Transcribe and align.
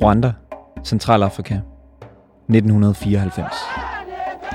Rwanda, 0.00 0.34
Centralafrika, 0.82 1.62
1994. 2.46 3.50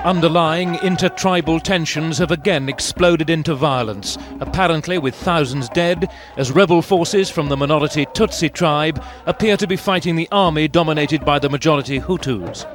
Underlying 0.06 0.76
intertribal 0.84 1.60
tensions 1.60 2.18
have 2.18 2.32
again 2.32 2.70
exploded 2.70 3.30
into 3.30 3.56
violence, 3.56 4.18
apparently 4.40 4.98
with 4.98 5.16
thousands 5.16 5.70
dead, 5.70 6.08
as 6.38 6.52
rebel 6.52 6.82
forces 6.82 7.30
from 7.32 7.48
the 7.48 7.58
minority 7.58 8.06
Tutsi 8.06 8.50
tribe 8.50 9.02
appear 9.26 9.58
to 9.58 9.68
be 9.68 9.78
fighting 9.78 10.16
the 10.16 10.28
army 10.32 10.68
dominated 10.68 11.26
by 11.26 11.40
the 11.40 11.50
majority 11.50 12.00
Hutus. 12.00 12.66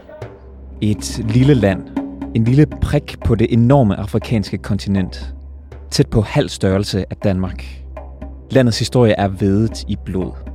Et 0.80 1.20
lille 1.24 1.54
land. 1.54 1.98
En 2.34 2.44
lille 2.44 2.66
prik 2.66 3.16
på 3.24 3.34
det 3.34 3.52
enorme 3.52 3.96
afrikanske 3.96 4.58
kontinent. 4.58 5.34
Tæt 5.90 6.06
på 6.06 6.20
halv 6.20 6.48
størrelse 6.48 7.04
af 7.10 7.16
Danmark. 7.16 7.84
Landets 8.50 8.78
historie 8.78 9.12
er 9.12 9.28
vedet 9.28 9.84
i 9.88 9.96
blod. 10.04 10.47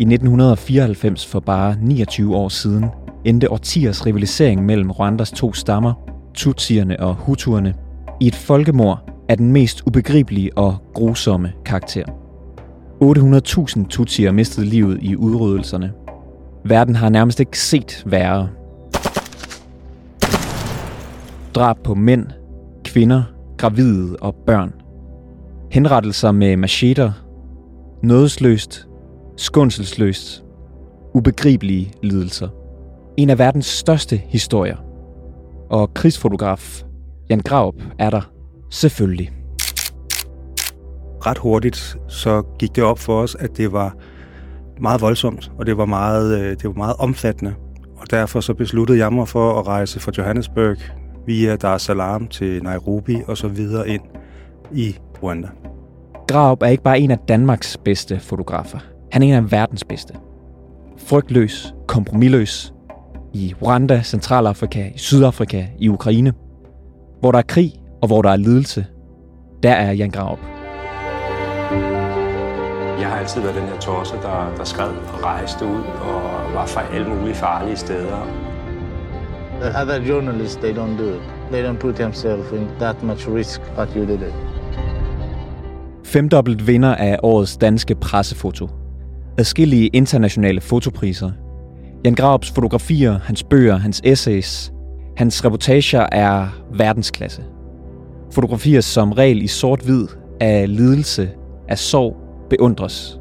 I 0.00 0.02
1994, 0.02 1.26
for 1.26 1.40
bare 1.40 1.76
29 1.82 2.36
år 2.36 2.48
siden, 2.48 2.84
endte 3.24 3.50
årtiers 3.50 4.06
rivalisering 4.06 4.64
mellem 4.66 4.90
Rwandas 4.90 5.30
to 5.30 5.52
stammer, 5.52 5.92
Tutsierne 6.34 7.00
og 7.00 7.14
Hutuerne, 7.14 7.74
i 8.20 8.26
et 8.26 8.34
folkemord 8.34 9.10
af 9.28 9.36
den 9.36 9.52
mest 9.52 9.82
ubegribelige 9.86 10.58
og 10.58 10.76
grusomme 10.94 11.52
karakter. 11.64 12.04
800.000 13.02 13.88
Tutsier 13.88 14.32
mistede 14.32 14.66
livet 14.66 14.98
i 15.02 15.16
udryddelserne. 15.16 15.92
Verden 16.64 16.94
har 16.94 17.08
nærmest 17.08 17.40
ikke 17.40 17.60
set 17.60 18.02
værre. 18.06 18.48
Drab 21.54 21.76
på 21.84 21.94
mænd, 21.94 22.26
kvinder, 22.84 23.22
gravide 23.58 24.16
og 24.20 24.34
børn. 24.46 24.72
Henrettelser 25.70 26.32
med 26.32 26.56
macheter. 26.56 27.12
Nådesløst. 28.02 28.88
Skundselsløst. 29.36 30.44
Ubegribelige 31.14 31.92
lidelser. 32.02 32.48
En 33.16 33.30
af 33.30 33.38
verdens 33.38 33.66
største 33.66 34.16
historier. 34.16 34.76
Og 35.70 35.94
krigsfotograf 35.94 36.82
Jan 37.30 37.40
Graup 37.40 37.74
er 37.98 38.10
der 38.10 38.30
selvfølgelig. 38.70 39.30
Ret 41.26 41.38
hurtigt 41.38 41.96
så 42.08 42.42
gik 42.58 42.76
det 42.76 42.84
op 42.84 42.98
for 42.98 43.22
os, 43.22 43.34
at 43.34 43.56
det 43.56 43.72
var 43.72 43.96
meget 44.80 45.00
voldsomt, 45.00 45.52
og 45.58 45.66
det 45.66 45.76
var 45.76 45.86
meget, 45.86 46.40
øh, 46.40 46.50
det 46.50 46.64
var 46.64 46.72
meget 46.72 46.96
omfattende. 46.98 47.54
Og 47.96 48.10
derfor 48.10 48.40
så 48.40 48.54
besluttede 48.54 48.98
jeg 48.98 49.12
mig 49.12 49.28
for 49.28 49.58
at 49.58 49.66
rejse 49.66 50.00
fra 50.00 50.12
Johannesburg 50.18 50.76
via 51.26 51.56
Dar 51.56 51.74
es 51.74 51.82
Salaam 51.82 52.28
til 52.28 52.62
Nairobi 52.62 53.16
og 53.26 53.36
så 53.36 53.48
videre 53.48 53.88
ind 53.88 54.02
i 54.72 54.96
Rwanda. 55.22 55.48
Graup 56.28 56.62
er 56.62 56.66
ikke 56.66 56.82
bare 56.82 57.00
en 57.00 57.10
af 57.10 57.18
Danmarks 57.28 57.76
bedste 57.84 58.20
fotografer. 58.20 58.93
Han 59.14 59.22
er 59.22 59.26
en 59.26 59.34
af 59.34 59.52
verdens 59.52 59.84
bedste. 59.84 60.14
Frygtløs, 60.98 61.74
kompromilløs. 61.88 62.74
I 63.32 63.54
Rwanda, 63.62 64.02
Centralafrika, 64.02 64.90
i 64.94 64.98
Sydafrika, 64.98 65.66
i 65.78 65.88
Ukraine. 65.88 66.32
Hvor 67.20 67.32
der 67.32 67.38
er 67.38 67.42
krig 67.42 67.72
og 68.02 68.08
hvor 68.08 68.22
der 68.22 68.30
er 68.30 68.36
lidelse, 68.36 68.86
der 69.62 69.72
er 69.72 69.92
Jan 69.92 70.10
Graup. 70.10 70.38
Jeg 73.00 73.08
har 73.08 73.16
altid 73.18 73.40
været 73.40 73.54
den 73.54 73.62
her 73.62 73.78
torse, 73.80 74.14
der, 74.14 74.54
der 74.56 74.64
skred 74.64 74.88
og 74.88 75.22
rejste 75.22 75.64
ud 75.64 75.82
og 75.84 76.22
var 76.54 76.66
fra 76.66 76.94
alle 76.94 77.08
mulige 77.08 77.34
farlige 77.34 77.76
steder. 77.76 78.28
The 79.60 79.82
other 79.82 80.08
journalists, 80.08 80.56
they 80.56 80.72
don't 80.76 80.98
do 80.98 81.08
it. 81.14 81.22
They 81.50 81.66
don't 81.66 81.78
put 81.78 81.94
themselves 81.94 82.52
in 82.52 82.68
that 82.78 83.02
much 83.02 83.28
risk, 83.28 83.60
but 83.76 83.88
you 83.96 84.06
did 84.06 84.20
it. 84.20 84.34
Femdobbelt 86.04 86.66
vinder 86.66 86.94
af 86.94 87.18
årets 87.22 87.56
danske 87.56 87.94
pressefoto. 87.94 88.83
Adskillige 89.38 89.86
internationale 89.86 90.60
fotopriser. 90.60 91.30
Jan 92.04 92.14
Graups 92.14 92.50
fotografier, 92.50 93.18
hans 93.18 93.44
bøger, 93.44 93.76
hans 93.76 94.00
essays, 94.04 94.72
hans 95.16 95.44
reportager 95.44 96.06
er 96.12 96.48
verdensklasse. 96.74 97.42
Fotografier 98.32 98.80
som 98.80 99.12
regel 99.12 99.42
i 99.42 99.46
sort-hvid 99.46 100.06
af 100.40 100.76
lidelse, 100.76 101.30
af 101.68 101.78
sorg, 101.78 102.16
beundres. 102.50 103.20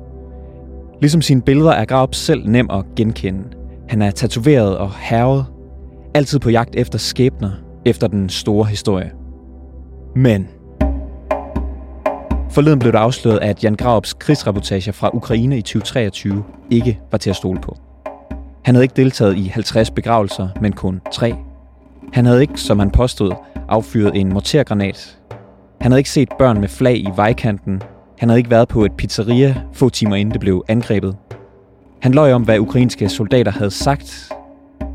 Ligesom 1.01 1.21
sine 1.21 1.41
billeder 1.41 1.71
er 1.71 1.85
Graup 1.85 2.15
selv 2.15 2.49
nem 2.49 2.67
at 2.69 2.85
genkende. 2.95 3.43
Han 3.89 4.01
er 4.01 4.11
tatoveret 4.11 4.77
og 4.77 4.91
hervet, 4.95 5.45
altid 6.13 6.39
på 6.39 6.49
jagt 6.49 6.75
efter 6.75 6.99
skæbner, 6.99 7.51
efter 7.85 8.07
den 8.07 8.29
store 8.29 8.65
historie. 8.65 9.11
Men 10.15 10.47
Forleden 12.53 12.79
blev 12.79 12.91
det 12.91 12.97
afsløret, 12.97 13.39
at 13.39 13.63
Jan 13.63 13.75
Graups 13.75 14.13
krigsreportager 14.13 14.91
fra 14.91 15.09
Ukraine 15.13 15.57
i 15.57 15.61
2023 15.61 16.43
ikke 16.69 16.99
var 17.11 17.17
til 17.17 17.29
at 17.29 17.35
stole 17.35 17.59
på. 17.61 17.77
Han 18.61 18.75
havde 18.75 18.83
ikke 18.85 18.95
deltaget 18.95 19.37
i 19.37 19.47
50 19.47 19.91
begravelser, 19.91 20.49
men 20.61 20.73
kun 20.73 21.01
3. 21.11 21.35
Han 22.13 22.25
havde 22.25 22.41
ikke, 22.41 22.61
som 22.61 22.79
han 22.79 22.91
påstod, 22.91 23.31
affyret 23.69 24.15
en 24.15 24.33
mortergranat. 24.33 25.17
Han 25.81 25.91
havde 25.91 25.99
ikke 25.99 26.09
set 26.09 26.29
børn 26.39 26.59
med 26.59 26.69
flag 26.69 26.97
i 26.97 27.09
vejkanten. 27.15 27.81
Han 28.19 28.29
havde 28.29 28.39
ikke 28.39 28.51
været 28.51 28.67
på 28.67 28.85
et 28.85 28.91
pizzeria 28.97 29.55
få 29.73 29.89
timer 29.89 30.15
inden 30.15 30.33
det 30.33 30.39
blev 30.39 30.63
angrebet. 30.67 31.15
Han 31.99 32.11
løj 32.11 32.33
om, 32.33 32.43
hvad 32.43 32.59
ukrainske 32.59 33.09
soldater 33.09 33.51
havde 33.51 33.71
sagt. 33.71 34.31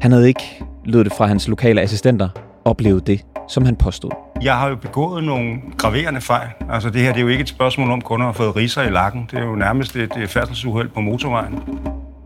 Han 0.01 0.13
havde 0.13 0.29
ikke, 0.29 0.65
lød 0.85 1.05
det 1.05 1.13
fra 1.13 1.27
hans 1.27 1.49
lokale 1.49 1.81
assistenter, 1.81 2.29
oplevet 2.65 3.07
det, 3.07 3.25
som 3.49 3.65
han 3.65 3.77
påstod. 3.77 4.11
Jeg 4.43 4.57
har 4.57 4.69
jo 4.69 4.77
begået 4.77 5.25
nogle 5.25 5.61
graverende 5.79 6.21
fejl. 6.21 6.49
Altså 6.71 6.91
det 6.91 7.01
her 7.01 7.13
det 7.13 7.19
er 7.19 7.23
jo 7.23 7.29
ikke 7.29 7.43
et 7.43 7.49
spørgsmål 7.49 7.91
om 7.91 8.01
kun 8.01 8.21
at 8.21 8.27
have 8.27 8.35
fået 8.35 8.57
riser 8.57 8.83
i 8.83 8.91
lakken. 8.91 9.29
Det 9.31 9.39
er 9.39 9.45
jo 9.45 9.55
nærmest 9.55 9.97
et 9.97 10.13
et 10.17 10.29
færdselsuheld 10.29 10.89
på 10.89 11.01
motorvejen. 11.01 11.59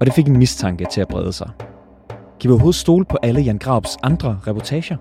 Og 0.00 0.06
det 0.06 0.14
fik 0.14 0.26
en 0.26 0.36
mistanke 0.36 0.86
til 0.92 1.00
at 1.00 1.08
brede 1.08 1.32
sig. 1.32 1.50
Kan 2.40 2.48
vi 2.48 2.52
overhovedet 2.52 2.80
stole 2.80 3.04
på 3.04 3.18
alle 3.22 3.40
Jan 3.40 3.58
Graups 3.58 3.96
andre 4.02 4.38
reportager? 4.46 4.96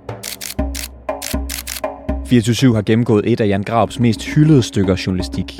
24 2.25 2.75
har 2.75 2.81
gennemgået 2.81 3.31
et 3.31 3.41
af 3.41 3.47
Jan 3.47 3.63
Graups 3.63 3.99
mest 3.99 4.25
hyldede 4.25 4.63
stykker 4.63 5.03
journalistik. 5.05 5.59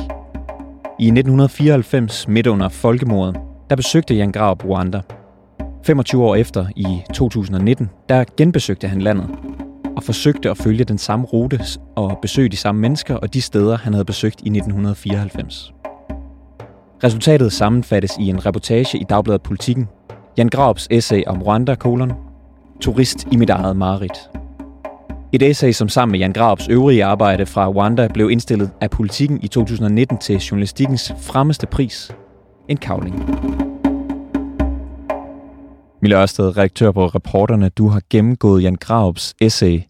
I 1.00 1.06
1994, 1.06 2.28
midt 2.28 2.48
under 2.48 2.70
folkemordet, 2.70 3.40
der 3.70 3.76
besøgte 3.76 4.16
Jan 4.16 4.32
Graup 4.32 4.66
Rwanda. 4.66 5.02
25 5.86 6.24
år 6.24 6.36
efter, 6.36 6.66
i 6.76 7.02
2019, 7.14 7.90
der 8.10 8.24
genbesøgte 8.38 8.88
han 8.88 9.02
landet 9.02 9.30
og 10.02 10.06
forsøgte 10.06 10.50
at 10.50 10.58
følge 10.58 10.84
den 10.84 10.98
samme 10.98 11.26
rute 11.26 11.60
og 11.96 12.20
besøge 12.22 12.50
de 12.50 12.58
samme 12.58 12.82
mennesker 12.82 13.16
og 13.16 13.34
de 13.34 13.42
steder, 13.42 13.78
han 13.78 13.94
havde 13.94 14.06
besøgt 14.06 14.40
i 14.40 14.50
1994. 14.50 15.74
Resultatet 17.04 17.54
sammenfattes 17.54 18.12
i 18.20 18.28
en 18.28 18.46
reportage 18.46 19.00
i 19.00 19.04
Dagbladet 19.04 19.42
Politikken. 19.42 19.90
Jan 20.38 20.50
Graups 20.50 20.88
essay 20.92 21.24
om 21.28 21.42
Rwanda, 21.42 21.76
kolon, 21.76 22.12
Turist 22.82 23.28
i 23.32 23.36
mit 23.36 23.50
eget 23.50 23.76
mareridt. 23.76 24.30
Et 25.34 25.44
essay, 25.44 25.72
som 25.72 25.90
sammen 25.90 26.12
med 26.12 26.20
Jan 26.20 26.34
Graups 26.34 26.68
øvrige 26.68 27.06
arbejde 27.06 27.46
fra 27.46 27.68
Rwanda 27.68 28.08
blev 28.08 28.30
indstillet 28.32 28.70
af 28.82 28.90
Politikken 28.90 29.40
i 29.44 29.48
2019 29.48 30.18
til 30.18 30.38
journalistikkens 30.38 31.14
fremmeste 31.22 31.68
pris, 31.68 32.12
en 32.68 32.78
kavling. 32.78 33.16
Mille 36.02 36.22
Ørsted, 36.22 36.58
redaktør 36.58 36.92
på 36.92 37.06
Reporterne, 37.06 37.70
du 37.70 37.88
har 37.88 38.02
gennemgået 38.10 38.64
Jan 38.64 38.76
Graups 38.76 39.34
essay. 39.42 39.82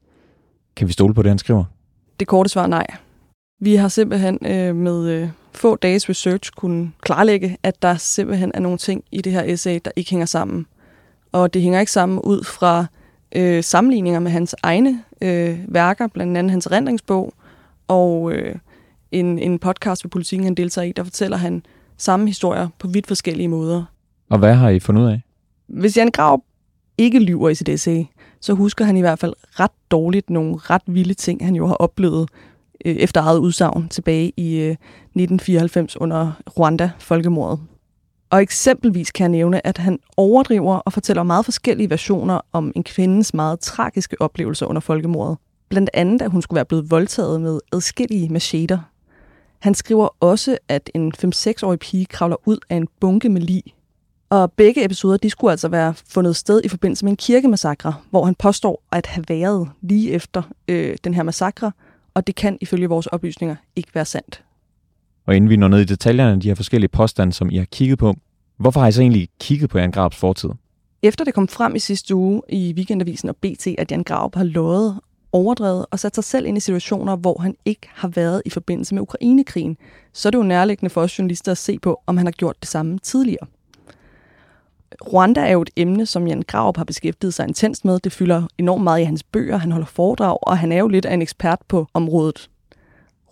Kan 0.81 0.87
vi 0.87 0.93
stole 0.93 1.13
på 1.13 1.21
det, 1.21 1.29
han 1.29 1.37
skriver? 1.37 1.63
Det 2.19 2.27
korte 2.27 2.49
svar 2.49 2.63
er 2.63 2.67
nej. 2.67 2.87
Vi 3.59 3.75
har 3.75 3.87
simpelthen 3.87 4.39
øh, 4.45 4.75
med 4.75 5.09
øh, 5.09 5.29
få 5.51 5.75
dages 5.75 6.09
research 6.09 6.51
kunne 6.51 6.91
klarlægge, 7.01 7.57
at 7.63 7.81
der 7.81 7.95
simpelthen 7.95 8.51
er 8.53 8.59
nogle 8.59 8.77
ting 8.77 9.03
i 9.11 9.21
det 9.21 9.31
her 9.31 9.43
essay, 9.43 9.79
der 9.85 9.91
ikke 9.95 10.09
hænger 10.09 10.25
sammen. 10.25 10.65
Og 11.31 11.53
det 11.53 11.61
hænger 11.61 11.79
ikke 11.79 11.91
sammen 11.91 12.19
ud 12.19 12.43
fra 12.43 12.85
øh, 13.35 13.63
sammenligninger 13.63 14.19
med 14.19 14.31
hans 14.31 14.55
egne 14.63 15.03
øh, 15.21 15.59
værker, 15.67 16.07
blandt 16.07 16.37
andet 16.37 16.51
hans 16.51 16.71
rendringsbog, 16.71 17.33
og 17.87 18.31
øh, 18.31 18.55
en, 19.11 19.39
en 19.39 19.59
podcast 19.59 20.03
ved 20.03 20.09
politikken, 20.09 20.45
han 20.45 20.55
deltager 20.55 20.85
i, 20.85 20.91
der 20.91 21.03
fortæller 21.03 21.37
han 21.37 21.63
samme 21.97 22.27
historier 22.27 22.67
på 22.79 22.87
vidt 22.87 23.07
forskellige 23.07 23.47
måder. 23.47 23.84
Og 24.29 24.39
hvad 24.39 24.53
har 24.53 24.69
I 24.69 24.79
fundet 24.79 25.01
ud 25.01 25.07
af? 25.07 25.22
Hvis 25.67 25.97
Jan 25.97 26.11
Grav 26.11 26.43
ikke 26.97 27.19
lyver 27.19 27.49
i 27.49 27.55
sit 27.55 27.69
essay, 27.69 28.03
så 28.41 28.53
husker 28.53 28.85
han 28.85 28.97
i 28.97 29.02
hvert 29.02 29.20
fald 29.20 29.34
ret 29.59 29.72
dårligt 29.91 30.29
nogle 30.29 30.58
ret 30.58 30.82
vilde 30.85 31.14
ting, 31.14 31.46
han 31.46 31.55
jo 31.55 31.67
har 31.67 31.73
oplevet 31.73 32.29
øh, 32.85 32.96
efter 32.96 33.22
eget 33.22 33.40
udsagn 33.40 33.90
tilbage 33.90 34.34
i 34.38 34.55
øh, 34.55 34.72
1994 34.72 35.97
under 35.97 36.32
Rwanda-folkemordet. 36.58 37.59
Og 38.29 38.41
eksempelvis 38.41 39.11
kan 39.11 39.23
jeg 39.23 39.29
nævne, 39.29 39.67
at 39.67 39.78
han 39.78 39.99
overdriver 40.17 40.76
og 40.76 40.93
fortæller 40.93 41.23
meget 41.23 41.46
forskellige 41.46 41.90
versioner 41.90 42.41
om 42.53 42.72
en 42.76 42.84
kvindes 42.84 43.34
meget 43.34 43.59
tragiske 43.59 44.22
oplevelser 44.22 44.66
under 44.66 44.79
folkemordet. 44.79 45.37
Blandt 45.70 45.90
andet, 45.94 46.22
at 46.22 46.32
hun 46.32 46.41
skulle 46.41 46.55
være 46.58 46.66
blevet 46.66 46.91
voldtaget 46.91 47.41
med 47.41 47.59
adskillige 47.72 48.29
macheter. 48.29 48.79
Han 49.59 49.73
skriver 49.73 50.08
også, 50.20 50.58
at 50.67 50.90
en 50.96 51.14
5-6-årig 51.26 51.79
pige 51.79 52.05
kravler 52.05 52.35
ud 52.46 52.58
af 52.70 52.76
en 52.76 52.87
bunke 52.99 53.29
med 53.29 53.41
lig. 53.41 53.64
Og 54.31 54.51
begge 54.51 54.85
episoder, 54.85 55.17
de 55.17 55.29
skulle 55.29 55.51
altså 55.51 55.67
være 55.67 55.93
fundet 56.09 56.35
sted 56.35 56.61
i 56.63 56.67
forbindelse 56.67 57.05
med 57.05 57.11
en 57.11 57.17
kirkemassakre, 57.17 57.93
hvor 58.09 58.25
han 58.25 58.35
påstår 58.35 58.83
at 58.91 59.05
have 59.05 59.25
været 59.28 59.69
lige 59.81 60.11
efter 60.11 60.41
øh, 60.67 60.97
den 61.03 61.13
her 61.13 61.23
massakre, 61.23 61.72
og 62.13 62.28
det 62.28 62.35
kan 62.35 62.57
ifølge 62.61 62.89
vores 62.89 63.07
oplysninger 63.07 63.55
ikke 63.75 63.89
være 63.93 64.05
sandt. 64.05 64.43
Og 65.25 65.35
inden 65.35 65.49
vi 65.49 65.55
når 65.55 65.67
ned 65.67 65.79
i 65.79 65.85
detaljerne 65.85 66.41
de 66.41 66.47
her 66.47 66.55
forskellige 66.55 66.89
påstande, 66.89 67.33
som 67.33 67.49
I 67.49 67.57
har 67.57 67.66
kigget 67.66 67.99
på, 67.99 68.16
Hvorfor 68.61 68.79
har 68.79 68.87
I 68.87 68.91
så 68.91 69.01
egentlig 69.01 69.29
kigget 69.39 69.69
på 69.69 69.79
Jan 69.79 69.91
Grabs 69.91 70.17
fortid? 70.17 70.49
Efter 71.03 71.25
det 71.25 71.34
kom 71.34 71.47
frem 71.47 71.75
i 71.75 71.79
sidste 71.79 72.16
uge 72.16 72.41
i 72.49 72.73
Weekendavisen 72.73 73.29
og 73.29 73.35
BT, 73.35 73.67
at 73.77 73.91
Jan 73.91 74.03
Graup 74.03 74.35
har 74.35 74.43
lovet, 74.43 74.99
overdrevet 75.31 75.85
og 75.91 75.99
sat 75.99 76.16
sig 76.16 76.23
selv 76.23 76.45
ind 76.45 76.57
i 76.57 76.59
situationer, 76.59 77.16
hvor 77.16 77.41
han 77.41 77.55
ikke 77.66 77.87
har 77.93 78.07
været 78.07 78.41
i 78.45 78.49
forbindelse 78.49 78.95
med 78.95 79.01
Ukrainekrigen, 79.01 79.77
så 80.13 80.29
er 80.29 80.31
det 80.31 80.37
jo 80.37 80.43
nærliggende 80.43 80.89
for 80.89 81.01
os 81.01 81.19
journalister 81.19 81.51
at 81.51 81.57
se 81.57 81.79
på, 81.79 82.01
om 82.07 82.17
han 82.17 82.25
har 82.25 82.31
gjort 82.31 82.55
det 82.61 82.69
samme 82.69 82.99
tidligere. 82.99 83.47
Rwanda 85.14 85.40
er 85.40 85.52
jo 85.52 85.61
et 85.61 85.70
emne, 85.76 86.05
som 86.05 86.28
Jan 86.28 86.43
Graup 86.47 86.78
har 86.78 86.84
beskæftiget 86.84 87.34
sig 87.34 87.47
intenst 87.47 87.85
med. 87.85 87.99
Det 87.99 88.11
fylder 88.11 88.43
enormt 88.58 88.84
meget 88.84 89.02
i 89.02 89.03
hans 89.03 89.23
bøger, 89.23 89.58
han 89.58 89.72
holder 89.72 89.88
foredrag, 89.88 90.38
og 90.41 90.58
han 90.58 90.72
er 90.72 90.78
jo 90.78 90.88
lidt 90.88 91.05
af 91.05 91.14
en 91.14 91.22
ekspert 91.22 91.59
på 91.67 91.88
området. 91.93 92.49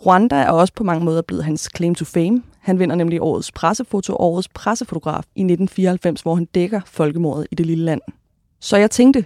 Rwanda 0.05 0.35
er 0.35 0.49
også 0.49 0.73
på 0.73 0.83
mange 0.83 1.05
måder 1.05 1.21
blevet 1.21 1.43
hans 1.43 1.69
claim 1.75 1.95
to 1.95 2.05
fame. 2.05 2.43
Han 2.59 2.79
vinder 2.79 2.95
nemlig 2.95 3.21
årets 3.21 3.51
pressefoto 3.51 4.13
og 4.13 4.21
årets 4.21 4.47
pressefotograf 4.47 5.23
i 5.35 5.41
1994, 5.41 6.21
hvor 6.21 6.35
han 6.35 6.45
dækker 6.45 6.81
folkemordet 6.85 7.47
i 7.51 7.55
det 7.55 7.65
lille 7.65 7.85
land. 7.85 8.01
Så 8.59 8.77
jeg 8.77 8.91
tænkte, 8.91 9.25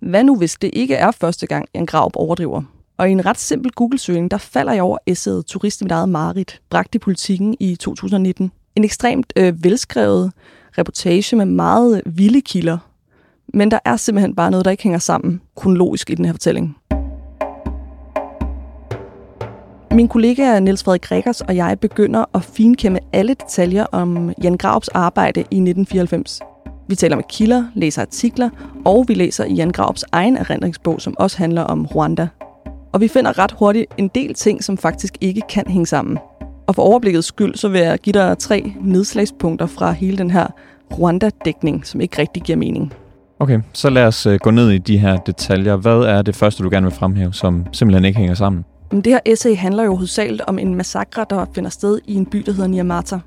hvad 0.00 0.24
nu 0.24 0.36
hvis 0.36 0.56
det 0.56 0.70
ikke 0.72 0.94
er 0.94 1.10
første 1.10 1.46
gang, 1.46 1.68
Jan 1.74 1.86
Graup 1.86 2.12
overdriver? 2.16 2.62
Og 2.96 3.08
i 3.08 3.12
en 3.12 3.26
ret 3.26 3.38
simpel 3.38 3.72
Google-søgning, 3.72 4.30
der 4.30 4.38
falder 4.38 4.72
jeg 4.72 4.82
over 4.82 4.98
essayet 5.06 5.46
Turist 5.46 5.80
i 5.80 5.84
mit 5.84 5.92
eget 5.92 6.08
Marit, 6.08 6.60
bragt 6.70 6.94
i 6.94 6.98
politikken 6.98 7.56
i 7.60 7.76
2019. 7.76 8.52
En 8.76 8.84
ekstremt 8.84 9.32
øh, 9.36 9.64
velskrevet 9.64 10.32
reportage 10.78 11.36
med 11.36 11.44
meget 11.44 12.02
vilde 12.06 12.40
kilder. 12.40 12.78
Men 13.54 13.70
der 13.70 13.78
er 13.84 13.96
simpelthen 13.96 14.34
bare 14.34 14.50
noget, 14.50 14.64
der 14.64 14.70
ikke 14.70 14.82
hænger 14.82 14.98
sammen 14.98 15.40
kronologisk 15.56 16.10
i 16.10 16.14
den 16.14 16.24
her 16.24 16.32
fortælling. 16.32 16.76
Min 19.90 20.08
kollega 20.08 20.60
Niels 20.60 20.84
Frederik 20.84 21.02
Gregers 21.02 21.40
og 21.40 21.56
jeg 21.56 21.78
begynder 21.80 22.24
at 22.34 22.44
finkæmme 22.44 22.98
alle 23.12 23.34
detaljer 23.34 23.86
om 23.92 24.32
Jan 24.42 24.56
Graups 24.56 24.88
arbejde 24.88 25.40
i 25.40 25.42
1994. 25.42 26.40
Vi 26.88 26.94
taler 26.94 27.16
med 27.16 27.24
kilder, 27.28 27.64
læser 27.74 28.02
artikler, 28.02 28.50
og 28.84 29.04
vi 29.08 29.14
læser 29.14 29.44
i 29.44 29.54
Jan 29.54 29.70
Graups 29.70 30.04
egen 30.12 30.36
erindringsbog, 30.36 31.00
som 31.00 31.14
også 31.18 31.38
handler 31.38 31.62
om 31.62 31.86
Rwanda. 31.86 32.28
Og 32.92 33.00
vi 33.00 33.08
finder 33.08 33.38
ret 33.38 33.52
hurtigt 33.52 33.86
en 33.98 34.08
del 34.08 34.34
ting, 34.34 34.64
som 34.64 34.78
faktisk 34.78 35.16
ikke 35.20 35.42
kan 35.48 35.64
hænge 35.66 35.86
sammen. 35.86 36.18
Og 36.66 36.74
for 36.74 36.82
overblikket 36.82 37.24
skyld, 37.24 37.54
så 37.54 37.68
vil 37.68 37.80
jeg 37.80 37.98
give 37.98 38.12
dig 38.12 38.38
tre 38.38 38.72
nedslagspunkter 38.80 39.66
fra 39.66 39.92
hele 39.92 40.18
den 40.18 40.30
her 40.30 40.46
Rwanda-dækning, 40.92 41.86
som 41.86 42.00
ikke 42.00 42.18
rigtig 42.18 42.42
giver 42.42 42.58
mening. 42.58 42.92
Okay, 43.38 43.60
så 43.72 43.90
lad 43.90 44.06
os 44.06 44.26
øh, 44.26 44.38
gå 44.42 44.50
ned 44.50 44.70
i 44.70 44.78
de 44.78 44.98
her 44.98 45.16
detaljer. 45.16 45.76
Hvad 45.76 45.98
er 45.98 46.22
det 46.22 46.36
første, 46.36 46.62
du 46.62 46.70
gerne 46.70 46.86
vil 46.86 46.94
fremhæve, 46.94 47.32
som 47.32 47.66
simpelthen 47.72 48.04
ikke 48.04 48.18
hænger 48.18 48.34
sammen? 48.34 48.64
Det 48.90 49.06
her 49.06 49.20
essay 49.26 49.56
handler 49.56 49.84
jo 49.84 49.94
hovedsageligt 49.94 50.42
om 50.42 50.58
en 50.58 50.74
massakre, 50.74 51.26
der 51.30 51.46
finder 51.54 51.70
sted 51.70 51.98
i 52.06 52.14
en 52.14 52.26
by, 52.26 52.38
der 52.46 52.52
hedder 52.52 52.68
Niamata. 52.68 53.18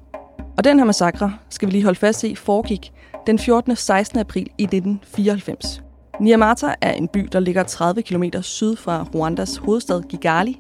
Og 0.57 0.63
den 0.63 0.79
her 0.79 0.85
massakre, 0.85 1.33
skal 1.49 1.67
vi 1.67 1.71
lige 1.71 1.83
holde 1.83 1.99
fast 1.99 2.23
i, 2.23 2.35
foregik 2.35 2.91
den 3.27 3.39
14. 3.39 3.75
16. 3.75 4.19
april 4.19 4.47
i 4.57 4.63
1994. 4.63 5.83
Niamata 6.21 6.73
er 6.81 6.91
en 6.91 7.07
by, 7.07 7.29
der 7.31 7.39
ligger 7.39 7.63
30 7.63 8.01
km 8.01 8.23
syd 8.41 8.75
fra 8.75 9.05
Rwandas 9.15 9.57
hovedstad 9.57 10.01
Kigali. 10.09 10.59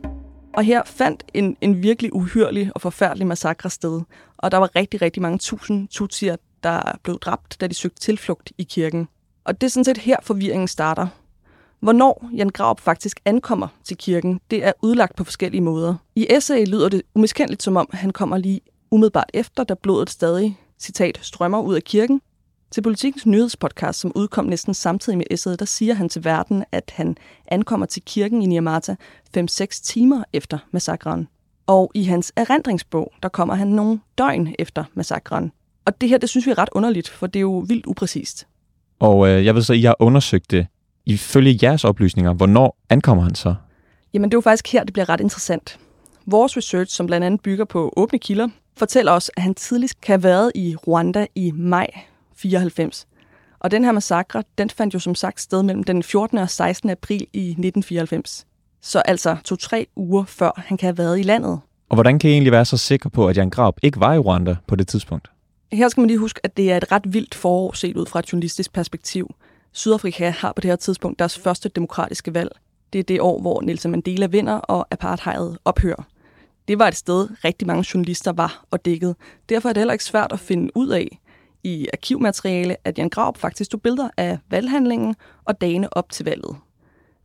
Og 0.57 0.63
her 0.63 0.81
fandt 0.85 1.23
en, 1.33 1.57
en 1.61 1.83
virkelig 1.83 2.15
uhyrlig 2.15 2.71
og 2.75 2.81
forfærdelig 2.81 3.27
massakre 3.27 3.69
sted. 3.69 4.01
Og 4.37 4.51
der 4.51 4.57
var 4.57 4.75
rigtig, 4.75 5.01
rigtig 5.01 5.21
mange 5.21 5.37
tusind 5.37 5.87
tutsier, 5.87 6.35
der 6.63 6.97
blev 7.03 7.19
dræbt, 7.19 7.61
da 7.61 7.67
de 7.67 7.73
søgte 7.73 8.01
tilflugt 8.01 8.51
i 8.57 8.63
kirken. 8.63 9.07
Og 9.43 9.61
det 9.61 9.67
er 9.67 9.71
sådan 9.71 9.85
set 9.85 9.97
her 9.97 10.17
forvirringen 10.23 10.67
starter. 10.67 11.07
Hvornår 11.79 12.29
Jan 12.33 12.49
Graup 12.49 12.79
faktisk 12.79 13.19
ankommer 13.25 13.67
til 13.83 13.97
kirken, 13.97 14.39
det 14.51 14.65
er 14.65 14.71
udlagt 14.81 15.15
på 15.15 15.23
forskellige 15.23 15.61
måder. 15.61 15.95
I 16.15 16.27
essay 16.29 16.65
lyder 16.65 16.89
det 16.89 17.01
umiskendeligt 17.13 17.63
som 17.63 17.77
om, 17.77 17.89
han 17.93 18.11
kommer 18.11 18.37
lige 18.37 18.61
umiddelbart 18.91 19.31
efter, 19.33 19.63
da 19.63 19.73
blodet 19.73 20.09
stadig, 20.09 20.59
citat, 20.79 21.19
strømmer 21.21 21.61
ud 21.61 21.75
af 21.75 21.83
kirken. 21.83 22.21
Til 22.71 22.81
Politikens 22.81 23.25
nyhedspodcast, 23.25 23.99
som 23.99 24.11
udkom 24.15 24.45
næsten 24.45 24.73
samtidig 24.73 25.17
med 25.17 25.25
essayet, 25.31 25.59
der 25.59 25.65
siger 25.65 25.93
han 25.93 26.09
til 26.09 26.25
verden, 26.25 26.63
at 26.71 26.91
han 26.95 27.17
ankommer 27.47 27.85
til 27.85 28.01
kirken 28.05 28.41
i 28.41 28.45
Niamata 28.45 28.95
5-6 29.37 29.65
timer 29.83 30.23
efter 30.33 30.57
massakren. 30.71 31.27
Og 31.67 31.91
i 31.93 32.03
hans 32.03 32.33
erindringsbog, 32.35 33.13
der 33.23 33.29
kommer 33.29 33.55
han 33.55 33.67
nogle 33.67 33.99
døgn 34.17 34.55
efter 34.59 34.83
massakren. 34.93 35.51
Og 35.85 36.01
det 36.01 36.09
her, 36.09 36.17
det 36.17 36.29
synes 36.29 36.45
vi 36.45 36.51
er 36.51 36.57
ret 36.57 36.69
underligt, 36.71 37.09
for 37.09 37.27
det 37.27 37.39
er 37.39 37.41
jo 37.41 37.65
vildt 37.67 37.85
upræcist. 37.85 38.47
Og 38.99 39.27
øh, 39.27 39.45
jeg 39.45 39.55
ved 39.55 39.61
så, 39.61 39.73
I 39.73 39.81
har 39.81 39.95
undersøgt 39.99 40.51
det. 40.51 40.67
Ifølge 41.05 41.59
jeres 41.63 41.83
oplysninger, 41.83 42.33
hvornår 42.33 42.77
ankommer 42.89 43.23
han 43.23 43.35
så? 43.35 43.55
Jamen, 44.13 44.29
det 44.29 44.33
er 44.33 44.37
jo 44.37 44.41
faktisk 44.41 44.73
her, 44.73 44.83
det 44.83 44.93
bliver 44.93 45.09
ret 45.09 45.21
interessant. 45.21 45.79
Vores 46.25 46.57
research, 46.57 46.95
som 46.95 47.05
blandt 47.05 47.25
andet 47.25 47.41
bygger 47.41 47.65
på 47.65 47.93
åbne 47.97 48.19
kilder, 48.19 48.47
fortæller 48.77 49.11
os, 49.11 49.31
at 49.37 49.43
han 49.43 49.55
tidligst 49.55 50.01
kan 50.01 50.13
have 50.13 50.23
været 50.23 50.51
i 50.55 50.75
Rwanda 50.75 51.27
i 51.35 51.51
maj 51.51 51.87
94. 52.37 53.07
Og 53.59 53.71
den 53.71 53.83
her 53.83 53.91
massakre, 53.91 54.43
den 54.57 54.69
fandt 54.69 54.93
jo 54.93 54.99
som 54.99 55.15
sagt 55.15 55.41
sted 55.41 55.63
mellem 55.63 55.83
den 55.83 56.03
14. 56.03 56.37
og 56.37 56.49
16. 56.49 56.89
april 56.89 57.21
i 57.33 57.49
1994. 57.49 58.45
Så 58.81 58.99
altså 58.99 59.37
to-tre 59.43 59.87
uger 59.95 60.23
før 60.25 60.51
han 60.57 60.77
kan 60.77 60.87
have 60.87 60.97
været 60.97 61.19
i 61.19 61.23
landet. 61.23 61.59
Og 61.89 61.95
hvordan 61.95 62.19
kan 62.19 62.29
I 62.29 62.33
egentlig 62.33 62.51
være 62.51 62.65
så 62.65 62.77
sikker 62.77 63.09
på, 63.09 63.27
at 63.27 63.37
Jan 63.37 63.49
Graup 63.49 63.79
ikke 63.83 63.99
var 63.99 64.13
i 64.13 64.19
Rwanda 64.19 64.55
på 64.67 64.75
det 64.75 64.87
tidspunkt? 64.87 65.31
Her 65.71 65.89
skal 65.89 66.01
man 66.01 66.07
lige 66.07 66.17
huske, 66.17 66.39
at 66.43 66.57
det 66.57 66.71
er 66.71 66.77
et 66.77 66.91
ret 66.91 67.13
vildt 67.13 67.35
forår 67.35 67.73
set 67.73 67.97
ud 67.97 68.05
fra 68.05 68.19
et 68.19 68.31
journalistisk 68.31 68.73
perspektiv. 68.73 69.35
Sydafrika 69.71 70.29
har 70.29 70.51
på 70.51 70.61
det 70.61 70.69
her 70.69 70.75
tidspunkt 70.75 71.19
deres 71.19 71.39
første 71.39 71.69
demokratiske 71.69 72.33
valg. 72.33 72.51
Det 72.93 72.99
er 72.99 73.03
det 73.03 73.21
år, 73.21 73.41
hvor 73.41 73.61
Nelson 73.61 73.91
Mandela 73.91 74.25
vinder 74.25 74.53
og 74.53 74.87
apartheid 74.91 75.55
ophører. 75.65 76.03
Det 76.67 76.79
var 76.79 76.87
et 76.87 76.95
sted, 76.95 77.27
rigtig 77.43 77.67
mange 77.67 77.85
journalister 77.93 78.31
var 78.31 78.65
og 78.71 78.85
dækkede. 78.85 79.15
Derfor 79.49 79.69
er 79.69 79.73
det 79.73 79.81
heller 79.81 79.93
ikke 79.93 80.03
svært 80.03 80.31
at 80.31 80.39
finde 80.39 80.77
ud 80.77 80.87
af 80.87 81.19
i 81.67 81.87
arkivmateriale, 81.93 82.75
at 82.83 82.97
Jan 82.97 83.09
Graup 83.09 83.37
faktisk 83.37 83.71
tog 83.71 83.81
billeder 83.81 84.09
af 84.17 84.39
valghandlingen 84.49 85.15
og 85.45 85.61
dagene 85.61 85.97
op 85.97 86.11
til 86.11 86.25
valget. 86.25 86.55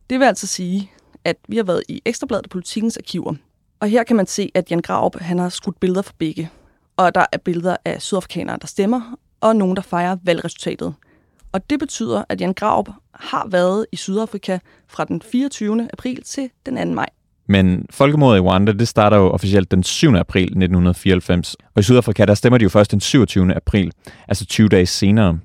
Det 0.09 0.19
vil 0.19 0.25
altså 0.25 0.47
sige, 0.47 0.91
at 1.23 1.37
vi 1.47 1.57
har 1.57 1.63
været 1.63 1.83
i 1.89 2.01
Ekstrabladet 2.05 2.45
og 2.45 2.49
Politikens 2.49 2.97
arkiver. 2.97 3.33
Og 3.79 3.87
her 3.87 4.03
kan 4.03 4.15
man 4.15 4.27
se, 4.27 4.51
at 4.53 4.71
Jan 4.71 4.81
Graup 4.81 5.19
han 5.19 5.39
har 5.39 5.49
skudt 5.49 5.79
billeder 5.79 6.01
for 6.01 6.13
begge. 6.17 6.49
Og 6.97 7.15
der 7.15 7.25
er 7.31 7.37
billeder 7.37 7.77
af 7.85 8.01
sydafrikanere, 8.01 8.57
der 8.61 8.67
stemmer, 8.67 9.17
og 9.41 9.55
nogen, 9.55 9.75
der 9.75 9.81
fejrer 9.81 10.17
valgresultatet. 10.23 10.93
Og 11.51 11.69
det 11.69 11.79
betyder, 11.79 12.23
at 12.29 12.41
Jan 12.41 12.53
Graup 12.53 12.89
har 13.13 13.47
været 13.47 13.85
i 13.91 13.95
Sydafrika 13.95 14.59
fra 14.87 15.05
den 15.05 15.21
24. 15.21 15.89
april 15.93 16.23
til 16.23 16.49
den 16.65 16.87
2. 16.87 16.93
maj. 16.93 17.09
Men 17.47 17.85
folkemordet 17.89 18.37
i 18.37 18.41
Rwanda, 18.41 18.71
det 18.71 18.87
starter 18.87 19.17
jo 19.17 19.29
officielt 19.29 19.71
den 19.71 19.83
7. 19.83 20.15
april 20.15 20.43
1994. 20.43 21.55
Og 21.75 21.79
i 21.79 21.83
Sydafrika, 21.83 22.25
der 22.25 22.33
stemmer 22.33 22.57
de 22.57 22.63
jo 22.63 22.69
først 22.69 22.91
den 22.91 22.99
27. 22.99 23.55
april, 23.55 23.91
altså 24.27 24.45
20 24.45 24.69
dage 24.69 24.85
senere. 24.85 25.39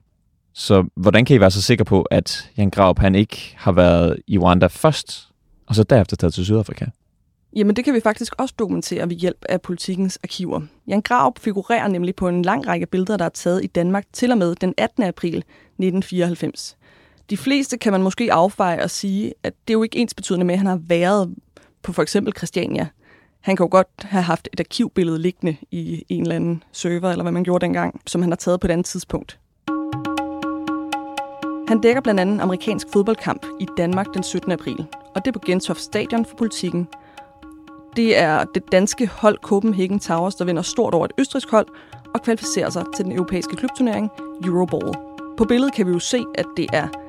Så 0.55 0.85
hvordan 0.97 1.25
kan 1.25 1.37
I 1.37 1.41
være 1.41 1.51
så 1.51 1.63
sikre 1.63 1.85
på, 1.85 2.03
at 2.03 2.51
Jan 2.57 2.71
Graup 2.71 2.99
han 2.99 3.15
ikke 3.15 3.55
har 3.57 3.73
været 3.73 4.17
i 4.27 4.39
Rwanda 4.39 4.67
først, 4.67 5.29
og 5.67 5.75
så 5.75 5.83
derefter 5.83 6.17
taget 6.17 6.35
til 6.35 6.45
Sydafrika? 6.45 6.85
Jamen 7.57 7.77
det 7.77 7.85
kan 7.85 7.95
vi 7.95 8.01
faktisk 8.01 8.35
også 8.39 8.55
dokumentere 8.59 9.09
ved 9.09 9.17
hjælp 9.17 9.45
af 9.49 9.63
politikens 9.63 10.19
arkiver. 10.25 10.61
Jan 10.89 11.01
Graup 11.01 11.39
figurerer 11.39 11.89
nemlig 11.89 12.17
på 12.17 12.29
en 12.29 12.43
lang 12.43 12.67
række 12.67 12.87
billeder, 12.87 13.17
der 13.17 13.25
er 13.25 13.29
taget 13.29 13.65
i 13.65 13.67
Danmark 13.67 14.05
til 14.13 14.31
og 14.31 14.39
med 14.39 14.55
den 14.55 14.75
18. 14.77 15.03
april 15.03 15.37
1994. 15.37 16.77
De 17.31 17.37
fleste 17.37 17.79
kan 17.79 17.93
man 17.93 18.03
måske 18.03 18.33
affeje 18.33 18.83
og 18.83 18.91
sige, 18.91 19.35
at 19.43 19.53
det 19.69 19.75
er 19.75 19.79
jo 19.79 19.83
ikke 19.83 19.99
ens 19.99 20.15
betydende 20.15 20.47
med, 20.47 20.55
at 20.55 20.59
han 20.59 20.67
har 20.67 20.81
været 20.87 21.35
på 21.89 21.93
for 21.93 22.03
eksempel 22.03 22.33
Christiania. 22.37 22.87
Han 23.41 23.57
kan 23.57 23.65
jo 23.65 23.69
godt 23.71 23.89
have 24.01 24.23
haft 24.23 24.49
et 24.53 24.61
arkivbillede 24.61 25.19
liggende 25.19 25.57
i 25.71 26.05
en 26.09 26.23
eller 26.23 26.37
anden 26.37 26.63
server, 26.73 27.11
eller 27.11 27.23
hvad 27.23 27.33
man 27.33 27.45
gjorde 27.45 27.67
dengang, 27.67 28.01
som 28.07 28.23
han 28.23 28.31
har 28.31 28.37
taget 28.37 28.61
på 28.61 28.67
et 28.67 28.71
andet 28.71 28.87
tidspunkt. 28.87 29.39
Han 31.69 31.81
dækker 31.81 32.01
blandt 32.01 32.21
andet 32.21 32.35
en 32.35 32.41
amerikansk 32.41 32.87
fodboldkamp 32.93 33.47
i 33.61 33.67
Danmark 33.77 34.07
den 34.15 34.23
17. 34.23 34.53
april, 34.53 34.87
og 35.15 35.25
det 35.25 35.29
er 35.29 35.33
på 35.33 35.47
Gentofte 35.47 35.83
Stadion 35.83 36.25
for 36.25 36.37
politikken, 36.37 36.89
det 37.97 38.19
er 38.19 38.45
det 38.45 38.73
danske 38.73 39.07
hold 39.07 39.39
Copenhagen 39.43 40.01
Towers, 40.01 40.35
der 40.35 40.45
vinder 40.45 40.63
stort 40.63 40.95
over 40.95 41.05
et 41.05 41.13
østrisk 41.19 41.51
hold 41.51 41.67
og 42.15 42.23
kvalificerer 42.23 42.71
sig 42.71 42.85
til 42.97 43.05
den 43.05 43.13
europæiske 43.13 43.57
klubturnering 43.57 44.11
Euroball. 44.45 44.95
På 45.37 45.45
billedet 45.45 45.75
kan 45.75 45.87
vi 45.87 45.93
jo 45.93 45.99
se, 45.99 46.25
at 46.35 46.47
det 46.57 46.67
er 46.73 47.08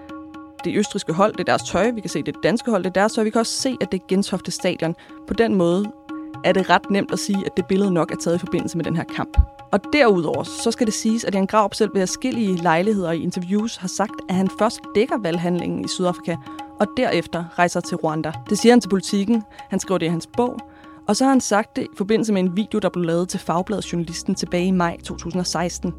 det 0.64 0.78
østriske 0.78 1.14
hold, 1.14 1.34
det 1.34 1.40
er 1.40 1.44
deres 1.44 1.64
tøj. 1.64 1.92
Vi 1.92 2.02
kan 2.02 2.10
se, 2.10 2.24
det 2.24 2.36
danske 2.44 2.72
hold, 2.72 2.84
det 2.84 2.90
er 2.90 2.94
deres 2.94 3.14
tøj. 3.14 3.24
Vi 3.24 3.30
kan 3.30 3.40
også 3.40 3.62
se, 3.62 3.78
at 3.82 3.92
det 3.92 4.02
er 4.02 4.06
Gentofte 4.08 4.52
Stadion. 4.52 4.96
På 5.28 5.34
den 5.34 5.56
måde 5.56 5.86
er 6.46 6.52
det 6.52 6.70
ret 6.70 6.90
nemt 6.92 7.12
at 7.12 7.20
sige, 7.20 7.46
at 7.46 7.52
det 7.58 7.66
billede 7.66 7.92
nok 7.92 8.12
er 8.12 8.16
taget 8.16 8.36
i 8.36 8.40
forbindelse 8.40 8.78
med 8.78 8.86
den 8.86 8.96
her 8.96 9.04
kamp. 9.04 9.38
Og 9.72 9.80
derudover, 9.94 10.44
så 10.44 10.72
skal 10.72 10.88
det 10.88 10.94
siges, 10.94 11.24
at 11.24 11.36
Jan 11.36 11.46
Graup 11.46 11.74
selv 11.74 11.90
ved 11.94 12.02
forskellige 12.02 12.56
lejligheder 12.56 13.12
i 13.12 13.22
interviews 13.24 13.76
har 13.76 13.88
sagt, 13.88 14.22
at 14.30 14.36
han 14.36 14.50
først 14.60 14.80
dækker 14.96 15.18
valghandlingen 15.18 15.86
i 15.86 15.88
Sydafrika, 15.88 16.36
og 16.80 16.88
derefter 16.98 17.60
rejser 17.60 17.80
til 17.80 17.98
Rwanda. 17.98 18.32
Det 18.50 18.58
siger 18.58 18.74
han 18.74 18.82
til 18.82 18.90
politikken. 18.90 19.44
Han 19.70 19.80
skriver 19.80 19.98
det 19.98 20.06
i 20.06 20.10
hans 20.10 20.28
bog. 20.38 20.60
Og 21.08 21.16
så 21.16 21.24
har 21.24 21.30
han 21.32 21.42
sagt 21.42 21.76
det 21.76 21.82
i 21.82 21.98
forbindelse 21.98 22.34
med 22.34 22.42
en 22.42 22.56
video, 22.56 22.80
der 22.80 22.90
blev 22.90 23.06
lavet 23.06 23.30
til 23.30 23.40
Fagbladet 23.40 23.94
Journalisten 23.94 24.36
tilbage 24.36 24.66
i 24.66 24.72
maj 24.72 24.98
2016. 25.04 25.94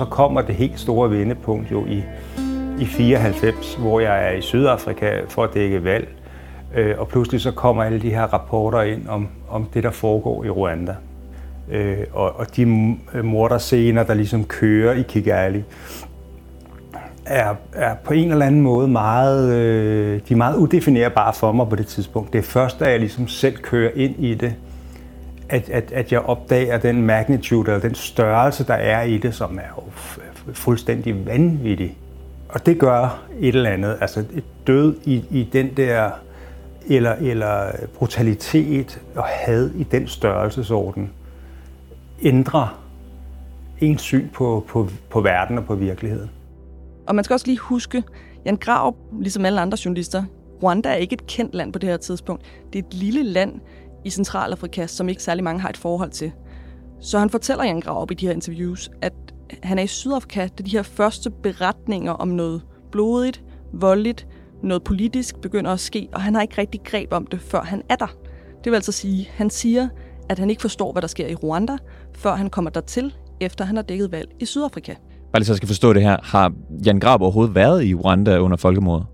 Så 0.00 0.06
kommer 0.06 0.40
det 0.40 0.54
helt 0.54 0.80
store 0.80 1.10
vendepunkt 1.10 1.70
jo 1.70 1.86
i, 1.86 2.02
i 2.80 2.84
94, 2.84 3.74
hvor 3.74 4.00
jeg 4.00 4.26
er 4.26 4.30
i 4.30 4.40
Sydafrika 4.40 5.20
for 5.28 5.44
at 5.44 5.54
dække 5.54 5.84
valg. 5.84 6.08
Øh, 6.76 6.94
og 6.98 7.08
pludselig 7.08 7.40
så 7.40 7.50
kommer 7.50 7.82
alle 7.82 8.02
de 8.02 8.10
her 8.10 8.22
rapporter 8.22 8.82
ind 8.82 9.08
om, 9.08 9.28
om 9.48 9.68
det, 9.74 9.82
der 9.82 9.90
foregår 9.90 10.44
i 10.44 10.50
Rwanda. 10.50 10.94
øh, 11.70 11.98
og, 12.12 12.38
og 12.38 12.56
de 12.56 12.66
morderscener, 13.22 14.02
der 14.02 14.14
ligesom 14.14 14.44
kører 14.44 14.92
i 14.92 15.02
Kigali, 15.02 15.64
er, 17.26 17.54
er 17.72 17.94
på 18.04 18.14
en 18.14 18.32
eller 18.32 18.46
anden 18.46 18.60
måde 18.60 18.88
meget, 18.88 19.54
øh, 19.54 20.20
de 20.28 20.32
er 20.32 20.36
meget 20.36 20.56
udefinerbare 20.56 21.32
for 21.34 21.52
mig 21.52 21.68
på 21.68 21.76
det 21.76 21.86
tidspunkt. 21.86 22.32
Det 22.32 22.38
er 22.38 22.42
først, 22.42 22.80
da 22.80 22.90
jeg 22.90 23.00
ligesom 23.00 23.28
selv 23.28 23.56
kører 23.56 23.90
ind 23.94 24.14
i 24.18 24.34
det, 24.34 24.54
at, 25.50 25.68
at, 25.68 25.92
at 25.92 26.12
jeg 26.12 26.20
opdager 26.20 26.78
den 26.78 27.02
magnitude, 27.02 27.70
eller 27.70 27.80
den 27.80 27.94
størrelse, 27.94 28.66
der 28.66 28.74
er 28.74 29.02
i 29.02 29.18
det, 29.18 29.34
som 29.34 29.58
er 29.58 29.68
jo 29.76 29.82
fuldstændig 30.52 31.26
vanvittig. 31.26 31.96
Og 32.48 32.66
det 32.66 32.78
gør 32.78 33.22
et 33.40 33.54
eller 33.54 33.70
andet, 33.70 33.98
altså 34.00 34.20
et 34.20 34.44
død 34.66 34.96
i, 35.04 35.24
i 35.30 35.48
den 35.52 35.76
der, 35.76 36.10
eller, 36.86 37.12
eller 37.12 37.70
brutalitet 37.94 39.00
og 39.14 39.24
had 39.24 39.70
i 39.70 39.82
den 39.82 40.08
størrelsesorden, 40.08 41.10
ændrer 42.22 42.80
ens 43.80 44.02
syn 44.02 44.28
på, 44.28 44.64
på, 44.68 44.88
på 45.10 45.20
verden 45.20 45.58
og 45.58 45.64
på 45.64 45.74
virkeligheden. 45.74 46.30
Og 47.06 47.14
man 47.14 47.24
skal 47.24 47.34
også 47.34 47.46
lige 47.46 47.58
huske, 47.58 48.02
Jan 48.44 48.56
Grav, 48.56 48.94
ligesom 49.20 49.44
alle 49.44 49.60
andre 49.60 49.78
journalister, 49.84 50.24
Rwanda 50.62 50.88
er 50.88 50.94
ikke 50.94 51.14
et 51.14 51.26
kendt 51.26 51.54
land 51.54 51.72
på 51.72 51.78
det 51.78 51.88
her 51.88 51.96
tidspunkt. 51.96 52.42
Det 52.72 52.78
er 52.78 52.82
et 52.88 52.94
lille 52.94 53.22
land 53.22 53.60
i 54.04 54.10
Centralafrika, 54.10 54.86
som 54.86 55.08
ikke 55.08 55.22
særlig 55.22 55.44
mange 55.44 55.60
har 55.60 55.68
et 55.68 55.76
forhold 55.76 56.10
til. 56.10 56.32
Så 57.00 57.18
han 57.18 57.30
fortæller 57.30 57.64
Jan 57.64 57.80
Grav 57.80 58.08
i 58.10 58.14
de 58.14 58.26
her 58.26 58.32
interviews, 58.32 58.90
at 59.02 59.12
han 59.62 59.78
er 59.78 59.82
i 59.82 59.86
Sydafrika, 59.86 60.48
da 60.58 60.62
de 60.62 60.70
her 60.70 60.82
første 60.82 61.30
beretninger 61.30 62.12
om 62.12 62.28
noget 62.28 62.62
blodigt, 62.92 63.42
voldeligt, 63.72 64.26
noget 64.62 64.84
politisk 64.84 65.40
begynder 65.40 65.70
at 65.70 65.80
ske, 65.80 66.08
og 66.12 66.22
han 66.22 66.34
har 66.34 66.42
ikke 66.42 66.58
rigtig 66.58 66.80
greb 66.84 67.12
om 67.12 67.26
det, 67.26 67.40
før 67.40 67.62
han 67.62 67.82
er 67.88 67.96
der. 67.96 68.16
Det 68.64 68.70
vil 68.72 68.74
altså 68.74 68.92
sige, 68.92 69.28
han 69.32 69.50
siger, 69.50 69.88
at 70.28 70.38
han 70.38 70.50
ikke 70.50 70.62
forstår, 70.62 70.92
hvad 70.92 71.02
der 71.02 71.08
sker 71.08 71.26
i 71.26 71.34
Rwanda, 71.34 71.76
før 72.14 72.34
han 72.34 72.50
kommer 72.50 72.70
dertil, 72.70 73.14
efter 73.40 73.64
han 73.64 73.76
har 73.76 73.82
dækket 73.82 74.12
valg 74.12 74.28
i 74.40 74.44
Sydafrika. 74.44 74.94
Bare 75.32 75.40
lige 75.40 75.46
så 75.46 75.52
jeg 75.52 75.56
skal 75.56 75.66
forstå 75.66 75.92
det 75.92 76.02
her. 76.02 76.16
Har 76.22 76.52
Jan 76.86 77.00
Grab 77.00 77.20
overhovedet 77.20 77.54
været 77.54 77.84
i 77.84 77.94
Rwanda 77.94 78.38
under 78.38 78.56
folkemordet? 78.56 79.06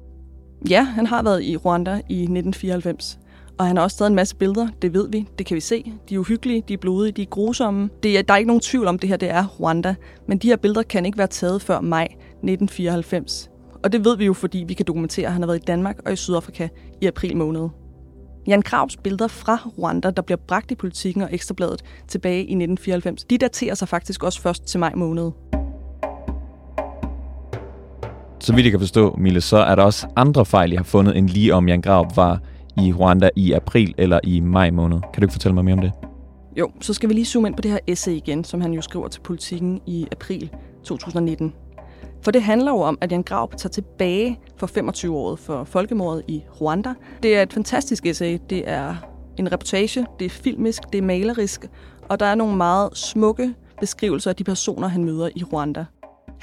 Ja, 0.71 0.83
han 0.83 1.07
har 1.07 1.23
været 1.23 1.43
i 1.43 1.57
Rwanda 1.57 1.90
i 1.90 2.23
1994. 2.23 3.19
Og 3.59 3.67
han 3.67 3.77
har 3.77 3.85
også 3.85 3.99
taget 3.99 4.11
en 4.11 4.15
masse 4.15 4.37
billeder, 4.37 4.69
det 4.83 4.95
ved 4.95 5.09
vi, 5.09 5.29
det 5.39 5.47
kan 5.47 5.55
vi 5.55 5.61
se. 5.61 5.93
De 6.09 6.15
er 6.15 6.19
uhyggelige, 6.19 6.63
de 6.69 6.75
er 6.75 6.79
blodige, 6.79 7.13
de 7.13 7.23
er 7.23 7.27
grusomme. 7.27 7.91
Det 8.03 8.19
er, 8.19 8.23
der 8.23 8.35
er 8.35 8.39
ikke 8.39 8.49
nogen 8.49 8.61
tvivl 8.61 8.87
om, 8.87 8.99
det 8.99 9.09
her 9.09 9.17
det 9.17 9.31
er 9.31 9.47
Rwanda. 9.61 9.95
Men 10.29 10.39
de 10.39 10.49
her 10.49 10.57
billeder 10.57 10.83
kan 10.83 11.07
ikke 11.07 11.19
være 11.19 11.27
taget 11.27 11.63
før 11.63 11.81
maj 11.81 12.05
1994. 12.05 13.51
Og 13.85 13.93
det 13.93 14.05
ved 14.05 14.17
vi 14.17 14.25
jo, 14.25 14.33
fordi 14.33 14.65
vi 14.69 14.75
kan 14.75 14.87
dokumentere, 14.87 15.27
at 15.27 15.33
han 15.33 15.43
har 15.43 15.47
været 15.47 15.59
i 15.59 15.65
Danmark 15.67 15.97
og 16.07 16.13
i 16.13 16.17
Sydafrika 16.17 16.69
i 17.01 17.07
april 17.07 17.37
måned. 17.37 17.69
Jan 18.47 18.63
Kravs 18.63 18.97
billeder 18.97 19.29
fra 19.29 19.59
Rwanda, 19.79 20.11
der 20.11 20.23
bliver 20.23 20.39
bragt 20.49 20.71
i 20.71 20.75
politikken 20.75 21.23
og 21.23 21.29
Ekstrabladet 21.33 21.83
tilbage 22.09 22.39
i 22.39 22.41
1994, 22.41 23.25
de 23.25 23.39
daterer 23.39 23.75
sig 23.75 23.89
faktisk 23.89 24.23
også 24.23 24.41
først 24.41 24.65
til 24.65 24.81
maj 24.81 24.95
måned. 24.95 25.31
Så 28.41 28.55
vidt 28.55 28.65
jeg 28.65 28.71
kan 28.71 28.81
forstå, 28.81 29.15
Mille, 29.19 29.41
så 29.41 29.57
er 29.57 29.75
der 29.75 29.83
også 29.83 30.07
andre 30.17 30.45
fejl, 30.47 30.71
jeg 30.71 30.79
har 30.79 30.85
fundet, 30.85 31.17
end 31.17 31.29
lige 31.29 31.55
om 31.55 31.69
Jan 31.69 31.81
Grav 31.81 32.11
var 32.17 32.41
i 32.83 32.92
Rwanda 32.92 33.30
i 33.37 33.52
april 33.52 33.95
eller 33.99 34.21
i 34.25 34.40
maj 34.40 34.71
måned. 34.71 35.00
Kan 35.00 35.21
du 35.21 35.25
ikke 35.25 35.33
fortælle 35.33 35.54
mig 35.54 35.64
mere 35.64 35.73
om 35.73 35.80
det? 35.80 35.92
Jo, 36.56 36.71
så 36.80 36.95
skal 36.95 37.09
vi 37.09 37.14
lige 37.14 37.25
zoome 37.25 37.49
ind 37.49 37.56
på 37.56 37.62
det 37.62 37.71
her 37.71 37.78
essay 37.87 38.12
igen, 38.12 38.45
som 38.45 38.61
han 38.61 38.73
jo 38.73 38.83
skriver 38.83 39.09
til 39.09 39.21
politikken 39.21 39.80
i 39.87 40.06
april 40.12 40.50
2019. 40.85 41.54
For 42.23 42.30
det 42.30 42.42
handler 42.42 42.71
jo 42.71 42.80
om, 42.80 42.99
at 43.00 43.12
Jan 43.12 43.23
Grav 43.23 43.52
tager 43.56 43.71
tilbage 43.71 44.40
for 44.56 44.66
25-året 44.66 45.38
for 45.38 45.64
folkemordet 45.64 46.23
i 46.28 46.42
Rwanda. 46.61 46.95
Det 47.23 47.37
er 47.37 47.42
et 47.42 47.52
fantastisk 47.52 48.06
essay. 48.06 48.38
Det 48.50 48.68
er 48.68 48.95
en 49.37 49.52
reportage, 49.52 50.06
det 50.18 50.25
er 50.25 50.30
filmisk, 50.30 50.83
det 50.92 50.99
er 50.99 51.02
malerisk, 51.02 51.71
og 52.09 52.21
der 52.21 52.26
er 52.26 52.35
nogle 52.35 52.56
meget 52.56 52.97
smukke 52.97 53.54
beskrivelser 53.80 54.30
af 54.30 54.37
de 54.37 54.45
personer, 54.45 54.88
han 54.88 55.04
møder 55.04 55.28
i 55.35 55.45
Rwanda. 55.45 55.85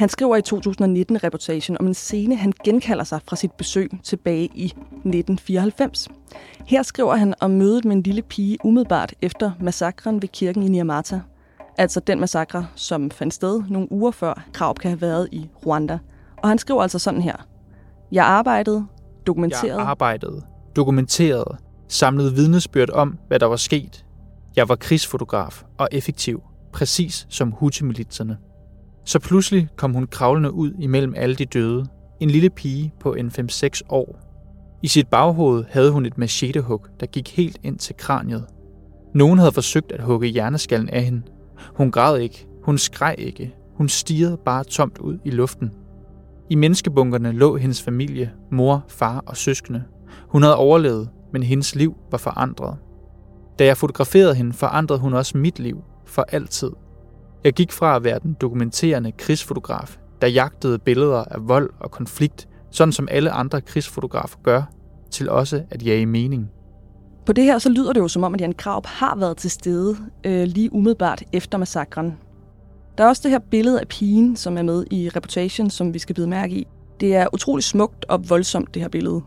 Han 0.03 0.09
skriver 0.09 0.35
i 0.35 0.41
2019-reportagen 0.53 1.77
om 1.79 1.87
en 1.87 1.93
scene, 1.93 2.35
han 2.35 2.53
genkalder 2.63 3.03
sig 3.03 3.19
fra 3.27 3.35
sit 3.35 3.51
besøg 3.51 3.91
tilbage 4.03 4.45
i 4.55 4.65
1994. 4.65 6.09
Her 6.65 6.83
skriver 6.83 7.15
han 7.15 7.33
om 7.39 7.51
mødet 7.51 7.85
med 7.85 7.95
en 7.95 8.01
lille 8.01 8.21
pige 8.21 8.57
umiddelbart 8.63 9.13
efter 9.21 9.51
massakren 9.59 10.21
ved 10.21 10.29
kirken 10.29 10.63
i 10.63 10.67
Niamata. 10.67 11.21
Altså 11.77 11.99
den 11.99 12.19
massakre, 12.19 12.67
som 12.75 13.11
fandt 13.11 13.33
sted 13.33 13.63
nogle 13.69 13.91
uger 13.91 14.11
før 14.11 14.43
Krav 14.53 14.75
kan 14.75 14.91
have 14.91 15.01
været 15.01 15.29
i 15.31 15.49
Rwanda. 15.65 15.99
Og 16.37 16.49
han 16.49 16.57
skriver 16.57 16.81
altså 16.81 16.99
sådan 16.99 17.21
her. 17.21 17.35
Jeg 18.11 18.25
arbejdede, 18.25 18.85
dokumenterede... 19.27 19.79
Jeg 19.79 19.87
arbejdede, 19.87 20.41
dokumenterede, 20.75 21.57
samlede 21.87 22.33
vidnesbyrd 22.33 22.89
om, 22.89 23.17
hvad 23.27 23.39
der 23.39 23.45
var 23.45 23.55
sket. 23.55 24.05
Jeg 24.55 24.69
var 24.69 24.75
krigsfotograf 24.75 25.63
og 25.77 25.89
effektiv, 25.91 26.43
præcis 26.73 27.27
som 27.29 27.51
Houthi-militserne. 27.51 28.37
Så 29.05 29.19
pludselig 29.19 29.67
kom 29.75 29.93
hun 29.93 30.07
kravlende 30.07 30.51
ud 30.51 30.71
imellem 30.79 31.13
alle 31.17 31.35
de 31.35 31.45
døde. 31.45 31.85
En 32.19 32.29
lille 32.29 32.49
pige 32.49 32.93
på 32.99 33.13
en 33.13 33.27
5-6 33.27 33.81
år. 33.89 34.19
I 34.83 34.87
sit 34.87 35.07
baghoved 35.07 35.63
havde 35.69 35.91
hun 35.91 36.05
et 36.05 36.17
machetehug, 36.17 36.85
der 36.99 37.05
gik 37.05 37.35
helt 37.35 37.57
ind 37.63 37.77
til 37.77 37.95
kraniet. 37.97 38.45
Nogen 39.13 39.39
havde 39.39 39.51
forsøgt 39.51 39.91
at 39.91 40.03
hugge 40.03 40.27
hjerneskallen 40.27 40.89
af 40.89 41.03
hende. 41.03 41.21
Hun 41.75 41.91
græd 41.91 42.17
ikke. 42.19 42.47
Hun 42.63 42.77
skreg 42.77 43.15
ikke. 43.17 43.55
Hun 43.75 43.89
stirrede 43.89 44.37
bare 44.45 44.63
tomt 44.63 44.97
ud 44.97 45.17
i 45.25 45.29
luften. 45.29 45.71
I 46.49 46.55
menneskebunkerne 46.55 47.31
lå 47.31 47.57
hendes 47.57 47.81
familie, 47.81 48.31
mor, 48.51 48.85
far 48.87 49.23
og 49.25 49.37
søskende. 49.37 49.83
Hun 50.27 50.43
havde 50.43 50.55
overlevet, 50.55 51.09
men 51.33 51.43
hendes 51.43 51.75
liv 51.75 51.97
var 52.11 52.17
forandret. 52.17 52.77
Da 53.59 53.65
jeg 53.65 53.77
fotograferede 53.77 54.35
hende, 54.35 54.53
forandrede 54.53 54.99
hun 54.99 55.13
også 55.13 55.37
mit 55.37 55.59
liv 55.59 55.83
for 56.05 56.25
altid. 56.31 56.71
Jeg 57.43 57.53
gik 57.53 57.71
fra 57.71 57.95
at 57.95 58.03
være 58.03 58.19
den 58.19 58.33
dokumenterende 58.41 59.11
krigsfotograf, 59.11 59.97
der 60.21 60.27
jagtede 60.27 60.79
billeder 60.79 61.23
af 61.23 61.47
vold 61.47 61.69
og 61.79 61.91
konflikt, 61.91 62.47
sådan 62.71 62.91
som 62.91 63.07
alle 63.11 63.31
andre 63.31 63.61
krigsfotografer 63.61 64.39
gør, 64.43 64.63
til 65.11 65.29
også 65.29 65.63
at 65.69 65.85
jage 65.85 66.05
mening. 66.05 66.51
På 67.25 67.33
det 67.33 67.43
her 67.43 67.59
så 67.59 67.69
lyder 67.69 67.93
det 67.93 67.99
jo 67.99 68.07
som 68.07 68.23
om, 68.23 68.33
at 68.33 68.41
Jan 68.41 68.53
Kraup 68.53 68.85
har 68.85 69.15
været 69.15 69.37
til 69.37 69.51
stede 69.51 69.97
øh, 70.23 70.43
lige 70.43 70.73
umiddelbart 70.73 71.23
efter 71.33 71.57
massakren. 71.57 72.17
Der 72.97 73.03
er 73.03 73.07
også 73.07 73.21
det 73.23 73.31
her 73.31 73.39
billede 73.39 73.79
af 73.79 73.87
pigen, 73.87 74.35
som 74.35 74.57
er 74.57 74.61
med 74.61 74.85
i 74.91 75.09
reportagen, 75.09 75.69
som 75.69 75.93
vi 75.93 75.99
skal 75.99 76.15
bide 76.15 76.27
mærke 76.27 76.55
i. 76.55 76.67
Det 76.99 77.15
er 77.15 77.27
utrolig 77.33 77.63
smukt 77.63 78.05
og 78.05 78.29
voldsomt, 78.29 78.73
det 78.73 78.81
her 78.81 78.89
billede. 78.89 79.21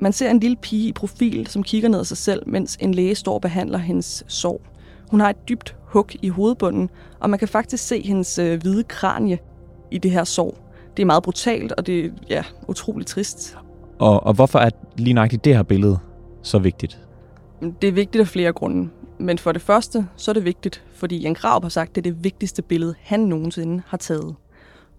Man 0.00 0.12
ser 0.12 0.30
en 0.30 0.40
lille 0.40 0.56
pige 0.56 0.88
i 0.88 0.92
profil, 0.92 1.46
som 1.46 1.62
kigger 1.62 1.88
ned 1.88 1.98
ad 1.98 2.04
sig 2.04 2.16
selv, 2.16 2.42
mens 2.46 2.76
en 2.80 2.94
læge 2.94 3.14
står 3.14 3.34
og 3.34 3.40
behandler 3.40 3.78
hendes 3.78 4.24
sorg. 4.28 4.62
Hun 5.10 5.20
har 5.20 5.30
et 5.30 5.48
dybt 5.48 5.76
hug 5.84 6.06
i 6.22 6.28
hovedbunden, 6.28 6.90
og 7.20 7.30
man 7.30 7.38
kan 7.38 7.48
faktisk 7.48 7.86
se 7.86 8.02
hendes 8.02 8.38
øh, 8.38 8.60
hvide 8.60 8.84
kranie 8.84 9.38
i 9.90 9.98
det 9.98 10.10
her 10.10 10.24
sår. 10.24 10.72
Det 10.96 11.02
er 11.02 11.06
meget 11.06 11.22
brutalt, 11.22 11.72
og 11.72 11.86
det 11.86 12.04
er 12.04 12.10
ja, 12.28 12.44
utroligt 12.68 13.08
trist. 13.08 13.56
Og, 13.98 14.26
og 14.26 14.34
hvorfor 14.34 14.58
er 14.58 14.70
lige 14.96 15.14
nøjagtigt 15.14 15.44
det 15.44 15.56
her 15.56 15.62
billede 15.62 15.98
så 16.42 16.58
vigtigt? 16.58 16.98
Det 17.82 17.88
er 17.88 17.92
vigtigt 17.92 18.20
af 18.20 18.28
flere 18.28 18.52
grunde. 18.52 18.90
Men 19.18 19.38
for 19.38 19.52
det 19.52 19.62
første, 19.62 20.06
så 20.16 20.30
er 20.30 20.32
det 20.32 20.44
vigtigt, 20.44 20.84
fordi 20.94 21.18
Jan 21.18 21.34
Grav 21.34 21.62
har 21.62 21.68
sagt, 21.68 21.88
at 21.88 21.94
det 21.94 22.10
er 22.10 22.14
det 22.14 22.24
vigtigste 22.24 22.62
billede, 22.62 22.94
han 23.00 23.20
nogensinde 23.20 23.82
har 23.86 23.96
taget. 23.96 24.34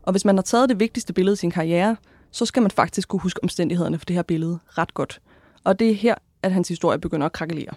Og 0.03 0.11
hvis 0.11 0.25
man 0.25 0.35
har 0.35 0.43
taget 0.43 0.69
det 0.69 0.79
vigtigste 0.79 1.13
billede 1.13 1.33
i 1.33 1.37
sin 1.37 1.51
karriere, 1.51 1.95
så 2.31 2.45
skal 2.45 2.61
man 2.61 2.71
faktisk 2.71 3.07
kunne 3.07 3.19
huske 3.19 3.39
omstændighederne 3.43 3.97
for 3.97 4.05
det 4.05 4.15
her 4.15 4.23
billede 4.23 4.59
ret 4.67 4.93
godt. 4.93 5.21
Og 5.63 5.79
det 5.79 5.89
er 5.89 5.95
her, 5.95 6.15
at 6.43 6.51
hans 6.51 6.67
historie 6.67 6.99
begynder 6.99 7.25
at 7.25 7.31
krakelere. 7.31 7.73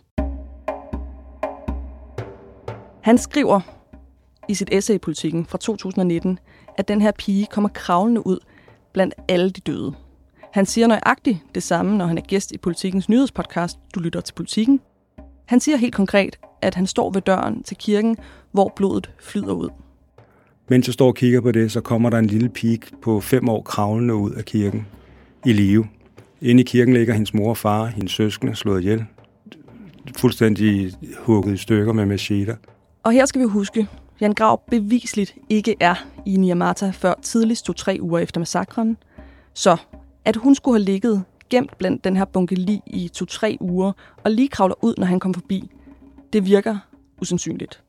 Han 3.04 3.18
skriver 3.18 3.60
i 4.48 4.54
sit 4.54 4.68
essay 4.72 4.94
i 4.94 4.98
Politikken 4.98 5.46
fra 5.46 5.58
2019, 5.58 6.38
at 6.78 6.88
den 6.88 7.02
her 7.02 7.12
pige 7.18 7.46
kommer 7.50 7.68
kravlende 7.68 8.26
ud 8.26 8.38
blandt 8.92 9.14
alle 9.28 9.50
de 9.50 9.60
døde. 9.60 9.92
Han 10.52 10.66
siger 10.66 10.86
nøjagtigt 10.86 11.38
det 11.54 11.62
samme, 11.62 11.96
når 11.96 12.06
han 12.06 12.18
er 12.18 12.22
gæst 12.22 12.52
i 12.52 12.58
Politikens 12.58 13.08
nyhedspodcast, 13.08 13.78
Du 13.94 14.00
lytter 14.00 14.20
til 14.20 14.34
Politikken. 14.34 14.80
Han 15.44 15.60
siger 15.60 15.76
helt 15.76 15.94
konkret, 15.94 16.38
at 16.62 16.74
han 16.74 16.86
står 16.86 17.10
ved 17.10 17.22
døren 17.22 17.62
til 17.62 17.76
kirken, 17.76 18.16
hvor 18.52 18.72
blodet 18.76 19.10
flyder 19.20 19.52
ud. 19.52 19.68
Mens 20.68 20.86
jeg 20.86 20.94
står 20.94 21.06
og 21.06 21.14
kigger 21.14 21.40
på 21.40 21.52
det, 21.52 21.72
så 21.72 21.80
kommer 21.80 22.10
der 22.10 22.18
en 22.18 22.26
lille 22.26 22.48
pige 22.48 22.80
på 23.02 23.20
fem 23.20 23.48
år 23.48 23.62
kravlende 23.62 24.14
ud 24.14 24.30
af 24.30 24.44
kirken 24.44 24.86
i 25.46 25.52
live. 25.52 25.86
Inde 26.42 26.60
i 26.60 26.64
kirken 26.64 26.94
ligger 26.94 27.14
hendes 27.14 27.34
mor 27.34 27.50
og 27.50 27.56
far, 27.56 27.86
hendes 27.86 28.12
søskende 28.12 28.54
slået 28.54 28.80
ihjel. 28.80 29.04
Fuldstændig 30.16 30.92
hugget 31.18 31.54
i 31.54 31.56
stykker 31.56 31.92
med 31.92 32.06
macheter. 32.06 32.56
Og 33.04 33.12
her 33.12 33.26
skal 33.26 33.40
vi 33.40 33.46
huske, 33.46 33.88
Jan 34.20 34.32
Grav 34.32 34.62
bevisligt 34.70 35.34
ikke 35.48 35.76
er 35.80 35.94
i 36.26 36.36
Niamata 36.36 36.90
før 36.90 37.14
tidligst 37.22 37.64
to-tre 37.64 37.98
uger 38.00 38.18
efter 38.18 38.40
massakren. 38.40 38.96
Så 39.54 39.76
at 40.24 40.36
hun 40.36 40.54
skulle 40.54 40.78
have 40.78 40.84
ligget 40.84 41.24
gemt 41.50 41.78
blandt 41.78 42.04
den 42.04 42.16
her 42.16 42.24
bunke 42.24 42.54
lig 42.54 42.82
i 42.86 43.08
to-tre 43.08 43.56
uger, 43.60 43.92
og 44.24 44.30
lige 44.30 44.48
kravler 44.48 44.84
ud, 44.84 44.94
når 44.98 45.06
han 45.06 45.20
kom 45.20 45.34
forbi, 45.34 45.70
det 46.32 46.46
virker 46.46 46.78
usandsynligt. 47.22 47.82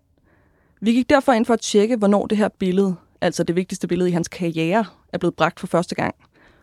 Vi 0.81 0.93
gik 0.93 1.09
derfor 1.09 1.33
ind 1.33 1.45
for 1.45 1.53
at 1.53 1.61
tjekke, 1.61 1.95
hvornår 1.95 2.27
det 2.27 2.37
her 2.37 2.49
billede, 2.59 2.95
altså 3.21 3.43
det 3.43 3.55
vigtigste 3.55 3.87
billede 3.87 4.09
i 4.09 4.13
hans 4.13 4.27
karriere, 4.27 4.85
er 5.13 5.17
blevet 5.17 5.35
bragt 5.35 5.59
for 5.59 5.67
første 5.67 5.95
gang. 5.95 6.15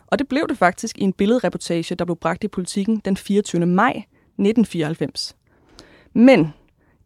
Og 0.07 0.19
det 0.19 0.27
blev 0.27 0.47
det 0.49 0.57
faktisk 0.57 0.97
i 0.97 1.01
en 1.01 1.13
billedreportage, 1.13 1.95
der 1.95 2.05
blev 2.05 2.15
bragt 2.15 2.43
i 2.43 2.47
politikken 2.47 3.01
den 3.05 3.17
24. 3.17 3.65
maj 3.65 3.89
1994. 3.89 5.35
Men 6.13 6.53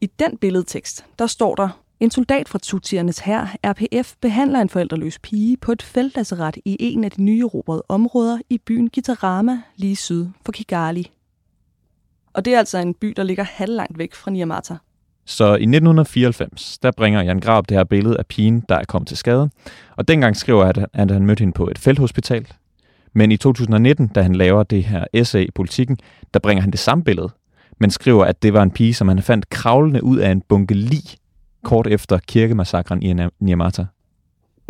i 0.02 0.06
den 0.20 0.38
billedtekst, 0.38 1.06
der 1.20 1.28
står 1.28 1.56
der, 1.56 1.70
en 2.00 2.12
soldat 2.12 2.50
fra 2.50 2.60
Tutiernes 2.60 3.20
hær, 3.20 3.56
RPF, 3.66 4.14
behandler 4.22 4.62
en 4.62 4.70
forældreløs 4.70 5.20
pige 5.20 5.58
på 5.58 5.72
et 5.72 5.82
feltlasseret 5.82 6.58
i 6.66 6.78
en 6.80 7.04
af 7.04 7.12
de 7.12 7.24
nye 7.24 7.40
erobrede 7.40 7.84
områder 7.90 8.38
i 8.50 8.58
byen 8.58 8.90
Gitarama, 8.90 9.62
lige 9.76 9.96
syd 9.96 10.28
for 10.46 10.52
Kigali. 10.52 11.12
Og 12.34 12.46
det 12.46 12.54
er 12.54 12.60
altså 12.60 12.78
en 12.78 12.94
by, 12.94 13.14
der 13.18 13.24
ligger 13.24 13.44
halvlangt 13.44 13.98
væk 13.98 14.14
fra 14.14 14.32
Niamata. 14.32 14.78
Så 15.26 15.46
i 15.46 15.48
1994, 15.48 16.78
der 16.78 16.92
bringer 16.92 17.22
Jan 17.22 17.40
Grab 17.40 17.70
det 17.70 17.78
her 17.78 17.84
billede 17.84 18.18
af 18.18 18.26
pigen, 18.26 18.64
der 18.70 18.76
er 18.76 18.84
kommet 18.84 19.08
til 19.08 19.18
skade. 19.18 19.50
Og 19.96 20.08
dengang 20.08 20.38
skriver 20.38 20.66
han, 20.66 20.86
at 20.94 21.12
han 21.12 21.26
mødte 21.26 21.42
hende 21.42 21.54
på 21.54 21.68
et 21.68 21.78
felthospital. 21.78 22.48
Men 23.14 23.32
i 23.32 23.38
2019, 23.38 24.08
da 24.08 24.22
han 24.22 24.36
laver 24.36 24.64
det 24.64 24.84
her 24.84 25.06
essay 25.14 25.48
i 25.48 25.52
politikken, 25.56 25.98
der 26.34 26.40
bringer 26.40 26.62
han 26.62 26.72
det 26.72 26.80
samme 26.80 27.04
billede, 27.04 27.30
men 27.80 27.92
skriver, 27.92 28.26
at 28.26 28.44
det 28.44 28.54
var 28.54 28.64
en 28.64 28.72
pige, 28.72 28.94
som 28.94 29.08
han 29.08 29.22
fandt 29.22 29.50
kravlende 29.50 30.04
ud 30.04 30.18
af 30.18 30.32
en 30.32 30.42
bunke 30.42 30.74
lig 30.74 31.04
kort 31.64 31.88
efter 31.88 32.20
kirkemassakren 32.28 33.04
i 33.04 33.16
Niamata. 33.40 33.86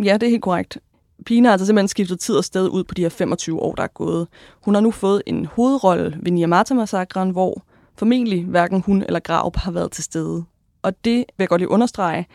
Ja, 0.04 0.12
det 0.12 0.22
er 0.22 0.30
helt 0.30 0.42
korrekt. 0.42 0.78
Pigen 1.26 1.44
har 1.44 1.52
altså 1.52 1.66
simpelthen 1.66 1.88
skiftet 1.88 2.20
tid 2.20 2.34
og 2.34 2.44
sted 2.44 2.68
ud 2.68 2.84
på 2.84 2.94
de 2.94 3.02
her 3.02 3.08
25 3.08 3.60
år, 3.60 3.74
der 3.74 3.82
er 3.82 3.86
gået. 3.94 4.28
Hun 4.64 4.74
har 4.74 4.80
nu 4.80 4.90
fået 4.90 5.22
en 5.26 5.44
hovedrolle 5.44 6.18
ved 6.22 6.32
Niamata-massakren, 6.32 7.30
hvor 7.30 7.62
formentlig 7.96 8.44
hverken 8.44 8.82
hun 8.86 9.02
eller 9.02 9.20
Graup 9.20 9.56
har 9.56 9.70
været 9.70 9.92
til 9.92 10.04
stede. 10.04 10.44
Og 10.82 11.04
det 11.04 11.16
vil 11.16 11.24
jeg 11.38 11.48
godt 11.48 11.60
lige 11.60 11.70
understrege. 11.70 12.26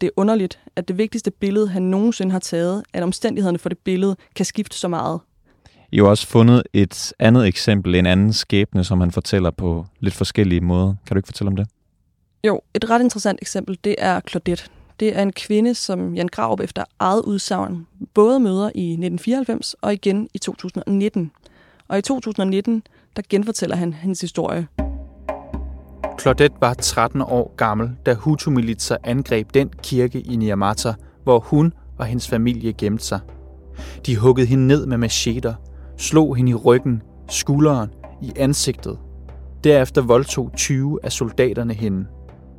Det 0.00 0.06
er 0.06 0.10
underligt, 0.16 0.60
at 0.76 0.88
det 0.88 0.98
vigtigste 0.98 1.30
billede, 1.30 1.68
han 1.68 1.82
nogensinde 1.82 2.32
har 2.32 2.38
taget, 2.38 2.82
at 2.92 3.02
omstændighederne 3.02 3.58
for 3.58 3.68
det 3.68 3.78
billede 3.78 4.16
kan 4.34 4.44
skifte 4.44 4.78
så 4.78 4.88
meget. 4.88 5.20
Har 5.94 6.04
også 6.04 6.26
fundet 6.26 6.62
et 6.72 7.12
andet 7.18 7.46
eksempel, 7.46 7.94
en 7.94 8.06
anden 8.06 8.32
skæbne, 8.32 8.84
som 8.84 9.00
han 9.00 9.10
fortæller 9.10 9.50
på 9.50 9.86
lidt 10.00 10.14
forskellige 10.14 10.60
måder. 10.60 10.94
Kan 11.06 11.14
du 11.14 11.18
ikke 11.18 11.26
fortælle 11.26 11.48
om 11.48 11.56
det? 11.56 11.68
Jo, 12.46 12.60
et 12.74 12.90
ret 12.90 13.00
interessant 13.00 13.38
eksempel, 13.42 13.78
det 13.84 13.94
er 13.98 14.20
Claudette. 14.28 14.64
Det 15.00 15.18
er 15.18 15.22
en 15.22 15.32
kvinde, 15.32 15.74
som 15.74 16.14
Jan 16.14 16.28
Graup 16.28 16.60
efter 16.60 16.84
eget 16.98 17.22
udsagn 17.22 17.86
både 18.14 18.40
møder 18.40 18.70
i 18.74 18.92
1994 18.92 19.74
og 19.74 19.92
igen 19.92 20.28
i 20.34 20.38
2019. 20.38 21.30
Og 21.88 21.98
i 21.98 22.02
2019, 22.02 22.82
der 23.16 23.22
genfortæller 23.28 23.76
han 23.76 23.92
hendes 23.92 24.20
historie. 24.20 24.66
Claudette 26.20 26.56
var 26.60 26.74
13 26.74 27.22
år 27.22 27.54
gammel, 27.56 27.90
da 28.06 28.14
Hutu-militser 28.14 28.96
angreb 29.04 29.54
den 29.54 29.70
kirke 29.82 30.20
i 30.20 30.36
Niamata, 30.36 30.94
hvor 31.22 31.38
hun 31.38 31.72
og 31.98 32.06
hendes 32.06 32.28
familie 32.28 32.72
gemte 32.72 33.04
sig. 33.04 33.20
De 34.06 34.16
huggede 34.16 34.46
hende 34.46 34.66
ned 34.66 34.86
med 34.86 34.96
macheter, 34.96 35.54
slog 35.96 36.36
hende 36.36 36.50
i 36.50 36.54
ryggen, 36.54 37.02
skulderen, 37.28 37.90
i 38.22 38.32
ansigtet. 38.36 38.98
Derefter 39.64 40.02
voldtog 40.02 40.50
20 40.56 40.98
af 41.02 41.12
soldaterne 41.12 41.74
hende. 41.74 42.06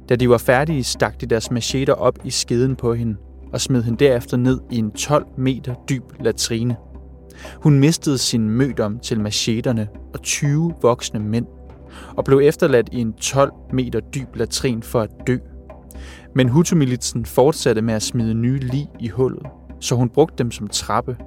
Da 0.10 0.16
de 0.16 0.30
var 0.30 0.38
færdige, 0.38 0.84
stak 0.84 1.22
de 1.22 1.26
deres 1.26 1.52
macheter 1.52 1.94
op 1.94 2.20
i 2.24 2.30
skeden 2.30 2.76
på 2.76 2.94
hende 2.94 3.16
og 3.54 3.62
smed 3.62 3.84
hende 3.84 4.06
derefter 4.06 4.38
ned 4.38 4.60
i 4.72 4.78
en 4.78 4.92
12 4.92 5.26
meter 5.38 5.76
dyb 5.90 6.04
latrine. 6.20 6.76
Hun 7.64 7.80
mistede 7.80 8.18
sin 8.18 8.50
mødom 8.50 9.00
til 9.00 9.20
macheterne 9.20 9.88
og 10.14 10.22
20 10.22 10.74
voksne 10.82 11.20
mænd 11.20 11.46
og 12.18 12.26
blev 12.26 12.40
efterladt 12.44 12.90
i 12.92 13.00
en 13.02 13.14
12 13.14 13.52
meter 13.74 14.00
dyb 14.00 14.36
latrin 14.36 14.84
for 14.84 15.02
at 15.02 15.10
dø. 15.28 15.38
Men 16.36 16.50
Hutu-militsen 16.50 17.26
fortsatte 17.26 17.82
med 17.82 17.94
at 17.94 18.04
smide 18.04 18.34
nye 18.34 18.60
lig 18.60 18.90
i 19.00 19.08
hullet, 19.08 19.48
så 19.80 19.96
hun 19.96 20.10
brugte 20.10 20.36
dem 20.38 20.52
som 20.52 20.68
trappe. 20.68 21.18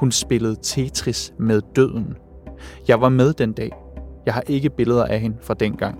Hun 0.00 0.12
spillede 0.12 0.56
Tetris 0.62 1.32
med 1.38 1.62
døden. 1.76 2.16
Jeg 2.88 3.00
var 3.00 3.08
med 3.08 3.32
den 3.32 3.52
dag. 3.52 3.70
Jeg 4.26 4.34
har 4.34 4.42
ikke 4.46 4.70
billeder 4.70 5.04
af 5.04 5.20
hende 5.20 5.36
fra 5.42 5.54
dengang. 5.54 5.98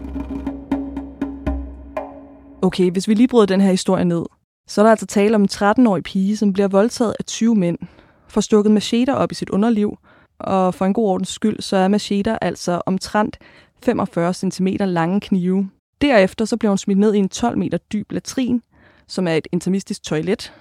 Okay, 2.63 2.91
hvis 2.91 3.09
vi 3.09 3.15
lige 3.15 3.29
bryder 3.29 3.47
den 3.47 3.61
her 3.61 3.71
historie 3.71 4.05
ned, 4.05 4.25
så 4.69 4.81
er 4.81 4.83
der 4.83 4.91
altså 4.91 5.07
tale 5.07 5.35
om 5.35 5.43
en 5.43 5.49
13-årig 5.53 6.03
pige, 6.03 6.37
som 6.37 6.53
bliver 6.53 6.69
voldtaget 6.69 7.15
af 7.19 7.25
20 7.25 7.55
mænd, 7.55 7.79
får 8.29 8.41
stukket 8.41 8.73
macheter 8.73 9.15
op 9.15 9.33
i 9.33 9.35
sit 9.35 9.51
underliv, 9.51 9.99
og 10.39 10.75
for 10.75 10.85
en 10.85 10.95
god 10.95 11.09
ordens 11.09 11.29
skyld, 11.29 11.61
så 11.61 11.77
er 11.77 11.89
macheter 11.89 12.39
altså 12.43 12.83
omtrent 12.87 13.39
45 13.83 14.35
cm 14.35 14.67
lange 14.81 15.21
knive. 15.21 15.71
Derefter 16.01 16.45
så 16.45 16.57
bliver 16.57 16.71
hun 16.71 16.79
smidt 16.79 16.99
ned 16.99 17.15
i 17.15 17.19
en 17.19 17.29
12 17.29 17.59
meter 17.59 17.79
dyb 17.79 18.13
latrin, 18.13 18.63
som 19.09 19.27
er 19.27 19.35
et 19.35 19.49
intermistisk 19.53 20.03
toilet, 20.03 20.53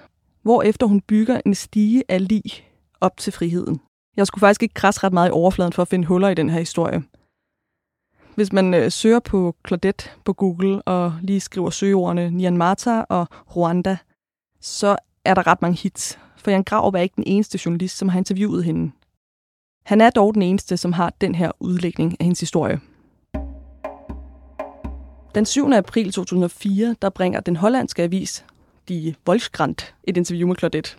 hvorefter 0.43 0.87
hun 0.87 1.01
bygger 1.01 1.41
en 1.45 1.55
stige 1.55 2.03
af 2.09 2.27
lig 2.27 2.68
op 3.01 3.17
til 3.17 3.33
friheden. 3.33 3.81
Jeg 4.17 4.27
skulle 4.27 4.39
faktisk 4.39 4.63
ikke 4.63 4.73
krasse 4.73 5.03
ret 5.03 5.13
meget 5.13 5.29
i 5.29 5.31
overfladen 5.31 5.73
for 5.73 5.81
at 5.81 5.87
finde 5.87 6.07
huller 6.07 6.29
i 6.29 6.33
den 6.33 6.49
her 6.49 6.59
historie. 6.59 7.03
Hvis 8.35 8.53
man 8.53 8.73
øh, 8.73 8.91
søger 8.91 9.19
på 9.19 9.55
Claudette 9.67 10.09
på 10.25 10.33
Google 10.33 10.81
og 10.81 11.13
lige 11.21 11.39
skriver 11.39 11.69
søgeordene 11.69 12.31
Myanmar 12.31 13.05
og 13.09 13.27
Rwanda, 13.55 13.97
så 14.61 14.95
er 15.25 15.33
der 15.33 15.47
ret 15.47 15.61
mange 15.61 15.77
hits. 15.77 16.19
For 16.37 16.51
Jan 16.51 16.63
Grav 16.63 16.87
er 16.87 16.99
ikke 16.99 17.15
den 17.15 17.23
eneste 17.27 17.59
journalist, 17.65 17.97
som 17.97 18.09
har 18.09 18.17
interviewet 18.17 18.63
hende. 18.63 18.91
Han 19.85 20.01
er 20.01 20.09
dog 20.09 20.33
den 20.33 20.41
eneste, 20.41 20.77
som 20.77 20.93
har 20.93 21.13
den 21.21 21.35
her 21.35 21.51
udlægning 21.59 22.15
af 22.19 22.25
hendes 22.25 22.39
historie. 22.39 22.79
Den 25.35 25.45
7. 25.45 25.71
april 25.71 26.11
2004, 26.11 26.95
der 27.01 27.09
bringer 27.09 27.39
den 27.39 27.55
hollandske 27.55 28.03
avis 28.03 28.45
Die 28.87 29.15
Volkskrant 29.25 29.95
et 30.03 30.17
interview 30.17 30.47
med 30.47 30.55
Claudette. 30.55 30.95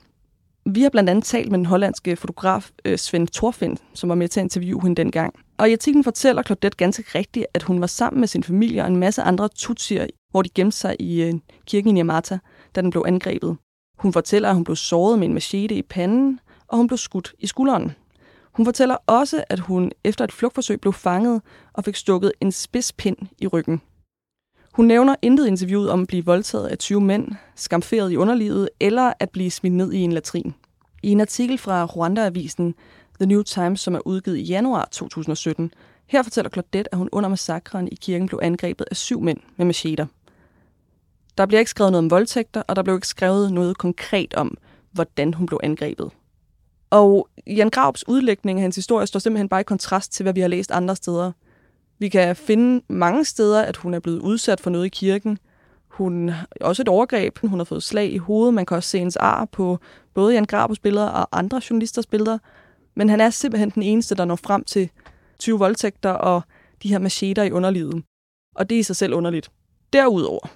Vi 0.64 0.82
har 0.82 0.90
blandt 0.90 1.10
andet 1.10 1.24
talt 1.24 1.50
med 1.50 1.58
den 1.58 1.66
hollandske 1.66 2.16
fotograf 2.16 2.70
øh, 2.84 2.98
Svend 2.98 3.52
Sven 3.52 3.78
som 3.94 4.08
var 4.08 4.14
med 4.14 4.28
til 4.28 4.40
at 4.40 4.44
interviewe 4.44 4.82
hende 4.82 5.02
dengang. 5.02 5.34
Og 5.58 5.70
i 5.70 5.72
artiklen 5.72 6.04
fortæller 6.04 6.42
Claudette 6.42 6.76
ganske 6.76 7.04
rigtigt, 7.18 7.46
at 7.54 7.62
hun 7.62 7.80
var 7.80 7.86
sammen 7.86 8.20
med 8.20 8.28
sin 8.28 8.42
familie 8.42 8.82
og 8.82 8.88
en 8.88 8.96
masse 8.96 9.22
andre 9.22 9.48
tutsier, 9.48 10.06
hvor 10.30 10.42
de 10.42 10.48
gemte 10.48 10.76
sig 10.76 10.96
i 11.00 11.22
øh, 11.22 11.34
kirken 11.66 11.90
i 11.90 11.92
Niamata, 11.92 12.38
da 12.74 12.80
den 12.80 12.90
blev 12.90 13.04
angrebet. 13.06 13.56
Hun 13.98 14.12
fortæller, 14.12 14.48
at 14.48 14.54
hun 14.54 14.64
blev 14.64 14.76
såret 14.76 15.18
med 15.18 15.28
en 15.28 15.34
machete 15.34 15.74
i 15.74 15.82
panden, 15.82 16.40
og 16.68 16.76
hun 16.76 16.86
blev 16.86 16.98
skudt 16.98 17.34
i 17.38 17.46
skulderen. 17.46 17.92
Hun 18.52 18.64
fortæller 18.64 18.96
også, 19.06 19.44
at 19.48 19.58
hun 19.58 19.92
efter 20.04 20.24
et 20.24 20.32
flugtforsøg 20.32 20.80
blev 20.80 20.92
fanget 20.92 21.42
og 21.72 21.84
fik 21.84 21.96
stukket 21.96 22.32
en 22.40 22.52
spidspind 22.52 23.16
i 23.38 23.46
ryggen. 23.46 23.80
Hun 24.72 24.86
nævner 24.86 25.14
intet 25.22 25.46
interviewet 25.46 25.90
om 25.90 26.02
at 26.02 26.08
blive 26.08 26.24
voldtaget 26.24 26.66
af 26.66 26.78
20 26.78 27.00
mænd, 27.00 27.28
skamferet 27.56 28.12
i 28.12 28.16
underlivet 28.16 28.68
eller 28.80 29.12
at 29.20 29.30
blive 29.30 29.50
smidt 29.50 29.74
ned 29.74 29.92
i 29.92 29.98
en 29.98 30.12
latrin. 30.12 30.54
I 31.02 31.10
en 31.10 31.20
artikel 31.20 31.58
fra 31.58 31.84
Rwanda-avisen 31.84 32.74
The 33.20 33.26
New 33.26 33.42
Times, 33.42 33.80
som 33.80 33.94
er 33.94 34.06
udgivet 34.06 34.36
i 34.36 34.42
januar 34.42 34.88
2017, 34.92 35.72
her 36.06 36.22
fortæller 36.22 36.50
Claudette, 36.50 36.94
at 36.94 36.98
hun 36.98 37.08
under 37.12 37.28
massakren 37.28 37.88
i 37.88 37.94
kirken 37.94 38.26
blev 38.26 38.40
angrebet 38.42 38.86
af 38.90 38.96
syv 38.96 39.20
mænd 39.20 39.38
med 39.56 39.66
macheter. 39.66 40.06
Der 41.38 41.46
bliver 41.46 41.58
ikke 41.58 41.70
skrevet 41.70 41.92
noget 41.92 42.04
om 42.04 42.10
voldtægter, 42.10 42.62
og 42.68 42.76
der 42.76 42.82
blev 42.82 42.94
ikke 42.94 43.08
skrevet 43.08 43.52
noget 43.52 43.78
konkret 43.78 44.34
om, 44.34 44.56
hvordan 44.92 45.34
hun 45.34 45.46
blev 45.46 45.60
angrebet. 45.62 46.10
Og 46.90 47.28
Jan 47.46 47.70
Graups 47.70 48.08
udlægning 48.08 48.58
af 48.58 48.62
hans 48.62 48.76
historie 48.76 49.06
står 49.06 49.20
simpelthen 49.20 49.48
bare 49.48 49.60
i 49.60 49.64
kontrast 49.64 50.12
til, 50.12 50.22
hvad 50.22 50.34
vi 50.34 50.40
har 50.40 50.48
læst 50.48 50.70
andre 50.70 50.96
steder. 50.96 51.32
Vi 52.00 52.08
kan 52.08 52.36
finde 52.36 52.84
mange 52.88 53.24
steder, 53.24 53.62
at 53.62 53.76
hun 53.76 53.94
er 53.94 54.00
blevet 54.00 54.18
udsat 54.18 54.60
for 54.60 54.70
noget 54.70 54.86
i 54.86 54.88
kirken. 54.88 55.38
Hun 55.88 56.28
har 56.28 56.48
også 56.60 56.82
et 56.82 56.88
overgreb. 56.88 57.38
Hun 57.38 57.58
har 57.58 57.64
fået 57.64 57.82
slag 57.82 58.12
i 58.12 58.16
hovedet. 58.16 58.54
Man 58.54 58.66
kan 58.66 58.76
også 58.76 58.88
se 58.88 58.98
hendes 58.98 59.16
ar 59.16 59.44
på 59.44 59.78
både 60.14 60.34
Jan 60.34 60.44
Grabus 60.44 60.78
billeder 60.78 61.06
og 61.06 61.38
andre 61.38 61.60
journalisters 61.70 62.06
billeder. 62.06 62.38
Men 62.94 63.08
han 63.08 63.20
er 63.20 63.30
simpelthen 63.30 63.70
den 63.70 63.82
eneste, 63.82 64.14
der 64.14 64.24
når 64.24 64.36
frem 64.36 64.64
til 64.64 64.90
20 65.38 65.58
voldtægter 65.58 66.10
og 66.10 66.42
de 66.82 66.88
her 66.88 66.98
macheter 66.98 67.42
i 67.42 67.50
underlivet. 67.50 68.02
Og 68.54 68.70
det 68.70 68.76
er 68.76 68.80
i 68.80 68.82
sig 68.82 68.96
selv 68.96 69.14
underligt. 69.14 69.50
Derudover, 69.92 70.48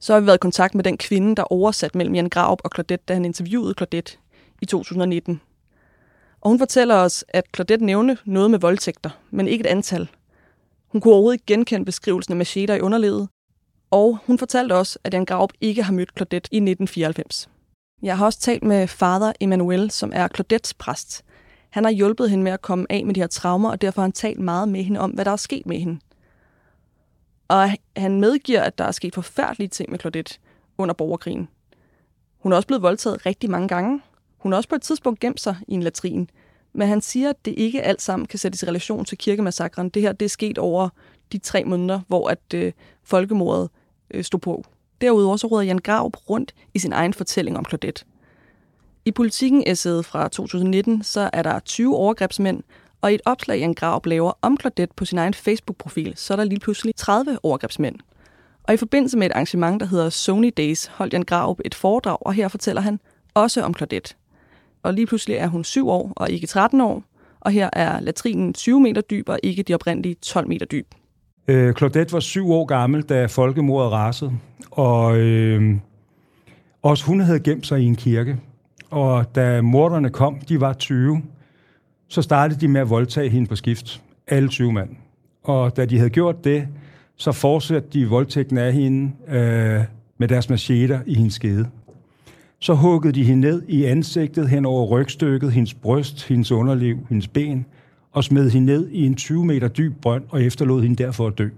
så 0.00 0.12
har 0.12 0.20
vi 0.20 0.26
været 0.26 0.36
i 0.36 0.38
kontakt 0.38 0.74
med 0.74 0.84
den 0.84 0.98
kvinde, 0.98 1.36
der 1.36 1.52
oversat 1.52 1.94
mellem 1.94 2.14
Jan 2.14 2.28
Graup 2.28 2.60
og 2.64 2.70
Claudette, 2.74 3.04
da 3.08 3.14
han 3.14 3.24
interviewede 3.24 3.74
Claudette 3.76 4.12
i 4.62 4.66
2019. 4.66 5.40
Og 6.40 6.50
hun 6.50 6.58
fortæller 6.58 6.94
os, 6.94 7.24
at 7.28 7.44
Claudette 7.54 7.84
nævnte 7.84 8.18
noget 8.24 8.50
med 8.50 8.58
voldtægter, 8.58 9.10
men 9.30 9.48
ikke 9.48 9.62
et 9.62 9.66
antal. 9.66 10.08
Hun 10.92 11.00
kunne 11.00 11.14
overhovedet 11.14 11.34
ikke 11.34 11.46
genkende 11.46 11.84
beskrivelsen 11.84 12.32
af 12.32 12.36
macheter 12.36 12.74
i 12.74 12.80
underlivet, 12.80 13.28
og 13.90 14.18
hun 14.26 14.38
fortalte 14.38 14.74
også, 14.74 14.98
at 15.04 15.14
Jan 15.14 15.24
Graup 15.24 15.52
ikke 15.60 15.82
har 15.82 15.92
mødt 15.92 16.10
Claudette 16.16 16.48
i 16.52 16.56
1994. 16.56 17.48
Jeg 18.02 18.18
har 18.18 18.24
også 18.24 18.40
talt 18.40 18.62
med 18.62 18.88
fader 18.88 19.32
Emmanuel, 19.40 19.90
som 19.90 20.12
er 20.14 20.28
Claudettes 20.34 20.74
præst. 20.74 21.24
Han 21.70 21.84
har 21.84 21.90
hjulpet 21.90 22.30
hende 22.30 22.44
med 22.44 22.52
at 22.52 22.62
komme 22.62 22.86
af 22.90 23.06
med 23.06 23.14
de 23.14 23.20
her 23.20 23.26
traumer, 23.26 23.70
og 23.70 23.80
derfor 23.80 24.00
har 24.00 24.06
han 24.06 24.12
talt 24.12 24.40
meget 24.40 24.68
med 24.68 24.82
hende 24.82 25.00
om, 25.00 25.10
hvad 25.10 25.24
der 25.24 25.30
er 25.30 25.36
sket 25.36 25.66
med 25.66 25.78
hende. 25.78 26.00
Og 27.48 27.70
han 27.96 28.20
medgiver, 28.20 28.62
at 28.62 28.78
der 28.78 28.84
er 28.84 28.90
sket 28.90 29.14
forfærdelige 29.14 29.68
ting 29.68 29.90
med 29.90 29.98
Claudette 29.98 30.38
under 30.78 30.94
borgerkrigen. 30.94 31.48
Hun 32.38 32.52
er 32.52 32.56
også 32.56 32.66
blevet 32.66 32.82
voldtaget 32.82 33.26
rigtig 33.26 33.50
mange 33.50 33.68
gange. 33.68 34.00
Hun 34.38 34.52
har 34.52 34.56
også 34.56 34.68
på 34.68 34.74
et 34.74 34.82
tidspunkt 34.82 35.20
gemt 35.20 35.40
sig 35.40 35.56
i 35.68 35.74
en 35.74 35.82
latrin. 35.82 36.30
Men 36.74 36.88
han 36.88 37.00
siger, 37.00 37.30
at 37.30 37.44
det 37.44 37.54
ikke 37.56 37.82
alt 37.82 38.02
sammen 38.02 38.26
kan 38.26 38.38
sættes 38.38 38.62
i 38.62 38.66
relation 38.66 39.04
til 39.04 39.18
kirkemassakren. 39.18 39.88
Det 39.88 40.02
her 40.02 40.12
det 40.12 40.24
er 40.24 40.28
sket 40.28 40.58
over 40.58 40.88
de 41.32 41.38
tre 41.38 41.64
måneder, 41.64 42.00
hvor 42.08 42.28
at 42.28 42.54
øh, 42.54 42.72
folkemordet 43.04 43.70
øh, 44.10 44.24
stod 44.24 44.40
på. 44.40 44.64
Derudover 45.00 45.36
så 45.36 45.46
råder 45.46 45.62
Jan 45.62 45.78
Graup 45.78 46.16
rundt 46.30 46.54
i 46.74 46.78
sin 46.78 46.92
egen 46.92 47.14
fortælling 47.14 47.58
om 47.58 47.64
Claudette. 47.68 48.04
I 49.04 49.10
politikken 49.10 49.62
essayet 49.66 50.04
fra 50.04 50.28
2019, 50.28 51.02
så 51.02 51.30
er 51.32 51.42
der 51.42 51.58
20 51.58 51.96
overgrebsmænd, 51.96 52.62
og 53.00 53.12
i 53.12 53.14
et 53.14 53.20
opslag, 53.24 53.58
Jan 53.58 53.74
Graup 53.74 54.06
laver 54.06 54.32
om 54.42 54.56
Claudette 54.60 54.94
på 54.96 55.04
sin 55.04 55.18
egen 55.18 55.34
Facebook-profil, 55.34 56.12
så 56.16 56.34
er 56.34 56.36
der 56.36 56.44
lige 56.44 56.60
pludselig 56.60 56.94
30 56.96 57.38
overgrebsmænd. 57.42 57.96
Og 58.62 58.74
i 58.74 58.76
forbindelse 58.76 59.18
med 59.18 59.26
et 59.26 59.32
arrangement, 59.32 59.80
der 59.80 59.86
hedder 59.86 60.10
Sony 60.10 60.52
Days, 60.56 60.86
holdt 60.86 61.12
Jan 61.12 61.22
Graup 61.22 61.60
et 61.64 61.74
foredrag, 61.74 62.18
og 62.20 62.32
her 62.32 62.48
fortæller 62.48 62.82
han 62.82 63.00
også 63.34 63.62
om 63.62 63.74
Claudette. 63.74 64.14
Og 64.82 64.94
lige 64.94 65.06
pludselig 65.06 65.36
er 65.36 65.46
hun 65.46 65.64
7 65.64 65.88
år 65.88 66.12
og 66.16 66.30
ikke 66.30 66.46
13 66.46 66.80
år, 66.80 67.02
og 67.40 67.50
her 67.50 67.70
er 67.72 68.00
latrinen 68.00 68.52
20 68.52 68.80
meter 68.80 69.00
dyb 69.00 69.28
og 69.28 69.38
ikke 69.42 69.62
de 69.62 69.74
oprindelige 69.74 70.14
12 70.22 70.48
meter 70.48 70.66
dyb. 70.66 70.86
Øh, 71.48 71.74
Claudette 71.74 72.12
var 72.12 72.20
7 72.20 72.52
år 72.52 72.64
gammel, 72.64 73.02
da 73.02 73.26
folkemordet 73.26 73.92
rasede, 73.92 74.32
og 74.70 75.18
øh, 75.18 75.76
også 76.82 77.06
hun 77.06 77.20
havde 77.20 77.40
gemt 77.40 77.66
sig 77.66 77.80
i 77.80 77.84
en 77.84 77.96
kirke. 77.96 78.36
Og 78.90 79.34
da 79.34 79.60
morderne 79.60 80.10
kom, 80.10 80.38
de 80.48 80.60
var 80.60 80.72
20, 80.72 81.22
så 82.08 82.22
startede 82.22 82.60
de 82.60 82.68
med 82.68 82.80
at 82.80 82.90
voldtage 82.90 83.28
hende 83.28 83.48
på 83.48 83.56
skift. 83.56 84.02
Alle 84.28 84.48
20 84.48 84.72
mand. 84.72 84.90
Og 85.42 85.76
da 85.76 85.84
de 85.84 85.98
havde 85.98 86.10
gjort 86.10 86.44
det, 86.44 86.68
så 87.16 87.32
fortsatte 87.32 87.88
de 87.92 88.08
voldtægten 88.08 88.58
af 88.58 88.72
hende 88.72 89.12
øh, 89.28 89.80
med 90.18 90.28
deres 90.28 90.50
macheter 90.50 91.00
i 91.06 91.14
hendes 91.14 91.34
skede. 91.34 91.68
Så 92.62 92.74
huggede 92.74 93.12
de 93.12 93.24
hende 93.24 93.40
ned 93.40 93.62
i 93.68 93.84
ansigtet 93.84 94.48
hen 94.48 94.66
over 94.66 94.86
rygstykket, 94.86 95.52
hendes 95.52 95.74
bryst, 95.74 96.28
hendes 96.28 96.52
underliv, 96.52 97.06
hendes 97.08 97.28
ben, 97.28 97.66
og 98.12 98.24
smed 98.24 98.50
hende 98.50 98.66
ned 98.66 98.88
i 98.88 99.06
en 99.06 99.14
20 99.14 99.44
meter 99.44 99.68
dyb 99.68 99.92
brønd 100.02 100.24
og 100.28 100.42
efterlod 100.42 100.82
hende 100.82 101.02
derfor 101.02 101.26
at 101.26 101.38
dø. 101.38 101.48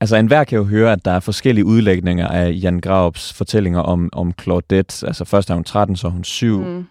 Altså 0.00 0.16
enhver 0.16 0.44
kan 0.44 0.58
jo 0.58 0.64
høre, 0.64 0.92
at 0.92 1.04
der 1.04 1.10
er 1.10 1.20
forskellige 1.20 1.64
udlægninger 1.64 2.28
af 2.28 2.58
Jan 2.62 2.80
Graups 2.80 3.32
fortællinger 3.32 3.80
om, 3.80 4.08
om 4.12 4.32
Claudette. 4.42 5.06
Altså 5.06 5.24
først 5.24 5.50
er 5.50 5.54
hun 5.54 5.64
13, 5.64 5.96
så 5.96 6.06
er 6.06 6.10
hun 6.10 6.24
7. 6.24 6.64
Mm. 6.64 6.84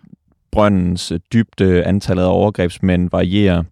Brøndens 0.51 1.13
dybde, 1.33 1.83
antallet 1.83 2.23
af 2.23 2.29
overgrebsmænd 2.29 3.09
varierer. 3.11 3.63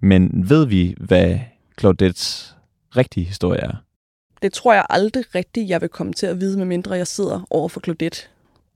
Men 0.00 0.44
ved 0.48 0.66
vi, 0.66 0.94
hvad 1.00 1.38
Claudettes 1.80 2.56
rigtige 2.96 3.26
historie 3.26 3.60
er? 3.60 3.72
Det 4.42 4.52
tror 4.52 4.74
jeg 4.74 4.86
aldrig 4.90 5.24
rigtigt, 5.34 5.68
jeg 5.68 5.80
vil 5.80 5.88
komme 5.88 6.12
til 6.12 6.26
at 6.26 6.40
vide, 6.40 6.58
medmindre 6.58 6.94
jeg 6.94 7.06
sidder 7.06 7.46
over 7.50 7.68
for 7.68 7.80
Claudette. 7.80 8.33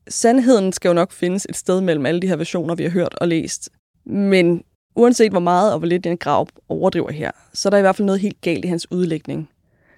Sandheden 0.09 0.73
skal 0.73 0.89
jo 0.89 0.95
nok 0.95 1.13
findes 1.13 1.47
et 1.49 1.57
sted 1.57 1.81
mellem 1.81 2.07
alle 2.07 2.21
de 2.21 2.29
her 2.29 2.37
versioner, 2.37 2.75
vi 2.75 2.83
har 2.83 2.91
hørt 2.91 3.15
og 3.15 3.29
læst. 3.29 3.71
Men 4.07 4.65
uanset 4.97 5.31
hvor 5.31 5.41
meget 5.41 5.73
og 5.73 5.79
hvor 5.79 5.89
lidt 5.89 6.07
Jan 6.07 6.17
Grav 6.17 6.49
overdriver 6.69 7.11
her, 7.11 7.31
så 7.53 7.69
er 7.69 7.71
der 7.71 7.79
i 7.79 7.81
hvert 7.81 7.97
fald 7.97 8.07
noget 8.07 8.21
helt 8.21 8.41
galt 8.41 8.65
i 8.65 8.69
hans 8.69 8.93
udlægning. 8.93 9.51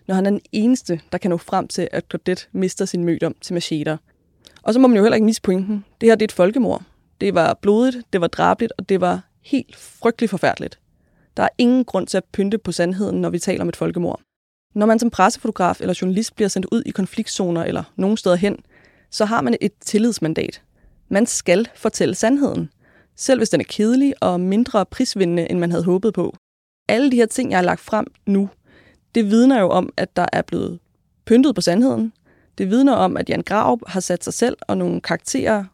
Når 0.07 0.15
han 0.15 0.27
er 0.27 0.31
den 0.31 0.41
eneste, 0.53 1.01
der 1.13 1.19
kan 1.19 1.31
nå 1.31 1.37
frem 1.37 1.69
til, 1.69 1.89
at 1.93 2.05
Claudette 2.11 2.47
mister 2.53 2.85
sin 2.85 3.05
mødom 3.05 3.35
til 3.41 3.55
macheter. 3.55 3.97
Og 4.63 4.75
så 4.75 4.81
må 4.81 4.89
man 4.89 4.97
jo 4.97 5.03
heller 5.03 5.15
ikke 5.15 5.25
misse 5.25 5.43
pointen. 5.43 5.85
Det 6.01 6.09
her 6.09 6.15
det 6.15 6.23
er 6.23 6.27
et 6.27 6.33
folkemord. 6.33 6.83
Det 7.21 7.35
var 7.35 7.59
blodigt, 7.63 8.07
det 8.13 8.21
var 8.21 8.27
drabligt, 8.27 8.73
og 8.79 8.89
det 8.89 9.01
var 9.01 9.21
helt 9.45 9.77
frygteligt 9.77 10.31
forfærdeligt. 10.31 10.79
Der 11.37 11.43
er 11.43 11.49
ingen 11.59 11.85
grund 11.85 12.07
til 12.07 12.17
at 12.17 12.25
pynte 12.33 12.59
på 12.59 12.73
sandheden, 12.73 13.21
når 13.21 13.31
vi 13.31 13.39
taler 13.39 13.63
om 13.63 13.69
et 13.69 13.77
folkemord. 13.77 14.21
Når 14.75 14.87
man 14.87 14.99
som 14.99 15.11
pressefotograf 15.11 15.81
eller 15.81 15.99
journalist 16.03 16.37
bliver 16.37 16.49
sendt 16.49 16.67
ud 16.73 16.83
i 16.87 16.91
konfliktzoner 16.91 17.65
eller 17.65 17.83
nogen 17.97 18.17
steder 18.17 18.37
hen, 18.37 18.59
så 19.11 19.25
har 19.25 19.41
man 19.41 19.57
et 19.61 19.73
tillidsmandat. 19.81 20.63
Man 21.09 21.27
skal 21.27 21.69
fortælle 21.75 22.15
sandheden, 22.15 22.71
selv 23.17 23.41
hvis 23.41 23.49
den 23.49 23.61
er 23.61 23.65
kedelig 23.69 24.15
og 24.21 24.41
mindre 24.41 24.87
prisvindende, 24.87 25.51
end 25.51 25.59
man 25.59 25.71
havde 25.71 25.85
håbet 25.85 26.15
på. 26.15 26.37
Alle 26.89 27.11
de 27.11 27.17
her 27.17 27.27
ting, 27.27 27.51
jeg 27.51 27.59
har 27.59 27.65
lagt 27.65 27.81
frem 27.81 28.07
nu, 28.27 28.49
det 29.15 29.31
vidner 29.31 29.61
jo 29.61 29.69
om, 29.69 29.93
at 29.97 30.17
der 30.17 30.27
er 30.33 30.43
blevet 30.43 30.79
pyntet 31.27 31.55
på 31.55 31.61
sandheden. 31.61 32.13
Det 32.59 32.71
vidner 32.71 32.93
om, 32.93 33.17
at 33.17 33.29
Jan 33.29 33.43
Graup 33.43 33.81
har 33.87 34.01
sat 34.01 34.25
sig 34.25 34.35
selv 34.35 34.57
og 34.61 34.79
nogle 34.79 35.01
karakterer 35.01 35.65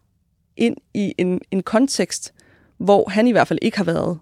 ind 0.56 0.76
i 0.94 1.14
en, 1.18 1.40
en 1.50 1.62
kontekst, 1.62 2.34
hvor 2.78 3.08
han 3.08 3.26
i 3.26 3.32
hvert 3.32 3.48
fald 3.48 3.58
ikke 3.62 3.76
har 3.76 3.84
været. 3.84 4.18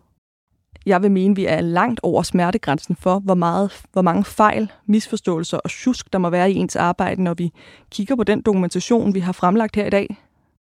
Jeg 0.86 1.02
vil 1.02 1.10
mene, 1.10 1.32
at 1.32 1.36
vi 1.36 1.46
er 1.46 1.60
langt 1.60 2.00
over 2.02 2.22
smertegrænsen 2.22 2.96
for, 2.96 3.18
hvor, 3.18 3.34
meget, 3.34 3.70
hvor 3.92 4.02
mange 4.02 4.24
fejl, 4.24 4.72
misforståelser 4.86 5.58
og 5.58 5.70
tjusk, 5.70 6.12
der 6.12 6.18
må 6.18 6.30
være 6.30 6.52
i 6.52 6.54
ens 6.54 6.76
arbejde, 6.76 7.22
når 7.22 7.34
vi 7.34 7.52
kigger 7.90 8.16
på 8.16 8.24
den 8.24 8.42
dokumentation, 8.42 9.14
vi 9.14 9.20
har 9.20 9.32
fremlagt 9.32 9.76
her 9.76 9.86
i 9.86 9.90
dag. 9.90 10.16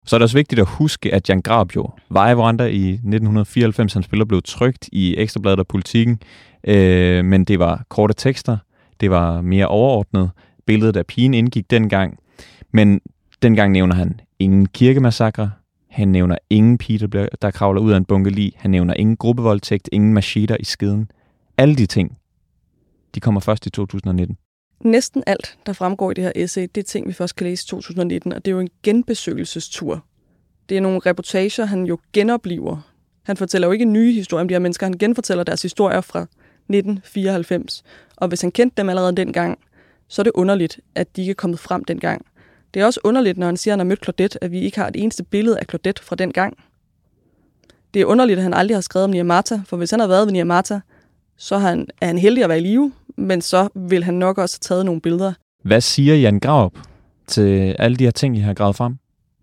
Så 0.06 0.16
er 0.16 0.18
det 0.18 0.24
også 0.24 0.38
vigtigt 0.38 0.62
at 0.62 0.68
huske, 0.68 1.14
at 1.14 1.30
Jan 1.30 1.42
Grab 1.42 1.76
jo 1.76 1.90
var 2.10 2.30
i 2.30 2.34
Rwanda 2.34 2.66
i 2.66 2.90
1994. 2.90 3.94
Han 3.94 4.04
spiller 4.04 4.26
blev 4.26 4.42
trygt 4.46 4.90
i 4.92 5.16
Ekstrabladet 5.18 5.60
og 5.60 5.68
Politikken, 5.68 6.20
øh, 6.64 7.26
men 7.26 7.44
det 7.46 7.60
var 7.60 7.84
korte 7.90 8.14
tekster, 8.14 8.58
det 9.02 9.12
var 9.12 9.42
mere 9.42 9.68
overordnet. 9.68 10.32
Billedet 10.68 10.98
af 10.98 11.06
pigen 11.06 11.34
indgik 11.34 11.72
dengang, 11.72 12.18
men 12.72 13.02
dengang 13.42 13.72
nævner 13.72 13.96
han 13.96 14.20
ingen 14.40 14.66
kirkemassakre, 14.66 15.52
han 15.90 16.08
nævner 16.08 16.38
ingen 16.50 16.78
pige, 16.78 17.00
der, 17.00 17.08
bliver, 17.08 17.28
der 17.42 17.52
kravler 17.52 17.82
ud 17.82 17.92
af 17.92 17.98
en 17.98 18.06
bunke 18.06 18.30
lige. 18.30 18.52
Han 18.56 18.72
nævner 18.72 18.94
ingen 18.94 19.18
gruppevoldtægt, 19.18 19.90
ingen 19.92 20.14
macheter 20.14 20.58
i 20.60 20.64
skeden. 20.64 21.12
Alle 21.58 21.76
de 21.76 21.86
ting, 21.86 22.18
de 23.16 23.20
kommer 23.20 23.42
først 23.42 23.66
i 23.66 23.70
2019. 23.70 24.38
Næsten 24.84 25.24
alt, 25.28 25.58
der 25.66 25.74
fremgår 25.74 26.12
i 26.12 26.14
det 26.14 26.24
her 26.24 26.32
essay, 26.36 26.68
det 26.76 26.82
er 26.82 26.86
ting, 26.86 27.08
vi 27.08 27.14
først 27.14 27.36
kan 27.36 27.48
læse 27.48 27.66
i 27.66 27.70
2019, 27.70 28.34
og 28.34 28.46
det 28.46 28.52
er 28.52 28.56
jo 28.56 28.60
en 28.60 28.70
genbesøgelsestur. 28.84 30.06
Det 30.70 30.78
er 30.78 30.82
nogle 30.82 31.00
reportager, 31.00 31.66
han 31.66 31.84
jo 31.84 31.98
genopliver. 32.14 32.94
Han 33.24 33.38
fortæller 33.38 33.68
jo 33.68 33.72
ikke 33.72 33.86
nye 33.86 34.14
historier 34.14 34.42
om 34.42 34.48
de 34.48 34.54
her 34.54 34.60
mennesker, 34.60 34.86
han 34.86 34.98
genfortæller 34.98 35.44
deres 35.44 35.62
historier 35.62 36.02
fra 36.02 36.20
1994. 36.22 37.84
Og 38.16 38.28
hvis 38.28 38.42
han 38.42 38.52
kendte 38.52 38.82
dem 38.82 38.90
allerede 38.90 39.16
dengang, 39.16 39.60
så 40.08 40.22
er 40.22 40.24
det 40.24 40.32
underligt, 40.36 40.80
at 40.96 41.16
de 41.16 41.22
ikke 41.22 41.32
er 41.32 41.36
kommet 41.36 41.60
frem 41.60 41.84
dengang. 41.84 42.26
Det 42.74 42.82
er 42.82 42.86
også 42.86 43.00
underligt, 43.04 43.38
når 43.38 43.46
han 43.46 43.58
siger, 43.58 43.74
at 43.74 43.80
han 43.80 43.80
har 43.80 43.90
mødt 43.90 44.04
Claudette, 44.04 44.44
at 44.44 44.52
vi 44.52 44.60
ikke 44.60 44.80
har 44.80 44.88
et 44.88 44.96
eneste 44.96 45.24
billede 45.24 45.60
af 45.60 45.66
Claudette 45.70 46.04
fra 46.04 46.16
den 46.16 46.32
gang. 46.32 46.58
Det 47.94 48.02
er 48.02 48.06
underligt, 48.06 48.38
at 48.38 48.44
han 48.44 48.54
aldrig 48.54 48.76
har 48.76 48.82
skrevet 48.82 49.04
om 49.04 49.10
Niamata, 49.10 49.62
for 49.66 49.78
hvis 49.78 49.92
han 49.92 50.00
havde 50.00 50.10
været 50.10 50.26
ved 50.26 50.34
Niamata, 50.34 50.80
så 51.38 51.56
er 51.56 51.60
han, 51.60 51.88
er 52.02 52.08
han 52.08 52.18
heldig 52.18 52.44
at 52.44 52.50
være 52.50 52.58
i 52.60 52.62
live, 52.62 52.92
men 53.18 53.42
så 53.42 53.70
vil 53.76 54.04
han 54.04 54.14
nok 54.14 54.38
også 54.38 54.56
have 54.62 54.76
taget 54.76 54.86
nogle 54.86 55.02
billeder. 55.02 55.34
Hvad 55.64 55.82
siger 55.82 56.16
Jan 56.16 56.40
Graup 56.40 56.74
til 57.28 57.76
alle 57.80 57.98
de 57.98 58.04
her 58.04 58.12
ting, 58.12 58.38
I 58.38 58.40
har 58.40 58.54
gravet 58.54 58.76
frem? 58.76 58.98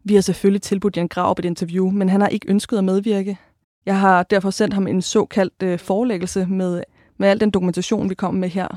Vi 0.04 0.14
har 0.14 0.20
selvfølgelig 0.20 0.62
tilbudt 0.62 0.96
Jan 0.96 1.08
Graup 1.08 1.38
et 1.38 1.44
interview, 1.44 1.90
men 1.90 2.08
han 2.08 2.20
har 2.20 2.28
ikke 2.28 2.50
ønsket 2.50 2.78
at 2.78 2.84
medvirke. 2.84 3.38
Jeg 3.86 4.00
har 4.00 4.22
derfor 4.22 4.50
sendt 4.50 4.74
ham 4.74 4.86
en 4.86 5.02
såkaldt 5.02 5.62
øh, 5.62 5.78
forelæggelse 5.78 6.46
med, 6.46 6.82
med 7.18 7.28
al 7.28 7.40
den 7.40 7.50
dokumentation, 7.50 8.10
vi 8.10 8.14
kommer 8.14 8.40
med 8.40 8.48
her. 8.48 8.68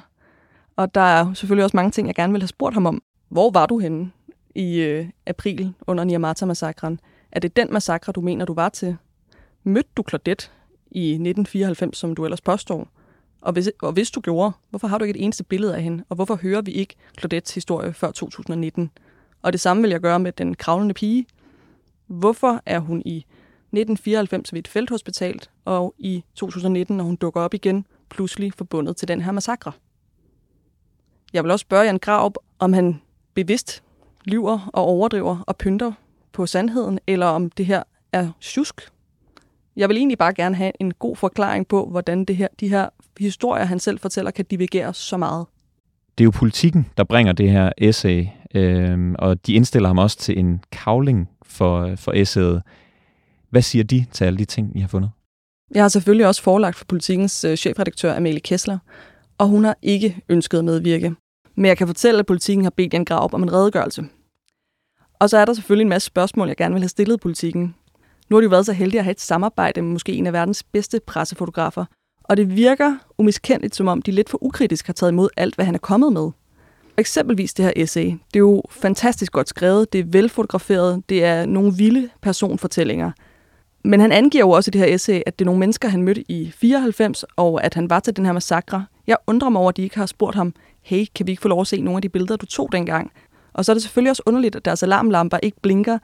Og 0.76 0.96
der 0.96 1.02
er 1.02 1.34
selvfølgelig 1.34 1.64
også 1.64 1.78
mange 1.78 1.92
ting, 1.92 2.08
jeg 2.08 2.16
gerne 2.16 2.34
vil 2.34 2.42
have 2.42 2.48
spurgt 2.48 2.74
ham 2.74 2.86
om. 2.86 3.02
Hvor 3.30 3.52
var 3.52 3.66
du 3.66 3.80
henne 3.80 4.12
i 4.60 4.80
øh, 4.80 5.10
april 5.26 5.74
under 5.88 6.04
Niamata-massakren? 6.04 7.00
Er 7.32 7.40
det 7.40 7.56
den 7.56 7.74
massakre, 7.74 8.12
du 8.12 8.22
mener, 8.22 8.46
du 8.46 8.54
var 8.54 8.70
til? 8.70 8.98
Mødte 9.64 9.90
du 9.98 10.04
Claudette 10.10 10.50
i 10.92 11.12
1994, 11.12 11.98
som 11.98 12.16
du 12.16 12.26
ellers 12.26 12.42
påstår? 12.42 12.88
Og 13.42 13.54
hvis, 13.54 13.72
og 13.82 13.92
hvis 13.92 14.12
du 14.12 14.22
gjorde, 14.22 14.52
hvorfor 14.70 14.88
har 14.88 14.98
du 14.98 15.04
ikke 15.04 15.20
et 15.20 15.24
eneste 15.24 15.44
billede 15.44 15.76
af 15.76 15.84
hende? 15.84 16.04
Og 16.10 16.16
hvorfor 16.16 16.36
hører 16.36 16.62
vi 16.62 16.72
ikke 16.72 16.96
Claudettes 17.20 17.54
historie 17.54 17.94
før 17.94 18.12
2019? 18.12 18.92
Og 19.42 19.54
det 19.54 19.62
samme 19.62 19.82
vil 19.82 19.92
jeg 19.92 20.00
gøre 20.00 20.20
med 20.20 20.32
den 20.32 20.56
kravlende 20.56 20.94
pige. 20.94 21.26
Hvorfor 22.08 22.62
er 22.66 22.80
hun 22.80 23.02
i 23.06 23.18
1994 23.18 24.54
ved 24.54 24.60
et 24.60 24.68
felthospital, 24.68 25.42
og 25.66 25.96
i 25.98 26.24
2019, 26.36 26.98
når 26.98 27.04
hun 27.04 27.16
dukker 27.16 27.42
op 27.42 27.54
igen, 27.54 27.86
pludselig 28.10 28.54
forbundet 28.54 28.98
til 28.98 29.08
den 29.08 29.22
her 29.22 29.32
massakre? 29.32 29.72
Jeg 31.34 31.44
vil 31.44 31.52
også 31.52 31.64
spørge 31.64 31.84
Jan 31.84 32.00
Graup, 32.00 32.34
om 32.60 32.74
han 32.74 33.02
bevidst 33.34 33.84
lyver 34.30 34.70
og 34.74 34.84
overdriver 34.84 35.44
og 35.48 35.58
pynter 35.58 35.92
på 36.34 36.46
sandheden, 36.46 37.00
eller 37.08 37.26
om 37.26 37.50
det 37.50 37.66
her 37.66 37.84
er 38.14 38.32
tjusk. 38.42 38.82
Jeg 39.76 39.90
vil 39.90 39.98
egentlig 39.98 40.18
bare 40.18 40.34
gerne 40.34 40.56
have 40.56 40.72
en 40.80 40.94
god 40.94 41.16
forklaring 41.16 41.68
på, 41.68 41.86
hvordan 41.86 42.26
det 42.26 42.36
her, 42.36 42.48
de 42.60 42.70
her 42.70 42.90
historier, 43.20 43.66
han 43.66 43.80
selv 43.80 44.00
fortæller, 44.00 44.32
kan 44.32 44.46
divergere 44.46 44.94
så 44.94 45.18
meget. 45.18 45.46
Det 46.18 46.24
er 46.24 46.26
jo 46.26 46.32
politikken, 46.32 46.88
der 46.98 47.04
bringer 47.04 47.34
det 47.34 47.52
her 47.52 47.72
essay, 47.78 48.26
øh, 48.56 49.16
og 49.20 49.48
de 49.48 49.54
indstiller 49.54 49.90
ham 49.90 49.98
også 49.98 50.18
til 50.18 50.40
en 50.40 50.64
kavling 50.72 51.30
for, 51.44 51.96
for 51.96 52.12
essayet. 52.12 52.62
Hvad 53.50 53.62
siger 53.62 53.84
de 53.84 54.06
til 54.12 54.26
alle 54.26 54.40
de 54.40 54.46
ting, 54.46 54.78
I 54.78 54.80
har 54.80 54.88
fundet? 54.88 55.12
Jeg 55.76 55.84
har 55.84 55.90
selvfølgelig 55.90 56.28
også 56.28 56.44
forelagt 56.44 56.76
for 56.76 56.86
politikens 56.86 57.44
øh, 57.44 57.58
chefredaktør 57.58 58.16
Amalie 58.16 58.40
Kessler, 58.40 58.78
og 59.38 59.48
hun 59.48 59.64
har 59.64 59.78
ikke 59.82 60.22
ønsket 60.30 60.58
at 60.58 60.66
medvirke. 60.66 61.16
Men 61.56 61.66
jeg 61.66 61.78
kan 61.78 61.88
fortælle, 61.88 62.20
at 62.20 62.26
politikken 62.26 62.66
har 62.66 62.72
bedt 62.72 62.94
Jan 62.94 63.06
Graup 63.06 63.34
om 63.34 63.44
en 63.44 63.54
redegørelse. 63.54 64.06
Og 65.20 65.30
så 65.30 65.38
er 65.38 65.46
der 65.46 65.54
selvfølgelig 65.54 65.84
en 65.84 65.90
masse 65.90 66.06
spørgsmål, 66.06 66.48
jeg 66.48 66.58
gerne 66.58 66.74
vil 66.74 66.82
have 66.82 66.90
stillet 66.90 67.20
politikken. 67.20 67.76
Nu 68.30 68.36
har 68.36 68.42
de 68.42 68.44
jo 68.44 68.50
været 68.50 68.66
så 68.66 68.74
heldige 68.74 69.00
at 69.00 69.04
have 69.04 69.12
et 69.12 69.22
samarbejde 69.22 69.82
med 69.82 69.92
måske 69.92 70.14
en 70.14 70.28
af 70.28 70.34
verdens 70.34 70.64
bedste 70.64 71.00
pressefotografer, 71.08 71.86
og 72.24 72.38
det 72.38 72.56
virker 72.56 72.96
umiskendeligt, 73.18 73.76
som 73.76 73.88
om 73.88 74.02
de 74.02 74.12
lidt 74.12 74.30
for 74.30 74.44
ukritisk 74.44 74.88
har 74.88 74.94
taget 74.94 75.12
imod 75.12 75.30
alt, 75.38 75.56
hvad 75.56 75.66
han 75.66 75.76
er 75.76 75.80
kommet 75.80 76.14
med. 76.14 76.30
Eksempelvis 76.98 77.54
det 77.54 77.66
her 77.66 77.74
essay. 77.76 78.06
Det 78.06 78.36
er 78.36 78.40
jo 78.40 78.64
fantastisk 78.70 79.32
godt 79.32 79.50
skrevet, 79.50 79.94
det 79.94 80.00
er 80.00 80.04
velfotograferet, 80.08 81.04
det 81.10 81.24
er 81.24 81.46
nogle 81.46 81.74
vilde 81.74 82.10
personfortællinger. 82.22 83.12
Men 83.84 84.00
han 84.00 84.12
angiver 84.12 84.44
jo 84.44 84.50
også 84.50 84.70
i 84.70 84.72
det 84.72 84.82
her 84.82 84.96
essay, 84.96 85.22
at 85.26 85.40
det 85.40 85.46
er 85.46 85.48
nogle 85.50 85.60
mennesker, 85.60 85.88
han 85.88 86.04
mødte 86.04 86.32
i 86.32 86.52
94, 86.56 87.26
og 87.36 87.64
at 87.64 87.74
han 87.74 87.90
var 87.90 88.00
til 88.00 88.18
den 88.18 88.26
her 88.26 88.34
massakre. 88.34 88.86
Jeg 89.08 89.18
undrer 89.28 89.50
mig 89.50 89.62
over, 89.62 89.70
at 89.70 89.78
de 89.78 89.82
ikke 89.82 89.98
har 89.98 90.06
spurgt 90.06 90.36
ham, 90.36 90.54
hey, 90.82 91.06
kan 91.16 91.28
vi 91.28 91.32
ikke 91.32 91.42
få 91.42 91.48
lov 91.48 91.62
at 91.62 91.68
se 91.68 91.82
nogle 91.82 91.98
af 91.98 92.02
de 92.02 92.10
billeder, 92.10 92.36
du 92.36 92.46
tog 92.46 92.70
dengang? 92.72 93.12
Og 93.60 93.66
så 93.66 93.72
er 93.72 93.74
det 93.74 93.84
selvfølgelig 93.84 94.10
også 94.10 94.24
underligt, 94.26 94.56
at 94.56 94.66
deres 94.66 94.84
alarmlamper 94.84 95.38
ikke 95.44 95.62
blinker, 95.62 95.98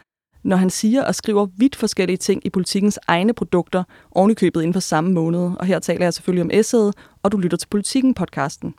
når 0.44 0.56
han 0.56 0.70
siger 0.70 1.04
og 1.04 1.16
skriver 1.16 1.48
vidt 1.58 1.76
forskellige 1.76 2.18
ting 2.18 2.46
i 2.46 2.50
politikens 2.50 3.00
egne 3.08 3.34
produkter, 3.34 3.84
ovenikøbet 4.12 4.62
inden 4.62 4.74
for 4.74 4.80
samme 4.80 5.12
måned. 5.14 5.52
Og 5.60 5.66
her 5.66 5.80
taler 5.80 6.06
jeg 6.06 6.14
selvfølgelig 6.14 6.44
om 6.44 6.50
essayet, 6.54 6.94
og 7.24 7.32
du 7.32 7.38
lytter 7.38 7.58
til 7.58 7.68
Politikken-podcasten. 7.68 8.74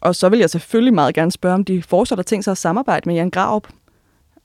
Og 0.00 0.14
så 0.14 0.28
vil 0.28 0.38
jeg 0.38 0.50
selvfølgelig 0.50 0.94
meget 0.94 1.14
gerne 1.14 1.32
spørge, 1.32 1.54
om 1.54 1.64
de 1.64 1.82
fortsat 1.82 2.18
har 2.18 2.22
tænkt 2.22 2.44
sig 2.44 2.52
at 2.52 2.58
samarbejde 2.58 3.08
med 3.08 3.14
Jan 3.14 3.30
Graup. 3.30 3.68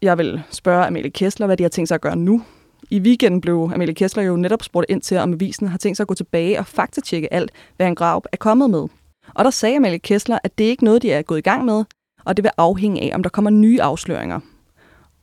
Jeg 0.01 0.17
vil 0.17 0.41
spørge 0.51 0.85
Amelie 0.85 1.11
Kessler, 1.11 1.45
hvad 1.45 1.57
de 1.57 1.63
har 1.63 1.69
tænkt 1.69 1.87
sig 1.87 1.95
at 1.95 2.01
gøre 2.01 2.15
nu. 2.15 2.43
I 2.89 2.99
weekenden 2.99 3.41
blev 3.41 3.71
Amelie 3.73 3.95
Kessler 3.95 4.23
jo 4.23 4.35
netop 4.35 4.63
spurgt 4.63 4.85
ind 4.89 5.01
til, 5.01 5.17
om 5.17 5.33
avisen 5.33 5.67
har 5.67 5.77
tænkt 5.77 5.97
sig 5.97 6.03
at 6.03 6.07
gå 6.07 6.13
tilbage 6.13 6.59
og 6.59 6.65
faktatjekke 6.65 7.33
alt, 7.33 7.51
hvad 7.75 7.87
Jan 7.87 7.95
Graup 7.95 8.25
er 8.31 8.37
kommet 8.37 8.69
med. 8.69 8.87
Og 9.33 9.45
der 9.45 9.51
sagde 9.51 9.75
Amalie 9.75 9.99
Kessler, 9.99 10.39
at 10.43 10.57
det 10.57 10.63
ikke 10.63 10.83
er 10.83 10.85
noget, 10.85 11.01
de 11.01 11.11
er 11.11 11.21
gået 11.21 11.37
i 11.37 11.41
gang 11.41 11.65
med, 11.65 11.83
og 12.25 12.37
det 12.37 12.43
vil 12.43 12.51
afhænge 12.57 13.01
af, 13.01 13.15
om 13.15 13.23
der 13.23 13.29
kommer 13.29 13.51
nye 13.51 13.81
afsløringer. 13.81 14.39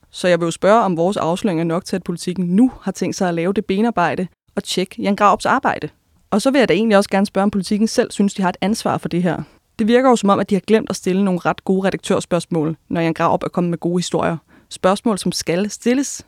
Så 0.09 0.27
jeg 0.27 0.39
vil 0.39 0.45
jo 0.45 0.51
spørge, 0.51 0.83
om 0.83 0.97
vores 0.97 1.17
afsløringer 1.17 1.63
er 1.63 1.67
nok 1.67 1.85
til, 1.85 1.95
at 1.95 2.03
politikken 2.03 2.45
nu 2.45 2.71
har 2.81 2.91
tænkt 2.91 3.15
sig 3.15 3.27
at 3.27 3.33
lave 3.33 3.53
det 3.53 3.65
benarbejde 3.65 4.27
og 4.55 4.63
tjekke 4.63 5.01
Jan 5.01 5.15
Graups 5.15 5.45
arbejde. 5.45 5.89
Og 6.31 6.41
så 6.41 6.51
vil 6.51 6.59
jeg 6.59 6.67
da 6.67 6.73
egentlig 6.73 6.97
også 6.97 7.09
gerne 7.09 7.25
spørge, 7.25 7.43
om 7.43 7.51
politikken 7.51 7.87
selv 7.87 8.11
synes, 8.11 8.33
de 8.33 8.41
har 8.41 8.49
et 8.49 8.57
ansvar 8.61 8.97
for 8.97 9.09
det 9.09 9.23
her. 9.23 9.43
Det 9.79 9.87
virker 9.87 10.09
jo 10.09 10.15
som 10.15 10.29
om, 10.29 10.39
at 10.39 10.49
de 10.49 10.55
har 10.55 10.59
glemt 10.59 10.89
at 10.89 10.95
stille 10.95 11.23
nogle 11.23 11.39
ret 11.39 11.63
gode 11.63 11.87
redaktørspørgsmål, 11.87 12.77
når 12.89 13.01
Jan 13.01 13.13
Graup 13.13 13.43
er 13.43 13.47
kommet 13.47 13.69
med 13.69 13.77
gode 13.77 13.97
historier. 13.97 14.37
Spørgsmål, 14.69 15.17
som 15.17 15.31
skal 15.31 15.69
stilles. 15.69 16.25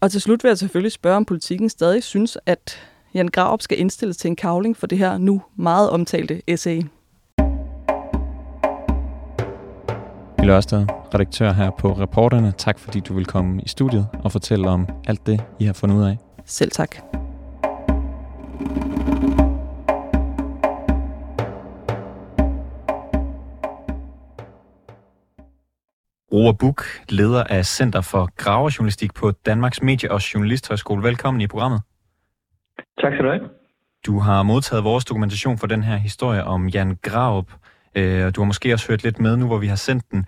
Og 0.00 0.10
til 0.10 0.20
slut 0.20 0.44
vil 0.44 0.48
jeg 0.48 0.58
selvfølgelig 0.58 0.92
spørge, 0.92 1.16
om 1.16 1.24
politikken 1.24 1.68
stadig 1.68 2.02
synes, 2.02 2.38
at 2.46 2.80
Jan 3.14 3.28
Graup 3.28 3.62
skal 3.62 3.80
indstilles 3.80 4.16
til 4.16 4.28
en 4.28 4.36
kavling 4.36 4.76
for 4.76 4.86
det 4.86 4.98
her 4.98 5.18
nu 5.18 5.42
meget 5.56 5.90
omtalte 5.90 6.42
essay. 6.46 6.82
Mille 10.42 10.54
Ørsted, 10.54 10.86
redaktør 11.14 11.52
her 11.52 11.70
på 11.70 11.92
Reporterne. 11.92 12.52
Tak 12.52 12.78
fordi 12.78 13.00
du 13.00 13.14
vil 13.14 13.26
komme 13.26 13.62
i 13.62 13.68
studiet 13.68 14.08
og 14.24 14.32
fortælle 14.32 14.68
om 14.68 14.88
alt 15.06 15.26
det, 15.26 15.44
I 15.60 15.64
har 15.64 15.72
fundet 15.72 15.96
ud 15.96 16.04
af. 16.04 16.18
Selv 16.44 16.70
tak. 16.70 16.96
Roar 26.32 26.52
Buk, 26.52 26.84
leder 27.08 27.44
af 27.44 27.66
Center 27.66 28.00
for 28.00 28.30
Graverjournalistik 28.36 29.14
på 29.14 29.30
Danmarks 29.30 29.82
Medie- 29.82 30.10
og 30.10 30.34
Journalisthøjskole. 30.34 31.02
Velkommen 31.02 31.40
i 31.40 31.46
programmet. 31.46 31.80
Tak 33.00 33.12
skal 33.12 33.24
du 33.24 33.30
have. 33.30 33.48
Du 34.06 34.18
har 34.18 34.42
modtaget 34.42 34.84
vores 34.84 35.04
dokumentation 35.04 35.58
for 35.58 35.66
den 35.66 35.82
her 35.82 35.96
historie 35.96 36.44
om 36.44 36.68
Jan 36.68 36.98
Graup. 37.02 37.46
Øh, 37.98 38.34
du 38.34 38.40
har 38.40 38.44
måske 38.44 38.72
også 38.72 38.88
hørt 38.88 39.02
lidt 39.02 39.20
med 39.20 39.36
nu, 39.36 39.46
hvor 39.46 39.58
vi 39.58 39.66
har 39.66 39.76
sendt 39.76 40.04
den. 40.10 40.26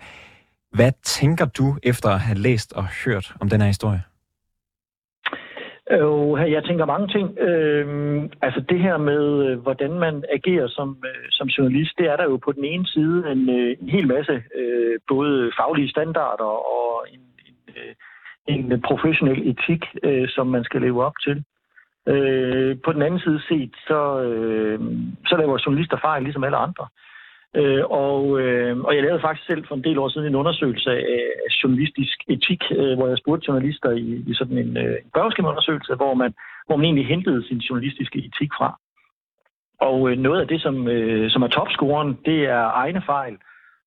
Hvad 0.71 0.91
tænker 1.03 1.45
du 1.45 1.77
efter 1.83 2.09
at 2.09 2.19
have 2.19 2.37
læst 2.37 2.73
og 2.73 2.85
hørt 3.05 3.33
om 3.41 3.49
den 3.49 3.61
her 3.61 3.67
historie? 3.67 4.03
Øh, 5.91 6.51
jeg 6.51 6.63
tænker 6.63 6.85
mange 6.85 7.07
ting. 7.07 7.39
Øh, 7.39 7.85
altså 8.41 8.59
det 8.69 8.79
her 8.79 8.97
med, 8.97 9.23
øh, 9.47 9.59
hvordan 9.59 9.93
man 9.99 10.23
agerer 10.33 10.67
som, 10.67 10.97
øh, 11.05 11.25
som 11.29 11.47
journalist, 11.47 11.93
det 11.97 12.05
er 12.07 12.15
der 12.15 12.23
jo 12.23 12.37
på 12.37 12.51
den 12.51 12.65
ene 12.65 12.87
side 12.87 13.31
en, 13.31 13.49
øh, 13.49 13.77
en 13.81 13.89
hel 13.89 14.07
masse 14.07 14.43
øh, 14.55 14.99
både 15.07 15.51
faglige 15.59 15.89
standarder 15.89 16.51
og 16.75 17.05
en, 17.13 17.23
en, 17.47 17.55
øh, 17.75 17.93
en 18.73 18.81
professionel 18.81 19.49
etik, 19.49 19.83
øh, 20.03 20.27
som 20.29 20.47
man 20.47 20.63
skal 20.63 20.81
leve 20.81 21.05
op 21.05 21.17
til. 21.23 21.43
Øh, 22.07 22.77
på 22.85 22.93
den 22.93 23.01
anden 23.01 23.19
side 23.19 23.41
set, 23.49 23.73
så, 23.87 24.21
øh, 24.21 24.79
så 25.25 25.37
laver 25.37 25.63
journalister 25.65 25.97
fejl 26.01 26.23
ligesom 26.23 26.43
alle 26.43 26.57
andre. 26.57 26.87
Øh, 26.91 27.14
Øh, 27.55 27.83
og, 27.89 28.41
øh, 28.41 28.77
og 28.77 28.95
jeg 28.95 29.03
lavede 29.03 29.21
faktisk 29.21 29.47
selv 29.47 29.65
for 29.67 29.75
en 29.75 29.83
del 29.83 29.97
år 29.97 30.09
siden 30.09 30.27
en 30.27 30.35
undersøgelse 30.35 30.91
af, 30.91 31.03
af 31.45 31.51
journalistisk 31.63 32.17
etik, 32.27 32.61
øh, 32.71 32.97
hvor 32.97 33.07
jeg 33.07 33.17
spurgte 33.17 33.45
journalister 33.47 33.91
i, 33.91 34.23
i 34.27 34.33
sådan 34.33 34.57
en, 34.57 34.77
øh, 34.77 34.95
en 35.05 35.11
hvor 36.01 36.13
man, 36.13 36.33
hvor 36.67 36.75
man 36.75 36.85
egentlig 36.85 37.07
hentede 37.07 37.47
sin 37.47 37.57
journalistiske 37.57 38.19
etik 38.19 38.51
fra. 38.57 38.79
Og 39.79 40.09
øh, 40.09 40.17
noget 40.17 40.41
af 40.41 40.47
det, 40.47 40.61
som, 40.61 40.87
øh, 40.87 41.31
som 41.31 41.41
er 41.41 41.47
topscoren, 41.47 42.17
det 42.25 42.39
er 42.45 42.63
egne 42.83 43.01
fejl 43.05 43.37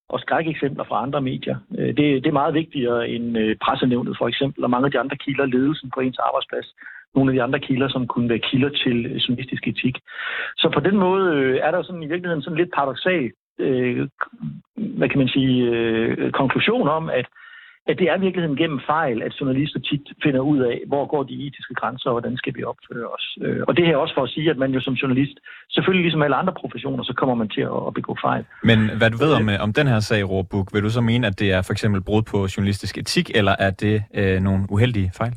og 0.09 0.20
skrækeksempler 0.20 0.85
fra 0.85 1.02
andre 1.02 1.20
medier. 1.20 1.57
Øh, 1.78 1.87
det, 1.87 2.04
det 2.22 2.26
er 2.26 2.40
meget 2.40 2.54
vigtigere 2.54 3.09
end 3.09 3.38
øh, 3.38 3.57
pressenævnet 3.57 4.16
for 4.18 4.28
eksempel, 4.28 4.64
og 4.64 4.70
mange 4.70 4.87
af 4.87 4.92
de 4.92 5.00
andre 5.00 5.16
kilder, 5.16 5.46
ledelsen 5.46 5.90
på 5.94 6.00
ens 6.00 6.18
arbejdsplads, 6.18 6.74
nogle 7.14 7.31
af 7.31 7.35
de 7.35 7.42
andre 7.42 7.61
kilder, 7.61 7.88
som 7.88 8.07
kunne 8.07 8.28
være 8.28 8.46
kilder 8.50 8.68
til 8.68 8.96
journalistisk 9.24 9.68
etik. 9.68 9.96
Så 10.57 10.70
på 10.74 10.81
den 10.81 10.96
måde 10.96 11.24
øh, 11.37 11.57
er 11.62 11.70
der 11.70 11.83
sådan 11.83 12.02
i 12.02 12.11
virkeligheden 12.12 12.42
sådan 12.42 12.59
lidt 12.59 12.74
paradoxal 12.74 13.31
øh, 13.58 14.08
hvad 14.98 15.08
kan 15.08 15.18
man 15.18 15.28
sige, 15.28 15.54
øh, 15.70 16.32
konklusion 16.32 16.88
om, 16.88 17.10
at, 17.10 17.26
at 17.86 17.98
det 17.98 18.06
er 18.10 18.18
virkeligheden 18.18 18.56
gennem 18.56 18.80
fejl, 18.86 19.22
at 19.22 19.32
journalister 19.40 19.80
tit 19.80 20.04
finder 20.22 20.40
ud 20.40 20.58
af, 20.58 20.78
hvor 20.86 21.06
går 21.06 21.22
de 21.22 21.46
etiske 21.46 21.74
grænser, 21.74 22.10
og 22.10 22.14
hvordan 22.14 22.36
skal 22.36 22.54
vi 22.56 22.64
opføre 22.64 23.08
os. 23.16 23.38
Øh, 23.42 23.60
og 23.68 23.76
det 23.76 23.86
her 23.86 23.96
også 23.96 24.14
for 24.14 24.22
at 24.22 24.30
sige, 24.30 24.50
at 24.50 24.58
man 24.58 24.70
jo 24.70 24.80
som 24.80 24.94
journalist, 24.94 25.36
selvfølgelig 25.70 26.04
ligesom 26.04 26.22
alle 26.22 26.36
andre 26.36 26.52
professioner, 26.52 27.02
så 27.04 27.14
kommer 27.16 27.34
man 27.34 27.48
til 27.48 27.60
at, 27.60 27.80
at 27.86 27.94
begå 27.94 28.16
fejl. 28.24 28.44
Men 28.62 28.78
hvad 28.98 29.10
du 29.10 29.16
ved 29.16 29.32
om, 29.32 29.48
øh, 29.48 29.56
om 29.60 29.72
den 29.72 29.86
her 29.86 30.00
sag, 30.00 30.30
Råbuk, 30.30 30.66
vil 30.74 30.82
du 30.82 30.90
så 30.90 31.00
mene, 31.00 31.26
at 31.26 31.38
det 31.40 31.52
er 31.52 31.62
for 31.62 31.72
eksempel 31.72 32.00
brud 32.02 32.22
på 32.22 32.38
journalistisk 32.56 32.98
etik, 32.98 33.30
eller 33.34 33.54
er 33.58 33.70
det 33.70 34.02
øh, 34.14 34.40
nogle 34.40 34.66
uheldige 34.70 35.10
fejl? 35.16 35.34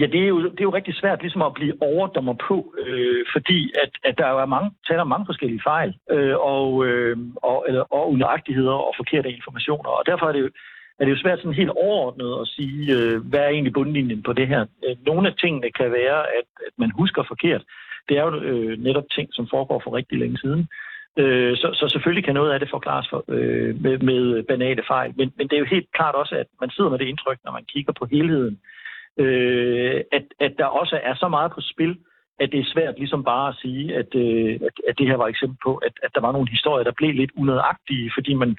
Ja, 0.00 0.06
det 0.06 0.20
er, 0.22 0.28
jo, 0.28 0.38
det 0.42 0.60
er 0.60 0.68
jo 0.70 0.78
rigtig 0.78 0.94
svært 0.94 1.20
ligesom 1.20 1.42
at 1.42 1.54
blive 1.54 1.82
overdommer 1.82 2.34
på, 2.48 2.74
øh, 2.86 3.24
fordi 3.32 3.72
at, 3.82 3.90
at 4.04 4.18
der 4.18 4.26
er 4.26 4.46
mange, 4.46 4.70
taler 4.88 5.00
om 5.00 5.08
mange 5.08 5.26
forskellige 5.26 5.62
fejl 5.64 5.94
øh, 6.10 6.36
og, 6.36 6.86
øh, 6.86 7.16
og, 7.42 7.64
eller, 7.68 7.84
og 7.96 8.12
unøjagtigheder 8.12 8.76
og 8.88 8.94
forkerte 8.96 9.32
informationer, 9.32 9.90
og 9.90 10.02
derfor 10.06 10.26
er 10.26 10.32
det 10.32 10.40
jo, 10.40 10.50
er 10.98 11.04
det 11.04 11.12
jo 11.12 11.22
svært 11.22 11.38
sådan 11.38 11.60
helt 11.62 11.70
overordnet 11.70 12.40
at 12.42 12.48
sige, 12.48 12.80
øh, 12.96 13.16
hvad 13.30 13.40
er 13.40 13.48
egentlig 13.48 13.72
bundlinjen 13.72 14.22
på 14.22 14.32
det 14.32 14.48
her. 14.48 14.66
Øh, 14.84 14.96
nogle 15.06 15.28
af 15.28 15.34
tingene 15.34 15.70
kan 15.70 15.92
være, 15.92 16.20
at, 16.38 16.48
at 16.66 16.72
man 16.78 16.90
husker 16.90 17.22
forkert. 17.28 17.62
Det 18.08 18.18
er 18.18 18.22
jo 18.22 18.40
øh, 18.40 18.78
netop 18.78 19.04
ting, 19.10 19.28
som 19.32 19.48
foregår 19.50 19.80
for 19.84 19.96
rigtig 19.96 20.18
længe 20.18 20.38
siden. 20.38 20.68
Øh, 21.16 21.56
så, 21.56 21.68
så 21.74 21.88
selvfølgelig 21.88 22.24
kan 22.24 22.34
noget 22.34 22.52
af 22.52 22.60
det 22.60 22.70
forklares 22.70 23.08
for, 23.10 23.24
øh, 23.28 23.82
med, 23.82 23.98
med 23.98 24.42
banale 24.42 24.82
fejl, 24.86 25.12
men, 25.16 25.32
men 25.36 25.48
det 25.48 25.56
er 25.56 25.64
jo 25.64 25.74
helt 25.74 25.88
klart 25.92 26.14
også, 26.14 26.34
at 26.34 26.46
man 26.60 26.70
sidder 26.70 26.90
med 26.90 26.98
det 26.98 27.08
indtryk, 27.08 27.38
når 27.44 27.52
man 27.52 27.64
kigger 27.64 27.92
på 27.92 28.06
helheden, 28.06 28.54
øh, 28.54 28.83
Øh, 29.18 30.00
at, 30.12 30.24
at 30.40 30.52
der 30.58 30.64
også 30.64 31.00
er 31.02 31.14
så 31.14 31.28
meget 31.28 31.52
på 31.52 31.60
spil, 31.60 31.98
at 32.40 32.52
det 32.52 32.60
er 32.60 32.72
svært 32.74 32.98
ligesom 32.98 33.24
bare 33.24 33.48
at 33.48 33.56
sige, 33.62 33.96
at, 33.96 34.14
øh, 34.14 34.54
at, 34.68 34.74
at 34.88 34.98
det 34.98 35.06
her 35.06 35.16
var 35.16 35.26
et 35.26 35.30
eksempel 35.30 35.58
på, 35.64 35.76
at, 35.76 35.92
at 36.02 36.10
der 36.14 36.20
var 36.20 36.32
nogle 36.32 36.50
historier, 36.50 36.84
der 36.84 36.98
blev 37.00 37.14
lidt 37.14 37.30
unødagtige, 37.36 38.10
fordi 38.16 38.34
man 38.34 38.56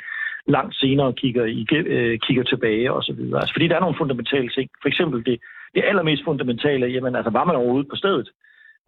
langt 0.48 0.76
senere 0.76 1.14
kigger, 1.14 1.46
i, 1.46 1.68
øh, 1.76 2.20
kigger 2.20 2.44
tilbage 2.44 2.94
og 2.94 3.04
så 3.04 3.14
videre. 3.14 3.40
Altså, 3.40 3.54
fordi 3.54 3.68
der 3.68 3.76
er 3.76 3.80
nogle 3.80 3.98
fundamentale 3.98 4.50
ting. 4.50 4.70
For 4.82 4.88
eksempel 4.90 5.26
det, 5.26 5.40
det 5.76 5.84
allermest 5.86 6.24
fundamentale, 6.24 6.88
jamen 6.88 7.16
altså, 7.16 7.30
var 7.30 7.44
man 7.46 7.56
overhovedet 7.56 7.90
på 7.90 7.96
stedet, 7.96 8.30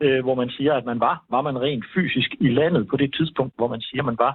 øh, 0.02 0.24
hvor 0.24 0.36
man 0.36 0.50
siger, 0.50 0.74
at 0.74 0.86
man 0.86 1.00
var? 1.00 1.26
Var 1.30 1.42
man 1.42 1.62
rent 1.62 1.86
fysisk 1.96 2.30
i 2.40 2.50
landet 2.50 2.88
på 2.88 2.98
det 2.98 3.14
tidspunkt, 3.14 3.54
hvor 3.58 3.68
man 3.68 3.82
siger, 3.82 4.02
at 4.02 4.06
man 4.06 4.18
var? 4.20 4.34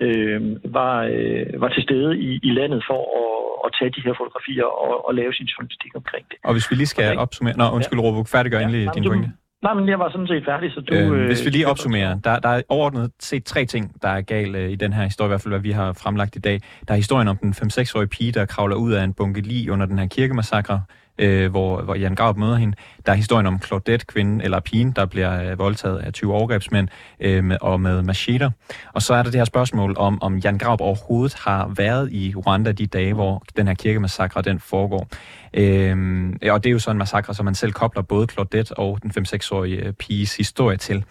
Øh, 0.00 0.40
var, 0.64 0.94
øh, 1.14 1.60
var 1.62 1.68
til 1.68 1.82
stede 1.82 2.18
i, 2.18 2.40
i 2.42 2.50
landet 2.50 2.84
for 2.88 3.00
at 3.20 3.40
at 3.64 3.70
tage 3.78 3.90
de 3.96 4.00
her 4.06 4.14
fotografier 4.20 4.68
og, 4.84 5.06
og 5.06 5.14
lave 5.14 5.32
sin 5.38 5.46
journalistik 5.52 5.92
omkring 6.00 6.24
det. 6.30 6.36
Og 6.44 6.52
hvis 6.52 6.70
vi 6.70 6.74
lige 6.76 6.86
skal 6.86 7.06
okay. 7.08 7.16
opsummere... 7.24 7.56
Nå, 7.56 7.66
undskyld, 7.76 8.00
ja. 8.00 8.04
Robuk, 8.06 8.28
færdiggør 8.28 8.58
ja, 8.58 8.64
endelig 8.64 8.94
din 8.94 9.04
pointe. 9.04 9.30
Nej, 9.62 9.74
men 9.74 9.88
jeg 9.88 9.98
var 9.98 10.10
sådan 10.10 10.26
set 10.26 10.44
færdig, 10.44 10.72
så 10.72 10.80
du... 10.80 10.94
Øh, 10.94 11.26
hvis 11.26 11.44
vi 11.44 11.50
lige 11.50 11.66
opsummerer, 11.68 12.18
der, 12.18 12.38
der 12.38 12.48
er 12.48 12.62
overordnet 12.68 13.10
set 13.18 13.44
tre 13.44 13.64
ting, 13.64 14.02
der 14.02 14.08
er 14.08 14.20
galt 14.20 14.56
øh, 14.56 14.70
i 14.70 14.76
den 14.76 14.92
her 14.92 15.04
historie, 15.04 15.28
i 15.28 15.30
hvert 15.30 15.40
fald 15.40 15.52
hvad 15.52 15.60
vi 15.60 15.70
har 15.70 15.92
fremlagt 15.92 16.36
i 16.36 16.38
dag. 16.38 16.60
Der 16.88 16.94
er 16.94 16.96
historien 16.96 17.28
om 17.28 17.36
den 17.36 17.50
5-6-årige 17.50 18.08
pige, 18.08 18.32
der 18.32 18.46
kravler 18.46 18.76
ud 18.76 18.92
af 18.92 19.04
en 19.04 19.12
bunke 19.12 19.40
lige 19.40 19.72
under 19.72 19.86
den 19.86 19.98
her 19.98 20.06
kirkemassakre, 20.06 20.82
øh, 21.20 21.50
hvor, 21.50 21.82
hvor 21.82 21.94
Jan 21.94 22.14
Graup 22.14 22.36
møder 22.36 22.56
hende. 22.56 22.76
Der 23.06 23.12
er 23.12 23.16
historien 23.16 23.46
om 23.46 23.62
Claudette, 23.62 24.06
kvinden 24.06 24.40
eller 24.40 24.60
pigen, 24.60 24.92
der 24.92 25.06
bliver 25.06 25.50
øh, 25.50 25.58
voldtaget 25.58 25.98
af 25.98 26.12
20 26.12 26.34
overgrebsmænd 26.34 26.88
øh, 27.20 27.44
med, 27.44 27.56
og 27.60 27.80
med 27.80 28.02
macheter. 28.02 28.50
Og 28.92 29.02
så 29.02 29.14
er 29.14 29.22
der 29.22 29.30
det 29.30 29.40
her 29.40 29.44
spørgsmål 29.44 29.94
om, 29.98 30.22
om 30.22 30.38
Jan 30.38 30.58
Graup 30.58 30.80
overhovedet 30.80 31.34
har 31.34 31.72
været 31.76 32.12
i 32.12 32.34
Rwanda 32.36 32.72
de 32.72 32.86
dage, 32.86 33.14
hvor 33.14 33.42
den 33.56 33.66
her 33.66 33.74
kirkemassakre 33.74 34.42
den 34.42 34.60
foregår. 34.60 35.08
Øh, 35.54 36.32
og 36.50 36.64
det 36.64 36.70
er 36.70 36.72
jo 36.72 36.78
sådan 36.78 36.96
en 36.96 36.98
massakre, 36.98 37.34
som 37.34 37.44
man 37.44 37.54
selv 37.54 37.72
kobler 37.72 38.02
både 38.02 38.26
Claudette 38.32 38.78
og 38.78 38.98
den 39.02 39.12
5-6-årige 39.18 39.76
øh, 39.76 39.92
piges 39.92 40.36
historie 40.36 40.76
til. 40.76 41.04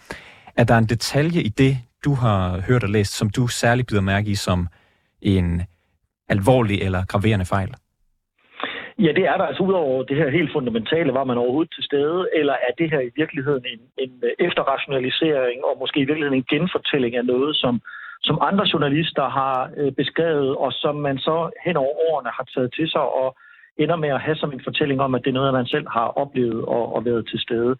Er 0.56 0.64
der 0.64 0.78
en 0.78 0.86
detalje 0.86 1.42
i 1.42 1.48
det, 1.48 1.78
du 2.04 2.14
har 2.14 2.60
hørt 2.60 2.82
og 2.82 2.88
læst, 2.88 3.16
som 3.16 3.30
du 3.30 3.46
særligt 3.46 3.88
bider 3.88 4.00
mærke 4.00 4.30
i 4.30 4.34
som 4.34 4.68
en 5.22 5.62
alvorlig 6.28 6.82
eller 6.82 7.04
graverende 7.04 7.44
fejl? 7.44 7.74
Ja, 9.04 9.12
det 9.18 9.24
er 9.32 9.36
der. 9.36 9.44
Altså 9.44 9.62
udover 9.62 10.02
det 10.02 10.16
her 10.16 10.30
helt 10.30 10.52
fundamentale, 10.52 11.14
var 11.14 11.24
man 11.24 11.38
overhovedet 11.38 11.74
til 11.74 11.84
stede, 11.84 12.28
eller 12.34 12.52
er 12.52 12.72
det 12.78 12.90
her 12.90 13.00
i 13.00 13.10
virkeligheden 13.16 13.64
en, 13.72 13.80
en 14.04 14.12
øh, 14.22 14.30
efterrationalisering 14.46 15.64
og 15.64 15.76
måske 15.80 16.00
i 16.00 16.08
virkeligheden 16.08 16.38
en 16.38 16.50
genfortælling 16.54 17.16
af 17.16 17.24
noget, 17.24 17.56
som, 17.56 17.80
som 18.22 18.38
andre 18.48 18.64
journalister 18.72 19.28
har 19.28 19.70
øh, 19.76 19.92
beskrevet, 19.92 20.56
og 20.56 20.72
som 20.72 20.94
man 20.96 21.18
så 21.18 21.50
hen 21.64 21.76
over 21.76 21.94
årene 22.10 22.30
har 22.38 22.46
taget 22.54 22.72
til 22.74 22.90
sig 22.90 23.00
og 23.00 23.36
ender 23.78 23.96
med 23.96 24.08
at 24.08 24.20
have 24.20 24.36
som 24.36 24.52
en 24.52 24.64
fortælling 24.64 25.00
om, 25.00 25.14
at 25.14 25.22
det 25.24 25.30
er 25.30 25.38
noget, 25.38 25.52
man 25.52 25.66
selv 25.66 25.86
har 25.88 26.08
oplevet 26.22 26.64
og, 26.64 26.94
og 26.94 27.04
været 27.04 27.28
til 27.28 27.40
stede. 27.40 27.76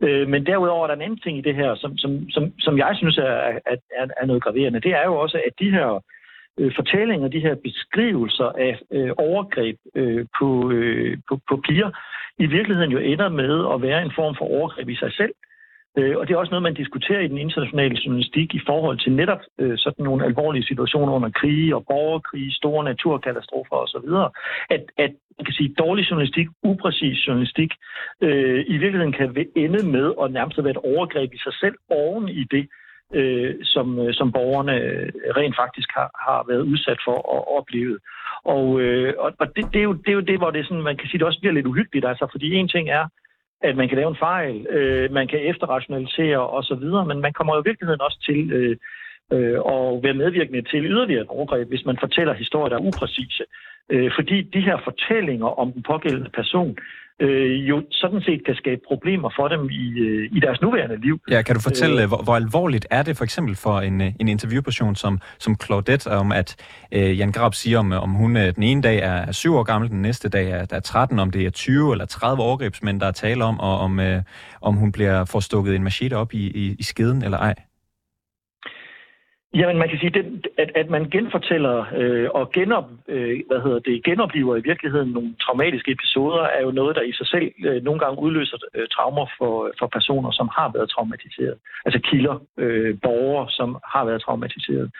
Øh, 0.00 0.28
men 0.28 0.46
derudover 0.46 0.82
er 0.82 0.86
der 0.86 0.94
en 0.94 1.06
anden 1.06 1.20
ting 1.24 1.38
i 1.38 1.46
det 1.48 1.54
her, 1.54 1.74
som, 1.74 1.98
som, 1.98 2.30
som, 2.30 2.52
som 2.58 2.78
jeg 2.78 2.92
synes 2.96 3.18
er, 3.18 3.58
er, 4.00 4.06
er 4.20 4.26
noget 4.26 4.42
graverende. 4.42 4.80
Det 4.80 4.92
er 4.92 5.04
jo 5.04 5.14
også, 5.16 5.36
at 5.46 5.52
de 5.60 5.70
her 5.70 6.00
øh, 6.60 6.72
fortællinger, 6.76 7.28
de 7.28 7.44
her 7.46 7.54
beskrivelser 7.54 8.48
af 8.68 8.74
øh, 8.92 9.12
overgreb 9.16 9.76
øh, 9.94 10.26
på, 10.38 10.70
øh, 10.70 11.18
på, 11.28 11.40
på 11.48 11.56
piger, 11.66 11.90
i 12.38 12.46
virkeligheden 12.46 12.92
jo 12.92 12.98
ender 12.98 13.28
med 13.28 13.54
at 13.74 13.82
være 13.82 14.02
en 14.02 14.12
form 14.18 14.34
for 14.38 14.44
overgreb 14.44 14.88
i 14.88 14.96
sig 14.96 15.12
selv. 15.12 15.34
Øh, 15.98 16.16
og 16.18 16.22
det 16.26 16.34
er 16.34 16.38
også 16.38 16.50
noget, 16.50 16.68
man 16.68 16.80
diskuterer 16.82 17.20
i 17.20 17.28
den 17.28 17.38
internationale 17.38 17.98
journalistik 18.04 18.54
i 18.54 18.60
forhold 18.66 18.98
til 18.98 19.12
netop 19.12 19.42
øh, 19.58 19.78
sådan 19.78 20.04
nogle 20.04 20.24
alvorlige 20.24 20.68
situationer 20.70 21.12
under 21.12 21.30
krige 21.30 21.76
og 21.76 21.84
borgerkrige, 21.86 22.52
store 22.52 22.84
naturkatastrofer 22.84 23.76
osv. 23.76 24.08
At, 24.74 24.82
at 25.04 25.12
man 25.38 25.44
kan 25.44 25.54
sige, 25.54 25.74
dårlig 25.78 26.10
journalistik, 26.10 26.48
upræcis 26.62 27.26
journalistik, 27.26 27.70
øh, 28.20 28.64
i 28.68 28.76
virkeligheden 28.82 29.12
kan 29.12 29.46
ende 29.56 29.86
med 29.86 30.06
at 30.22 30.32
nærmest 30.32 30.58
være 30.64 30.76
et 30.76 30.86
overgreb 30.92 31.34
i 31.34 31.38
sig 31.38 31.54
selv 31.62 31.76
oven 31.90 32.28
i 32.28 32.44
det, 32.44 32.68
øh, 33.14 33.54
som, 33.62 33.98
øh, 33.98 34.14
som 34.14 34.32
borgerne 34.32 34.74
øh, 34.74 35.12
rent 35.36 35.56
faktisk 35.56 35.88
har, 35.94 36.10
har 36.26 36.44
været 36.48 36.68
udsat 36.72 37.00
for 37.06 37.18
og 37.34 37.56
oplevet. 37.58 37.98
Og, 38.44 38.80
øh, 38.80 39.14
og 39.18 39.46
det, 39.56 39.64
det, 39.72 39.78
er 39.78 39.88
jo, 39.90 39.92
det 39.92 40.08
er 40.08 40.18
jo 40.20 40.28
det, 40.30 40.38
hvor 40.38 40.50
det 40.50 40.66
sådan, 40.66 40.82
man 40.82 40.96
kan 40.96 41.08
sige, 41.08 41.18
det 41.18 41.26
også 41.26 41.40
bliver 41.40 41.52
lidt 41.52 41.66
uhyggeligt, 41.66 42.06
altså, 42.06 42.26
fordi 42.30 42.54
en 42.54 42.68
ting 42.68 42.88
er, 42.88 43.06
at 43.62 43.76
man 43.76 43.88
kan 43.88 43.98
lave 43.98 44.10
en 44.10 44.22
fejl, 44.28 44.66
øh, 44.66 45.12
man 45.12 45.28
kan 45.28 45.40
efterrationalisere 45.50 46.50
osv., 46.50 46.86
men 47.10 47.20
man 47.20 47.32
kommer 47.32 47.54
jo 47.54 47.62
i 47.62 47.68
virkeligheden 47.68 48.00
også 48.00 48.18
til 48.28 48.52
øh, 48.52 48.76
øh, 49.34 49.58
at 49.74 50.02
være 50.04 50.20
medvirkende 50.22 50.62
til 50.62 50.84
yderligere 50.84 51.24
overgreb, 51.28 51.68
hvis 51.68 51.84
man 51.84 51.96
fortæller 52.00 52.34
historier, 52.34 52.68
der 52.68 52.76
er 52.76 52.86
upræcise. 52.88 53.44
Øh, 53.92 54.10
fordi 54.16 54.42
de 54.42 54.60
her 54.60 54.78
fortællinger 54.84 55.50
om 55.62 55.72
den 55.72 55.82
pågældende 55.82 56.30
person 56.30 56.78
øh, 57.20 57.68
jo 57.68 57.82
sådan 57.90 58.20
set 58.20 58.44
kan 58.46 58.54
skabe 58.54 58.80
problemer 58.88 59.30
for 59.36 59.48
dem 59.48 59.70
i, 59.70 59.98
øh, 59.98 60.36
i 60.36 60.40
deres 60.40 60.60
nuværende 60.60 61.00
liv. 61.00 61.20
Ja, 61.30 61.42
kan 61.42 61.54
du 61.54 61.60
fortælle, 61.60 62.02
øh, 62.02 62.08
hvor, 62.08 62.22
hvor 62.22 62.36
alvorligt 62.36 62.86
er 62.90 63.02
det 63.02 63.16
for 63.16 63.24
eksempel 63.24 63.56
for 63.56 63.80
en, 63.80 64.00
øh, 64.00 64.12
en 64.20 64.28
interviewperson 64.28 64.94
som, 64.96 65.20
som 65.38 65.56
Claudette, 65.64 66.10
om 66.10 66.32
at 66.32 66.56
øh, 66.92 67.18
Jan 67.18 67.32
Grab 67.32 67.54
siger, 67.54 67.78
om, 67.78 67.92
om 67.92 68.10
hun 68.10 68.36
øh, 68.36 68.54
den 68.54 68.62
ene 68.62 68.82
dag 68.82 68.98
er 68.98 69.32
7 69.32 69.56
år 69.56 69.62
gammel, 69.62 69.90
den 69.90 70.02
næste 70.02 70.28
dag 70.28 70.50
er, 70.50 70.66
er 70.70 70.80
13, 70.80 71.18
om 71.18 71.30
det 71.30 71.46
er 71.46 71.50
20 71.50 71.92
eller 71.92 72.06
30 72.06 72.42
overgrebsmænd, 72.42 73.00
der 73.00 73.06
er 73.06 73.12
tale 73.12 73.44
om, 73.44 73.60
og 73.60 73.78
om, 73.78 74.00
øh, 74.00 74.22
om 74.60 74.74
hun 74.74 74.92
bliver 74.92 75.24
forstukket 75.24 75.76
en 75.76 75.82
machete 75.84 76.14
op 76.14 76.34
i, 76.34 76.50
i, 76.50 76.76
i 76.78 76.82
skeden 76.82 77.24
eller 77.24 77.38
ej? 77.38 77.54
Jamen, 79.54 79.78
man 79.78 79.88
kan 79.88 79.98
sige, 79.98 80.10
det, 80.10 80.46
at, 80.58 80.70
at 80.74 80.90
man 80.90 81.10
genfortæller 81.10 81.86
øh, 81.96 82.28
og 82.34 82.52
genop, 82.52 82.84
øh, 83.08 83.40
hvad 83.46 83.60
hedder 83.62 83.78
det, 83.78 84.04
genoplever 84.04 84.56
i 84.56 84.60
virkeligheden 84.70 85.10
nogle 85.10 85.34
traumatiske 85.40 85.90
episoder, 85.90 86.42
er 86.42 86.62
jo 86.62 86.70
noget, 86.70 86.96
der 86.96 87.02
i 87.02 87.12
sig 87.12 87.26
selv 87.26 87.52
øh, 87.64 87.82
nogle 87.82 88.00
gange 88.00 88.22
udløser 88.22 88.58
øh, 88.74 88.88
traumer 88.88 89.26
for, 89.38 89.72
for 89.78 89.86
personer, 89.86 90.30
som 90.30 90.48
har 90.56 90.70
været 90.74 90.90
traumatiseret. 90.90 91.56
Altså 91.84 92.00
kilder, 92.00 92.36
øh, 92.58 92.98
borgere, 93.02 93.50
som 93.50 93.78
har 93.84 94.04
været 94.04 94.22
traumatiseret. 94.22 94.90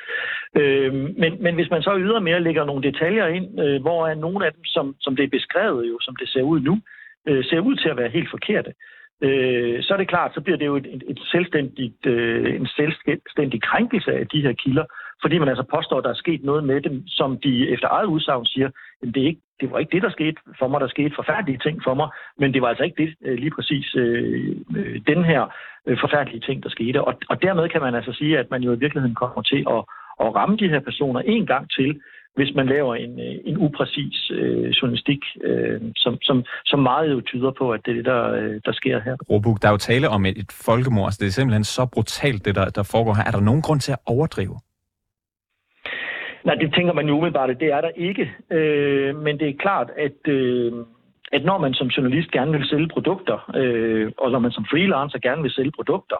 Øh, 0.56 0.92
men, 0.94 1.42
men 1.42 1.54
hvis 1.54 1.70
man 1.70 1.82
så 1.82 1.98
ydermere 1.98 2.40
lægger 2.40 2.64
nogle 2.64 2.82
detaljer 2.82 3.26
ind, 3.26 3.60
øh, 3.60 3.80
hvor 3.80 4.08
er 4.08 4.14
nogle 4.14 4.46
af 4.46 4.52
dem, 4.52 4.64
som, 4.64 4.94
som 5.00 5.16
det 5.16 5.24
er 5.24 5.36
beskrevet 5.38 5.88
jo, 5.88 5.98
som 6.00 6.16
det 6.16 6.28
ser 6.28 6.42
ud 6.42 6.60
nu, 6.60 6.80
øh, 7.28 7.44
ser 7.44 7.60
ud 7.60 7.76
til 7.76 7.88
at 7.88 7.96
være 7.96 8.08
helt 8.08 8.30
forkerte, 8.30 8.70
øh, 8.70 8.99
øh, 9.20 9.82
så 9.82 9.94
er 9.94 9.98
det 9.98 10.08
klart, 10.08 10.34
så 10.34 10.40
bliver 10.40 10.58
det 10.58 10.66
jo 10.66 10.76
et, 10.76 10.86
et, 10.86 11.02
et 11.08 11.20
selvstændigt, 11.32 12.06
øh, 12.06 12.54
en 12.56 12.66
selvstændig 12.66 13.62
krænkelse 13.62 14.12
af 14.12 14.26
de 14.26 14.42
her 14.42 14.52
kilder, 14.52 14.84
fordi 15.22 15.38
man 15.38 15.48
altså 15.48 15.64
påstår, 15.74 15.98
at 15.98 16.04
der 16.04 16.10
er 16.10 16.24
sket 16.24 16.44
noget 16.44 16.64
med 16.64 16.80
dem, 16.80 17.02
som 17.06 17.38
de 17.38 17.68
efter 17.68 17.88
eget 17.90 18.06
udsagn 18.06 18.46
siger, 18.46 18.68
at 19.02 19.08
det, 19.14 19.22
er 19.22 19.26
ikke, 19.26 19.40
det 19.60 19.70
var 19.70 19.78
ikke 19.78 19.94
det, 19.94 20.02
der 20.02 20.10
skete 20.10 20.36
for 20.58 20.68
mig, 20.68 20.80
der 20.80 20.88
skete 20.88 21.14
forfærdelige 21.14 21.58
ting 21.58 21.82
for 21.84 21.94
mig, 21.94 22.08
men 22.38 22.54
det 22.54 22.62
var 22.62 22.68
altså 22.68 22.84
ikke 22.84 23.02
det 23.02 23.14
øh, 23.24 23.38
lige 23.38 23.54
præcis 23.56 23.94
øh, 23.94 24.56
øh, 24.76 25.00
den 25.06 25.24
her 25.24 25.42
øh, 25.86 25.98
forfærdelige 26.00 26.40
ting, 26.40 26.62
der 26.62 26.68
skete. 26.68 27.04
Og, 27.04 27.14
og 27.28 27.42
dermed 27.42 27.68
kan 27.68 27.80
man 27.80 27.94
altså 27.94 28.12
sige, 28.12 28.38
at 28.38 28.50
man 28.50 28.62
jo 28.62 28.72
i 28.72 28.78
virkeligheden 28.78 29.14
kommer 29.14 29.42
til 29.42 29.64
at, 29.70 29.82
at 30.20 30.34
ramme 30.34 30.56
de 30.56 30.68
her 30.68 30.80
personer 30.80 31.20
en 31.20 31.46
gang 31.46 31.70
til, 31.70 32.00
hvis 32.36 32.54
man 32.54 32.66
laver 32.66 32.94
en, 32.94 33.20
øh, 33.20 33.34
en 33.44 33.56
upræcis 33.58 34.30
øh, 34.34 34.68
journalistik, 34.68 35.22
øh, 35.44 35.80
som, 35.96 36.18
som, 36.22 36.44
som 36.64 36.80
meget 36.80 37.10
jo 37.10 37.20
tyder 37.20 37.50
på, 37.50 37.72
at 37.72 37.80
det 37.84 37.90
er 37.90 37.94
det, 37.94 38.04
der, 38.04 38.32
øh, 38.32 38.60
der 38.64 38.72
sker 38.72 39.00
her. 39.00 39.16
Robuk, 39.30 39.62
der 39.62 39.68
er 39.68 39.72
jo 39.72 39.78
tale 39.78 40.08
om 40.08 40.26
et, 40.26 40.38
et 40.38 40.52
folkemord, 40.66 41.06
altså 41.06 41.18
det 41.20 41.26
er 41.26 41.32
simpelthen 41.32 41.64
så 41.64 41.86
brutalt, 41.94 42.44
det 42.44 42.54
der, 42.54 42.70
der 42.70 42.82
foregår 42.92 43.14
her. 43.14 43.24
Er 43.24 43.30
der 43.30 43.40
nogen 43.40 43.62
grund 43.62 43.80
til 43.80 43.92
at 43.92 43.98
overdrive? 44.06 44.56
Nej, 46.44 46.54
det 46.54 46.74
tænker 46.74 46.92
man 46.92 47.08
jo 47.08 47.16
umiddelbart, 47.16 47.60
det 47.60 47.72
er 47.72 47.80
der 47.80 47.90
ikke. 47.96 48.32
Øh, 48.50 49.16
men 49.16 49.38
det 49.38 49.48
er 49.48 49.62
klart, 49.64 49.90
at, 49.96 50.28
øh, 50.28 50.72
at 51.32 51.44
når 51.44 51.58
man 51.58 51.74
som 51.74 51.86
journalist 51.86 52.30
gerne 52.30 52.52
vil 52.52 52.66
sælge 52.66 52.88
produkter, 52.88 53.50
øh, 53.56 54.12
og 54.18 54.30
når 54.30 54.38
man 54.38 54.50
som 54.50 54.64
freelancer 54.70 55.18
gerne 55.18 55.42
vil 55.42 55.50
sælge 55.50 55.72
produkter, 55.78 56.16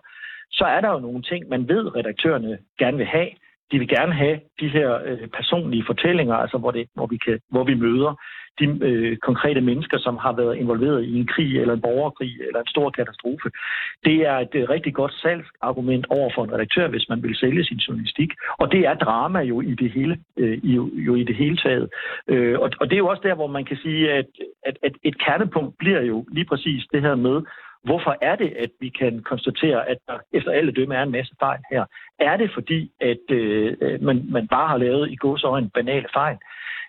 så 0.50 0.64
er 0.64 0.80
der 0.80 0.90
jo 0.92 0.98
nogle 0.98 1.22
ting, 1.22 1.48
man 1.48 1.68
ved, 1.68 1.96
redaktørerne 1.96 2.58
gerne 2.78 2.96
vil 2.96 3.06
have 3.06 3.28
de 3.72 3.78
vil 3.78 3.88
gerne 3.88 4.12
have 4.12 4.40
de 4.60 4.68
her 4.68 4.98
øh, 5.06 5.28
personlige 5.28 5.84
fortællinger, 5.86 6.34
altså 6.34 6.58
hvor, 6.58 6.70
det, 6.70 6.86
hvor, 6.94 7.06
vi, 7.06 7.16
kan, 7.16 7.40
hvor 7.50 7.64
vi 7.64 7.74
møder 7.74 8.14
de 8.58 8.66
øh, 8.88 9.16
konkrete 9.16 9.60
mennesker, 9.60 9.98
som 9.98 10.16
har 10.16 10.32
været 10.32 10.56
involveret 10.56 11.04
i 11.04 11.18
en 11.20 11.26
krig 11.26 11.60
eller 11.60 11.74
en 11.74 11.80
borgerkrig 11.80 12.32
eller 12.46 12.60
en 12.60 12.66
stor 12.74 12.90
katastrofe. 12.90 13.48
Det 14.04 14.16
er 14.30 14.36
et 14.38 14.54
øh, 14.54 14.68
rigtig 14.68 14.94
godt 14.94 15.12
salgsargument 15.12 16.06
over 16.10 16.30
for 16.34 16.44
en 16.44 16.52
redaktør, 16.52 16.88
hvis 16.88 17.08
man 17.08 17.22
vil 17.22 17.36
sælge 17.36 17.64
sin 17.64 17.76
journalistik. 17.76 18.30
Og 18.58 18.72
det 18.72 18.80
er 18.86 18.94
drama 18.94 19.40
jo 19.40 19.60
i 19.60 19.74
det 19.74 19.90
hele, 19.90 20.18
øh, 20.36 20.74
jo, 20.76 20.90
jo 20.94 21.14
i 21.14 21.24
det 21.24 21.36
hele 21.36 21.56
taget. 21.56 21.88
Øh, 22.28 22.58
og, 22.58 22.70
og 22.80 22.84
det 22.86 22.94
er 22.94 23.04
jo 23.04 23.08
også 23.08 23.22
der, 23.24 23.34
hvor 23.34 23.46
man 23.46 23.64
kan 23.64 23.76
sige, 23.76 24.12
at, 24.12 24.26
at, 24.66 24.76
at 24.82 24.92
et 25.02 25.18
kernepunkt 25.24 25.78
bliver 25.78 26.00
jo 26.00 26.26
lige 26.32 26.44
præcis 26.44 26.86
det 26.92 27.02
her 27.02 27.14
med, 27.14 27.42
Hvorfor 27.84 28.16
er 28.22 28.36
det, 28.36 28.50
at 28.64 28.70
vi 28.80 28.88
kan 28.88 29.22
konstatere, 29.22 29.88
at 29.88 29.98
der 30.06 30.18
efter 30.32 30.50
alle 30.50 30.72
dømme 30.72 30.94
er 30.94 31.02
en 31.02 31.12
masse 31.12 31.34
fejl 31.40 31.60
her? 31.70 31.84
Er 32.18 32.36
det 32.36 32.50
fordi, 32.54 32.90
at 33.00 33.30
øh, 33.30 34.02
man, 34.02 34.24
man 34.28 34.48
bare 34.48 34.68
har 34.68 34.78
lavet 34.78 35.10
i 35.10 35.16
godsøjne 35.16 35.70
banale 35.74 36.06
fejl? 36.12 36.36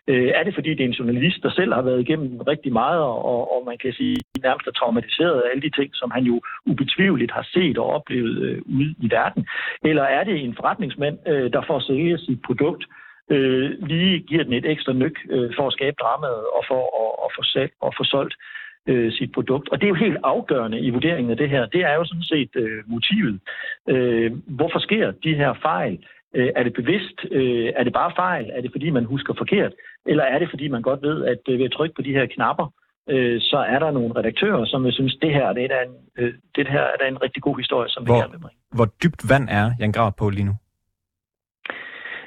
Øh, 0.08 0.32
er 0.36 0.44
det 0.44 0.54
fordi, 0.54 0.70
det 0.70 0.82
er 0.84 0.88
en 0.88 1.00
journalist, 1.02 1.44
der 1.44 1.50
selv 1.50 1.74
har 1.74 1.82
været 1.82 2.02
igennem 2.02 2.42
rigtig 2.42 2.74
meget, 2.74 3.02
og, 3.02 3.42
og 3.54 3.64
man 3.66 3.78
kan 3.78 3.94
sige, 3.94 4.18
nærmest 4.44 4.68
er 4.68 4.72
traumatiseret 4.72 5.42
af 5.42 5.50
alle 5.52 5.62
de 5.62 5.70
ting, 5.70 5.90
som 5.94 6.12
han 6.12 6.24
jo 6.24 6.42
ubetvivligt 6.66 7.32
har 7.32 7.48
set 7.54 7.78
og 7.78 7.86
oplevet 7.86 8.38
øh, 8.38 8.62
ude 8.66 8.96
i 9.00 9.08
verden? 9.12 9.48
Eller 9.84 10.04
er 10.04 10.24
det 10.24 10.44
en 10.44 10.56
forretningsmand, 10.56 11.18
øh, 11.28 11.54
der 11.54 11.62
får 11.68 11.78
at 11.78 11.84
sælge 11.84 12.18
sit 12.18 12.42
produkt, 12.42 12.84
øh, 13.30 13.70
lige 13.92 14.20
giver 14.20 14.44
den 14.44 14.54
et 14.54 14.66
ekstra 14.66 14.94
nyk 14.94 15.18
øh, 15.30 15.52
for 15.58 15.68
at 15.68 15.74
skabe 15.74 15.96
dramaet 16.02 16.44
og 16.58 16.64
for 16.70 16.82
at, 17.04 17.12
at, 17.26 17.30
få, 17.36 17.44
salg, 17.44 17.72
og 17.82 17.94
få 17.98 18.04
solgt 18.04 18.36
øh, 18.88 19.12
sit 19.12 19.32
produkt. 19.32 19.70
Og 19.70 19.82
det 19.82 19.86
er 19.86 19.90
jo 19.90 20.06
helt 20.06 20.18
afgørende 20.24 20.80
i 20.80 20.90
vurderingen 20.90 21.32
af 21.32 21.38
det 21.38 21.50
her. 21.50 21.66
Det 21.66 21.82
er 21.82 21.94
jo 21.94 22.06
sådan 22.06 22.24
set 22.24 22.50
øh, 22.56 22.84
motivet. 22.86 23.40
Øh, 23.90 24.32
hvorfor 24.48 24.80
sker 24.80 25.12
de 25.12 25.34
her 25.36 25.54
fejl? 25.62 26.06
Øh, 26.36 26.50
er 26.56 26.64
det 26.64 26.74
bevidst? 26.74 27.18
Øh, 27.32 27.72
er 27.76 27.84
det 27.84 27.94
bare 27.94 28.12
fejl? 28.16 28.50
Er 28.54 28.62
det 28.62 28.72
fordi, 28.72 28.90
man 28.90 29.06
husker 29.06 29.34
forkert? 29.38 29.74
Eller 30.06 30.24
er 30.24 30.40
det 30.40 30.50
fordi, 30.50 30.68
man 30.68 30.82
godt 30.82 31.02
ved, 31.02 31.26
at 31.26 31.42
øh, 31.50 31.60
ved 31.60 31.66
at 31.66 31.72
trykke 31.72 31.96
på 31.96 32.02
de 32.02 32.14
her 32.14 32.26
knapper, 32.26 32.74
øh, 33.10 33.42
så 33.42 33.58
er 33.58 33.80
der 33.80 33.92
nogle 33.92 34.16
redaktører, 34.16 34.66
som 34.66 34.84
vil 34.84 34.94
synes, 34.94 35.16
det 35.22 35.34
her, 35.34 35.54
det 35.54 35.64
er 35.64 35.82
en, 35.82 35.96
øh, 36.18 36.34
det 36.56 36.68
her 36.68 36.82
er 37.02 37.08
en 37.08 37.22
rigtig 37.22 37.42
god 37.44 37.58
historie, 37.58 37.90
som 37.90 38.04
hvor, 38.04 38.16
vi 38.16 38.20
gerne 38.20 38.32
vil 38.32 38.40
bringe. 38.40 38.60
Hvor 38.72 38.88
dybt 39.04 39.30
vand 39.30 39.48
er 39.50 39.72
Jan 39.80 39.92
Grav 39.92 40.14
på 40.18 40.30
lige 40.30 40.46
nu? 40.46 40.56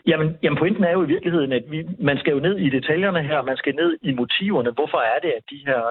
Jamen, 0.07 0.29
jamen 0.43 0.59
pointen 0.59 0.85
er 0.85 0.93
jo 0.93 1.03
i 1.03 1.07
virkeligheden, 1.07 1.53
at 1.53 1.65
vi, 1.71 1.79
man 1.99 2.19
skal 2.19 2.33
jo 2.33 2.41
ned 2.41 2.57
i 2.59 2.69
detaljerne 2.71 3.23
her, 3.23 3.43
man 3.43 3.57
skal 3.57 3.75
ned 3.75 3.99
i 4.03 4.13
motiverne. 4.13 4.71
Hvorfor 4.71 4.99
er 4.99 5.19
det, 5.23 5.33
at 5.39 5.45
de 5.51 5.61
her 5.67 5.83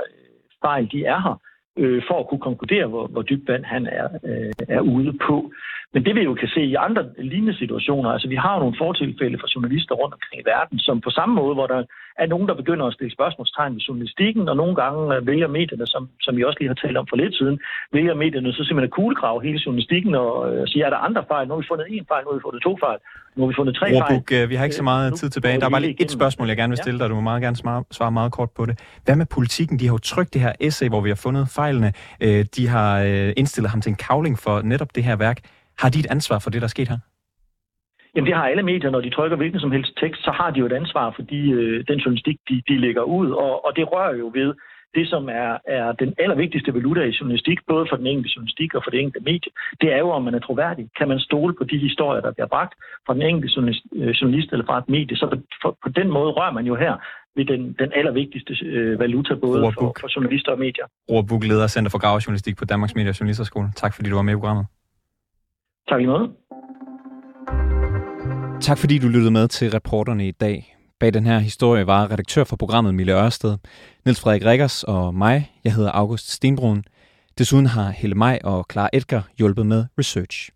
fejl, 0.65 0.91
de 0.91 1.06
er 1.06 1.19
her, 1.26 1.36
øh, 1.78 2.02
for 2.08 2.19
at 2.19 2.28
kunne 2.28 2.45
konkludere, 2.49 2.88
hvor, 2.88 3.08
hvor 3.08 3.21
dybt 3.21 3.47
vand 3.47 3.63
han 3.63 3.88
er, 3.88 4.08
øh, 4.23 4.54
er 4.67 4.82
ude 4.82 5.13
på. 5.28 5.52
Men 5.93 6.06
det 6.06 6.15
vi 6.15 6.21
jo 6.29 6.34
kan 6.34 6.49
se 6.56 6.62
i 6.71 6.75
andre 6.75 7.03
lignende 7.17 7.58
situationer, 7.58 8.10
altså 8.10 8.27
vi 8.27 8.36
har 8.36 8.53
jo 8.53 8.60
nogle 8.60 8.82
fortilfælde 8.84 9.38
for 9.41 9.47
journalister 9.56 9.95
rundt 9.95 10.13
omkring 10.17 10.41
i 10.41 10.49
verden, 10.53 10.79
som 10.79 11.01
på 11.01 11.10
samme 11.10 11.36
måde, 11.36 11.53
hvor 11.53 11.67
der 11.67 11.84
er 12.21 12.27
nogen, 12.34 12.47
der 12.47 12.56
begynder 12.62 12.86
at 12.86 12.93
stille 12.93 13.13
spørgsmålstegn 13.17 13.73
ved 13.73 13.82
journalistikken, 13.88 14.49
og 14.49 14.56
nogle 14.62 14.75
gange 14.75 15.15
øh, 15.15 15.27
vælger 15.27 15.47
medierne, 15.47 15.88
som, 15.88 16.10
som 16.21 16.38
vi 16.38 16.43
også 16.43 16.58
lige 16.60 16.71
har 16.73 16.79
talt 16.84 16.97
om 16.97 17.08
for 17.10 17.15
lidt 17.15 17.36
siden, 17.36 17.60
vælger 17.93 18.15
medierne 18.23 18.53
så 18.53 18.63
simpelthen 18.63 18.91
at 18.91 18.97
kuglegrave 18.99 19.43
hele 19.43 19.60
journalistikken 19.65 20.15
og 20.15 20.34
øh, 20.49 20.67
sige, 20.67 20.84
er 20.86 20.89
der 20.89 20.97
andre 20.97 21.23
fejl? 21.32 21.47
Nu 21.47 21.53
har 21.53 21.62
vi 21.62 21.67
fundet 21.71 21.88
en 21.89 22.06
fejl, 22.12 22.23
nu 22.23 22.29
har 22.32 22.38
vi 22.38 22.45
fundet 22.47 22.62
to 22.67 22.73
fejl, 22.86 22.99
nu 23.36 23.39
har 23.43 23.47
vi 23.51 23.56
fundet 23.60 23.75
tre 23.75 23.88
Robuk, 23.88 24.29
fejl. 24.29 24.43
Øh, 24.43 24.49
vi 24.49 24.56
har 24.56 24.63
ikke 24.63 24.75
så 24.75 24.88
meget 24.91 25.12
øh, 25.12 25.17
tid 25.19 25.29
tilbage. 25.29 25.60
Der 25.60 25.65
er 25.65 25.69
bare 25.69 25.86
lige 25.88 26.01
et 26.01 26.12
spørgsmål, 26.12 26.47
jeg 26.47 26.58
gerne 26.58 26.71
vil 26.71 26.82
stille 26.86 26.99
dig, 26.99 27.10
du 27.10 27.15
må 27.15 27.21
meget 27.21 27.41
gerne 27.41 27.58
svare 27.97 28.12
meget 28.12 28.32
kort 28.32 28.51
på 28.58 28.65
det. 28.65 28.75
Hvad 29.06 29.15
med 29.15 29.25
politikken? 29.38 29.79
De 29.79 29.86
har 29.88 29.93
jo 29.93 29.97
trykt 29.97 30.34
det 30.34 30.41
her 30.41 30.53
essay, 30.60 30.88
hvor 30.89 31.01
vi 31.01 31.10
har 31.10 31.19
fundet 31.25 31.43
fejlene. 31.60 31.89
De 32.56 32.63
har 32.67 32.91
indstillet 33.41 33.69
ham 33.71 33.82
til 33.82 33.89
en 33.89 33.95
kavling 33.95 34.39
for 34.39 34.62
netop 34.62 34.95
det 34.95 35.03
her 35.03 35.15
værk. 35.15 35.39
Har 35.79 35.89
de 35.89 35.99
et 35.99 36.12
ansvar 36.15 36.39
for 36.39 36.50
det, 36.50 36.62
der 36.62 36.67
er 36.67 36.75
sket 36.77 36.89
her? 36.89 36.98
Jamen 38.15 38.27
det 38.27 38.35
har 38.35 38.48
alle 38.48 38.63
medier, 38.63 38.89
når 38.89 39.02
de 39.02 39.10
trykker 39.10 39.37
hvilken 39.37 39.60
som 39.60 39.71
helst 39.71 39.91
tekst, 40.02 40.21
så 40.23 40.31
har 40.31 40.50
de 40.52 40.60
jo 40.60 40.65
et 40.65 40.73
ansvar 40.73 41.13
for 41.15 41.21
de, 41.21 41.52
øh, 41.52 41.85
den 41.87 42.00
journalistik, 42.00 42.37
de, 42.50 42.62
de 42.67 42.77
lægger 42.77 43.02
ud, 43.02 43.29
og, 43.31 43.65
og 43.65 43.71
det 43.75 43.91
rører 43.91 44.15
jo 44.15 44.31
ved 44.33 44.54
det, 44.98 45.06
som 45.13 45.23
er, 45.29 45.52
er 45.77 45.91
den 45.91 46.13
allervigtigste 46.23 46.73
valuta 46.73 47.02
i 47.02 47.17
journalistik, 47.19 47.60
både 47.67 47.85
for 47.89 47.95
den 47.95 48.08
enkelte 48.08 48.33
journalistik 48.35 48.75
og 48.75 48.81
for 48.83 48.91
det 48.91 49.00
enkelte 49.00 49.25
medie, 49.31 49.52
det 49.81 49.89
er 49.95 50.00
jo, 50.06 50.10
om 50.10 50.23
man 50.27 50.35
er 50.35 50.39
troværdig. 50.39 50.89
Kan 50.98 51.08
man 51.08 51.19
stole 51.19 51.54
på 51.60 51.63
de 51.63 51.77
historier, 51.77 52.21
der 52.21 52.31
bliver 52.31 52.48
bragt 52.48 52.73
fra 53.06 53.13
den 53.13 53.21
enkelte 53.21 53.54
journalist, 53.56 53.83
øh, 53.95 54.10
journalist 54.10 54.50
eller 54.52 54.65
fra 54.65 54.77
et 54.77 54.89
medie? 54.89 55.17
Så 55.17 55.25
på, 55.63 55.77
på 55.83 55.89
den 55.89 56.08
måde 56.17 56.31
rører 56.31 56.52
man 56.52 56.65
jo 56.65 56.75
her 56.75 56.93
ved 57.35 57.45
den, 57.45 57.62
den 57.81 57.89
allervigtigste 57.95 58.54
øh, 58.65 59.00
valuta, 59.00 59.33
både 59.35 59.71
for, 59.73 59.95
for 60.02 60.10
journalister 60.15 60.52
og 60.52 60.60
medier. 60.60 60.85
Roar 61.12 61.21
Buk, 61.29 61.43
leder 61.43 61.67
Center 61.67 61.91
for 61.91 62.00
Gravejournalistik 62.04 62.58
på 62.58 62.65
Danmarks 62.65 62.95
Medie- 62.95 63.10
og 63.10 63.19
Journalisterskole. 63.19 63.67
Tak 63.75 63.93
fordi 63.95 64.10
du 64.10 64.15
var 64.15 64.21
med 64.21 64.33
i 64.33 64.35
programmet. 64.35 64.65
Tak 65.90 66.02
i 66.02 66.06
måde. 66.06 66.31
Tak 68.62 68.77
fordi 68.77 69.00
du 69.00 69.08
lyttede 69.08 69.31
med 69.31 69.48
til 69.48 69.71
reporterne 69.71 70.27
i 70.27 70.31
dag. 70.31 70.77
Bag 71.00 71.13
den 71.13 71.25
her 71.25 71.40
historie 71.40 71.88
var 71.88 72.12
redaktør 72.12 72.44
for 72.44 72.56
programmet 72.56 72.96
Mille 72.96 73.13
Ørsted, 73.23 73.58
Niels 74.06 74.21
Frederik 74.21 74.46
Rikkers 74.46 74.84
og 74.84 75.15
mig. 75.15 75.52
Jeg 75.63 75.73
hedder 75.73 75.92
August 75.92 76.31
Stenbrun. 76.31 76.84
Desuden 77.38 77.65
har 77.65 77.90
Helle 77.90 78.15
Maj 78.15 78.40
og 78.44 78.65
Clara 78.71 78.90
Edgar 78.94 79.27
hjulpet 79.38 79.65
med 79.65 79.86
research. 80.00 80.50